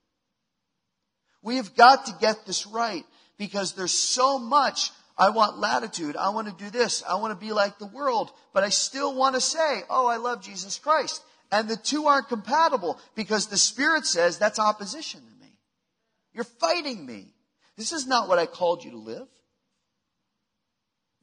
We 1.43 1.57
have 1.57 1.75
got 1.75 2.07
to 2.07 2.13
get 2.19 2.47
this 2.47 2.65
right 2.65 3.05
because 3.37 3.73
there's 3.73 3.91
so 3.91 4.39
much 4.39 4.89
I 5.15 5.29
want 5.29 5.59
latitude. 5.59 6.17
I 6.17 6.29
want 6.29 6.47
to 6.47 6.63
do 6.63 6.71
this. 6.71 7.03
I 7.07 7.15
want 7.15 7.39
to 7.39 7.45
be 7.45 7.53
like 7.53 7.77
the 7.77 7.85
world, 7.85 8.31
but 8.51 8.63
I 8.63 8.69
still 8.69 9.15
want 9.15 9.35
to 9.35 9.41
say, 9.41 9.81
oh, 9.91 10.07
I 10.07 10.17
love 10.17 10.41
Jesus 10.41 10.79
Christ. 10.79 11.21
And 11.51 11.69
the 11.69 11.77
two 11.77 12.07
aren't 12.07 12.29
compatible 12.29 12.99
because 13.13 13.45
the 13.45 13.57
Spirit 13.57 14.07
says 14.07 14.39
that's 14.39 14.57
opposition. 14.57 15.19
To 15.21 15.45
me. 15.45 15.53
You're 16.33 16.45
fighting 16.45 17.05
me. 17.05 17.27
This 17.79 17.93
is 17.93 18.05
not 18.05 18.27
what 18.27 18.39
I 18.39 18.45
called 18.45 18.83
you 18.83 18.91
to 18.91 18.97
live. 18.97 19.27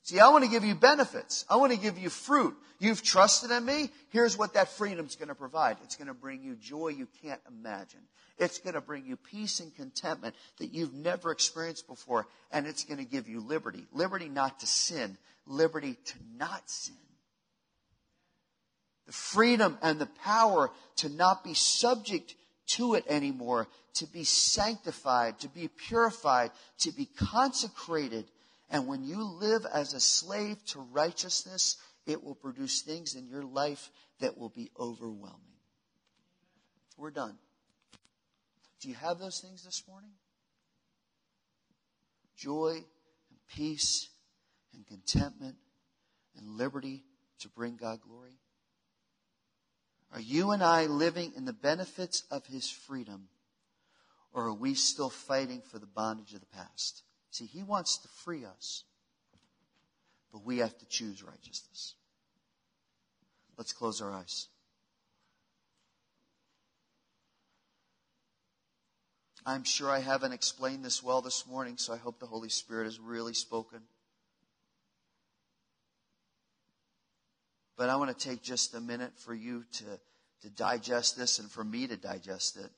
See, 0.05 0.19
I 0.19 0.31
want 0.31 0.43
to 0.45 0.51
give 0.51 0.65
you 0.65 0.75
benefits. 0.75 1.45
I 1.51 1.57
want 1.57 1.73
to 1.73 1.79
give 1.79 1.99
you 1.99 2.09
fruit. 2.09 2.57
You've 2.79 3.03
trusted 3.03 3.51
in 3.51 3.63
me. 3.63 3.91
Here's 4.09 4.39
what 4.39 4.55
that 4.55 4.71
freedom's 4.71 5.17
going 5.17 5.29
to 5.29 5.35
provide. 5.35 5.77
It's 5.85 5.97
going 5.97 6.09
to 6.09 6.15
bring 6.15 6.43
you 6.43 6.57
joy 6.57 6.89
you 6.89 7.09
can't 7.23 7.43
imagine. 7.47 8.01
It's 8.39 8.59
going 8.59 8.73
to 8.73 8.81
bring 8.81 9.05
you 9.05 9.19
peace 9.19 9.61
and 9.61 9.75
contentment 9.77 10.35
that 10.59 10.73
you've 10.73 10.95
never 10.95 11.31
experienced 11.31 11.87
before. 11.87 12.27
And 12.51 12.67
it's 12.67 12.85
going 12.85 12.99
to 12.99 13.05
give 13.05 13.29
you 13.29 13.41
liberty. 13.41 13.85
Liberty 13.93 14.31
not 14.31 14.61
to 14.61 14.67
sin. 14.67 15.19
Liberty 15.47 15.99
to 16.07 16.15
not 16.39 16.71
sin. 16.71 16.97
The 19.05 19.13
freedom 19.13 19.77
and 19.83 19.99
the 19.99 20.09
power 20.25 20.71
to 20.97 21.11
not 21.11 21.45
be 21.45 21.53
subject 21.53 22.35
to 22.67 22.95
it 22.95 23.05
anymore, 23.09 23.69
to 23.95 24.07
be 24.07 24.25
sanctified, 24.25 25.39
to 25.41 25.49
be 25.49 25.69
purified, 25.69 26.51
to 26.79 26.93
be 26.93 27.07
consecrated. 27.07 28.27
And 28.71 28.87
when 28.87 29.05
you 29.05 29.23
live 29.23 29.65
as 29.73 29.95
a 29.95 30.01
slave 30.01 30.65
to 30.67 30.81
righteousness, 30.81 31.77
it 32.07 32.23
will 32.23 32.35
produce 32.35 32.83
things 32.83 33.15
in 33.15 33.29
your 33.29 33.45
life 33.45 33.91
that 34.21 34.37
will 34.37 34.49
be 34.49 34.71
overwhelming. 34.79 35.41
We're 36.97 37.11
done. 37.11 37.37
Do 38.81 38.89
you 38.89 38.95
have 38.95 39.19
those 39.19 39.41
things 39.41 39.65
this 39.65 39.83
morning? 39.89 40.11
Joy 42.37 42.85
and 43.31 43.39
peace 43.55 44.09
and 44.75 44.87
contentment 44.87 45.57
and 46.37 46.57
liberty 46.57 47.05
to 47.41 47.49
bring 47.49 47.77
God 47.77 48.01
glory? 48.01 48.39
Are 50.17 50.21
you 50.23 50.53
and 50.53 50.63
I 50.63 50.87
living 50.87 51.35
in 51.37 51.45
the 51.45 51.53
benefits 51.53 52.23
of 52.31 52.47
His 52.47 52.71
freedom? 52.71 53.29
Or 54.33 54.47
are 54.47 54.55
we 54.55 54.73
still 54.73 55.11
fighting 55.11 55.61
for 55.61 55.79
the 55.79 55.87
bondage 55.87 56.33
of 56.33 56.41
the 56.41 56.47
past? 56.47 57.03
See, 57.31 57.45
He 57.45 57.63
wants 57.63 57.99
to 57.99 58.09
free 58.09 58.47
us, 58.47 58.85
but 60.33 60.43
we 60.43 60.57
have 60.59 60.77
to 60.79 60.87
choose 60.87 61.23
righteousness. 61.23 61.97
Let's 63.59 63.75
close 63.75 64.01
our 64.01 64.11
eyes. 64.11 64.49
I'm 69.45 69.65
sure 69.65 69.91
I 69.91 69.99
haven't 69.99 70.33
explained 70.33 70.83
this 70.83 71.03
well 71.03 71.21
this 71.21 71.47
morning, 71.47 71.77
so 71.77 71.93
I 71.93 71.99
hope 71.99 72.21
the 72.21 72.27
Holy 72.27 72.49
Spirit 72.49 72.87
has 72.87 72.99
really 72.99 73.35
spoken. 73.35 73.83
But 77.77 77.91
I 77.91 77.97
want 77.97 78.17
to 78.17 78.29
take 78.29 78.43
just 78.43 78.75
a 78.75 78.81
minute 78.81 79.13
for 79.19 79.35
you 79.35 79.65
to, 79.73 79.85
to 80.43 80.51
digest 80.51 81.17
this 81.17 81.39
and 81.39 81.51
for 81.51 81.63
me 81.63 81.87
to 81.87 81.97
digest 81.97 82.57
it. 82.57 82.71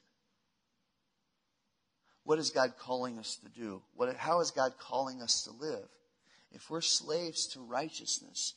What 2.24 2.38
is 2.38 2.50
God 2.50 2.74
calling 2.78 3.18
us 3.18 3.36
to 3.36 3.48
do? 3.48 3.80
What, 3.94 4.14
how 4.16 4.40
is 4.40 4.50
God 4.50 4.72
calling 4.78 5.22
us 5.22 5.44
to 5.44 5.52
live? 5.64 5.88
If 6.52 6.68
we're 6.68 6.80
slaves 6.80 7.46
to 7.48 7.60
righteousness, 7.60 8.54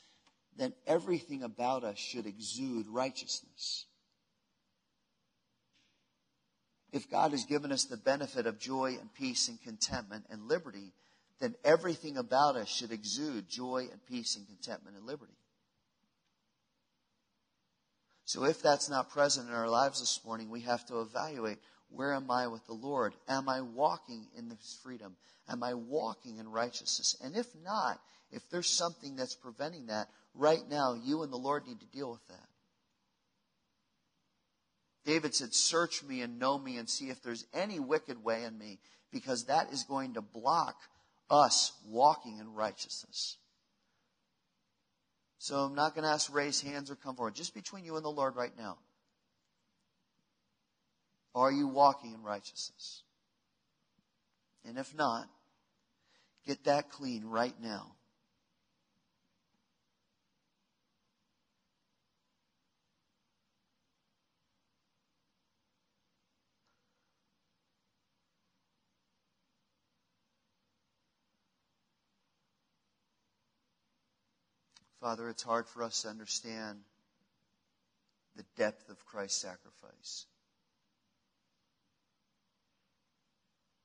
then 0.58 0.74
everything 0.86 1.44
about 1.44 1.84
us 1.84 1.98
should 1.98 2.26
exude 2.26 2.88
righteousness. 2.88 3.86
If 6.92 7.10
God 7.10 7.32
has 7.32 7.46
given 7.46 7.72
us 7.72 7.86
the 7.86 7.98
benefit 7.98 8.46
of 8.46 8.60
joy 8.60 8.98
and 9.00 9.14
peace 9.14 9.48
and 9.48 9.62
contentment 9.62 10.26
and 10.30 10.48
liberty, 10.48 10.92
then 11.40 11.56
everything 11.64 12.18
about 12.18 12.58
us 12.58 12.68
should 12.68 12.92
exude 12.92 13.48
joy 13.48 13.88
and 13.92 14.06
peace 14.06 14.36
and 14.36 14.46
contentment 14.46 14.98
and 14.98 15.06
liberty. 15.06 15.32
So 18.32 18.46
if 18.46 18.62
that's 18.62 18.90
not 18.90 19.10
present 19.10 19.50
in 19.50 19.54
our 19.54 19.68
lives 19.68 20.00
this 20.00 20.22
morning, 20.24 20.50
we 20.50 20.62
have 20.62 20.86
to 20.86 21.02
evaluate 21.02 21.58
where 21.90 22.14
am 22.14 22.32
I 22.32 22.48
with 22.48 22.66
the 22.66 22.72
Lord? 22.72 23.14
Am 23.28 23.50
I 23.50 23.60
walking 23.60 24.26
in 24.38 24.48
this 24.48 24.80
freedom? 24.82 25.18
Am 25.50 25.62
I 25.62 25.74
walking 25.74 26.38
in 26.38 26.48
righteousness? 26.48 27.18
And 27.22 27.36
if 27.36 27.48
not, 27.62 28.00
if 28.32 28.50
there's 28.50 28.70
something 28.70 29.18
that's 29.18 29.36
preventing 29.36 29.88
that, 29.88 30.08
right 30.34 30.64
now, 30.70 30.94
you 30.94 31.24
and 31.24 31.34
the 31.34 31.38
Lord 31.38 31.68
need 31.68 31.82
to 31.82 31.86
deal 31.88 32.10
with 32.10 32.26
that. 32.30 32.48
David 35.04 35.36
said, 35.36 35.54
Search 35.54 36.02
me 36.02 36.22
and 36.22 36.40
know 36.40 36.58
me 36.58 36.78
and 36.78 36.90
see 36.90 37.10
if 37.10 37.22
there's 37.22 37.46
any 37.54 37.82
wicked 37.82 38.24
way 38.24 38.46
in 38.46 38.58
me, 38.58 38.80
because 39.12 39.48
that 39.48 39.74
is 39.74 39.84
going 39.84 40.14
to 40.14 40.22
block 40.22 40.78
us 41.30 41.74
walking 41.86 42.38
in 42.38 42.54
righteousness. 42.54 43.36
So 45.42 45.56
I'm 45.56 45.74
not 45.74 45.96
going 45.96 46.04
to 46.04 46.12
ask 46.12 46.32
raise 46.32 46.62
hands 46.62 46.92
or 46.92 46.96
come 46.96 47.16
forward. 47.16 47.34
Just 47.34 47.56
between 47.56 47.84
you 47.84 47.96
and 47.96 48.06
the 48.06 48.12
Lord 48.12 48.36
right 48.36 48.56
now. 48.56 48.78
Are 51.34 51.52
you 51.52 51.68
walking 51.68 52.14
in 52.14 52.22
righteousness? 52.22 53.02
And 54.64 54.78
if 54.78 54.96
not, 54.96 55.28
get 56.46 56.66
that 56.66 56.92
clean 56.92 57.26
right 57.26 57.56
now. 57.60 57.88
Father, 75.02 75.30
it's 75.30 75.42
hard 75.42 75.68
for 75.68 75.82
us 75.82 76.04
to 76.04 76.10
understand 76.10 76.78
the 78.36 78.46
depth 78.56 78.88
of 78.92 79.04
Christ's 79.04 79.42
sacrifice. 79.42 80.28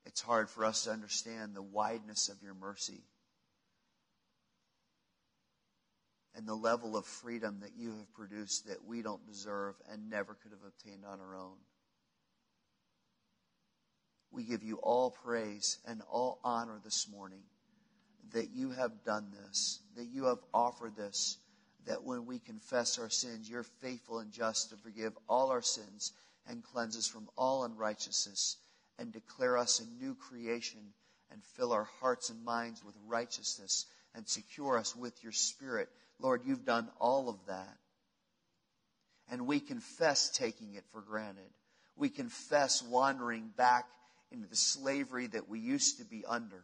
It's 0.05 0.21
hard 0.21 0.51
for 0.51 0.67
us 0.67 0.85
to 0.85 0.91
understand 0.91 1.55
the 1.55 1.63
wideness 1.63 2.29
of 2.29 2.43
your 2.43 2.53
mercy 2.53 3.01
and 6.37 6.47
the 6.47 6.55
level 6.55 6.99
of 6.99 7.07
freedom 7.07 7.61
that 7.63 7.73
you 7.79 7.93
have 7.93 8.15
produced 8.15 8.69
that 8.69 8.85
we 8.85 9.01
don't 9.01 9.27
deserve 9.27 9.75
and 9.91 10.11
never 10.11 10.35
could 10.35 10.53
have 10.53 10.65
obtained 10.69 11.05
on 11.11 11.19
our 11.19 11.35
own. 11.35 11.57
We 14.31 14.45
give 14.45 14.63
you 14.63 14.77
all 14.77 15.11
praise 15.11 15.79
and 15.87 16.03
all 16.11 16.41
honor 16.45 16.79
this 16.85 17.09
morning 17.11 17.41
that 18.33 18.51
you 18.55 18.71
have 18.71 19.05
done 19.05 19.33
this, 19.45 19.81
that 19.97 20.07
you 20.07 20.25
have 20.25 20.39
offered 20.53 20.97
this, 20.97 21.39
that 21.87 22.03
when 22.05 22.27
we 22.27 22.39
confess 22.39 22.99
our 22.99 23.11
sins, 23.11 23.49
you're 23.49 23.63
faithful 23.63 24.19
and 24.19 24.33
just 24.33 24.71
to 24.71 24.77
forgive 24.77 25.13
all 25.29 25.51
our 25.51 25.63
sins 25.63 26.13
and 26.49 26.65
cleanse 26.65 26.97
us 26.97 27.07
from 27.07 27.29
all 27.37 27.65
unrighteousness 27.65 28.57
and 28.99 29.13
declare 29.13 29.57
us 29.57 29.81
a 29.81 30.05
new 30.05 30.15
creation 30.15 30.81
and 31.31 31.43
fill 31.43 31.73
our 31.73 31.89
hearts 32.01 32.31
and 32.31 32.45
minds 32.45 32.85
with 32.85 32.95
righteousness 33.07 33.87
and 34.15 34.27
secure 34.29 34.79
us 34.79 34.97
with 34.97 35.23
your 35.23 35.33
spirit. 35.33 35.89
Lord, 36.19 36.43
you've 36.45 36.65
done 36.65 36.89
all 37.01 37.29
of 37.29 37.37
that. 37.47 37.77
And 39.31 39.47
we 39.47 39.61
confess 39.61 40.31
taking 40.31 40.75
it 40.75 40.85
for 40.93 41.01
granted. 41.01 41.51
We 41.97 42.09
confess 42.09 42.83
wandering 42.83 43.51
back 43.57 43.87
into 44.31 44.47
the 44.49 44.57
slavery 44.57 45.27
that 45.29 45.49
we 45.49 45.59
used 45.59 45.99
to 45.99 46.05
be 46.05 46.25
under. 46.27 46.63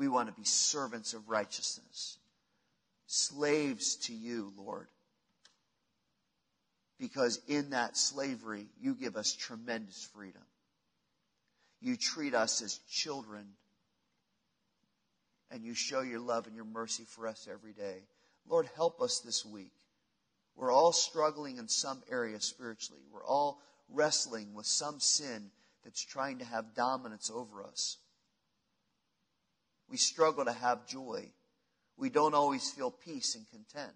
We 0.00 0.08
want 0.08 0.28
to 0.30 0.34
be 0.34 0.46
servants 0.46 1.12
of 1.12 1.28
righteousness, 1.28 2.16
slaves 3.06 3.96
to 4.06 4.14
you, 4.14 4.50
Lord. 4.56 4.86
Because 6.98 7.38
in 7.48 7.68
that 7.70 7.98
slavery, 7.98 8.64
you 8.80 8.94
give 8.94 9.14
us 9.14 9.34
tremendous 9.34 10.08
freedom. 10.14 10.40
You 11.82 11.98
treat 11.98 12.34
us 12.34 12.62
as 12.62 12.78
children, 12.90 13.44
and 15.50 15.66
you 15.66 15.74
show 15.74 16.00
your 16.00 16.20
love 16.20 16.46
and 16.46 16.56
your 16.56 16.64
mercy 16.64 17.04
for 17.06 17.26
us 17.28 17.46
every 17.52 17.72
day. 17.72 17.98
Lord, 18.48 18.70
help 18.76 19.02
us 19.02 19.20
this 19.20 19.44
week. 19.44 19.74
We're 20.56 20.72
all 20.72 20.92
struggling 20.92 21.58
in 21.58 21.68
some 21.68 22.02
area 22.10 22.40
spiritually. 22.40 23.02
We're 23.12 23.26
all 23.26 23.60
wrestling 23.90 24.54
with 24.54 24.64
some 24.64 24.98
sin 24.98 25.50
that's 25.84 26.02
trying 26.02 26.38
to 26.38 26.46
have 26.46 26.74
dominance 26.74 27.30
over 27.30 27.62
us. 27.62 27.98
We 29.90 29.96
struggle 29.96 30.44
to 30.44 30.52
have 30.52 30.86
joy. 30.86 31.30
We 31.96 32.10
don't 32.10 32.34
always 32.34 32.70
feel 32.70 32.90
peace 32.90 33.34
and 33.34 33.48
content. 33.50 33.92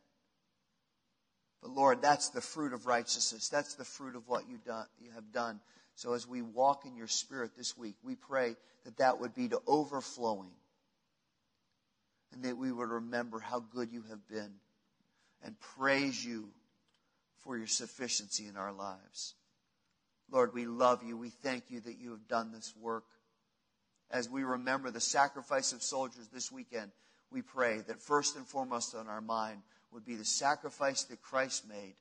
But 1.62 1.70
Lord, 1.70 2.02
that's 2.02 2.28
the 2.28 2.40
fruit 2.40 2.74
of 2.74 2.86
righteousness. 2.86 3.48
That's 3.48 3.74
the 3.74 3.84
fruit 3.84 4.16
of 4.16 4.28
what 4.28 4.48
you, 4.48 4.58
done, 4.66 4.86
you 5.00 5.10
have 5.14 5.32
done. 5.32 5.60
So 5.94 6.12
as 6.12 6.28
we 6.28 6.42
walk 6.42 6.84
in 6.84 6.96
your 6.96 7.06
spirit 7.06 7.52
this 7.56 7.78
week, 7.78 7.94
we 8.02 8.16
pray 8.16 8.56
that 8.84 8.98
that 8.98 9.20
would 9.20 9.34
be 9.34 9.48
to 9.48 9.60
overflowing. 9.66 10.50
And 12.32 12.42
that 12.42 12.58
we 12.58 12.72
would 12.72 12.88
remember 12.88 13.38
how 13.38 13.60
good 13.60 13.92
you 13.92 14.02
have 14.10 14.26
been 14.28 14.52
and 15.44 15.54
praise 15.60 16.24
you 16.24 16.48
for 17.44 17.56
your 17.56 17.68
sufficiency 17.68 18.46
in 18.46 18.56
our 18.56 18.72
lives. 18.72 19.34
Lord, 20.30 20.52
we 20.52 20.66
love 20.66 21.02
you. 21.04 21.16
We 21.16 21.30
thank 21.30 21.70
you 21.70 21.80
that 21.80 21.98
you 21.98 22.10
have 22.10 22.26
done 22.26 22.50
this 22.52 22.74
work 22.80 23.04
as 24.14 24.30
we 24.30 24.44
remember 24.44 24.92
the 24.92 25.00
sacrifice 25.00 25.72
of 25.72 25.82
soldiers 25.82 26.28
this 26.32 26.52
weekend, 26.52 26.92
we 27.32 27.42
pray 27.42 27.80
that 27.88 28.00
first 28.00 28.36
and 28.36 28.46
foremost 28.46 28.94
on 28.94 29.08
our 29.08 29.20
mind 29.20 29.60
would 29.90 30.06
be 30.06 30.14
the 30.14 30.24
sacrifice 30.24 31.02
that 31.02 31.20
Christ 31.20 31.68
made 31.68 31.96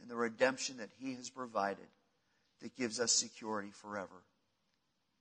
and 0.00 0.10
the 0.10 0.16
redemption 0.16 0.78
that 0.78 0.90
he 0.98 1.14
has 1.14 1.30
provided 1.30 1.86
that 2.60 2.76
gives 2.76 2.98
us 2.98 3.12
security 3.12 3.70
forever. 3.70 4.24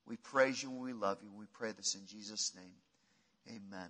We 0.07 0.17
praise 0.17 0.63
you 0.63 0.71
and 0.71 0.81
we 0.81 0.93
love 0.93 1.19
you. 1.21 1.29
We 1.37 1.45
pray 1.53 1.71
this 1.71 1.93
in 1.93 2.01
Jesus' 2.07 2.51
name. 2.55 3.55
Amen. 3.55 3.89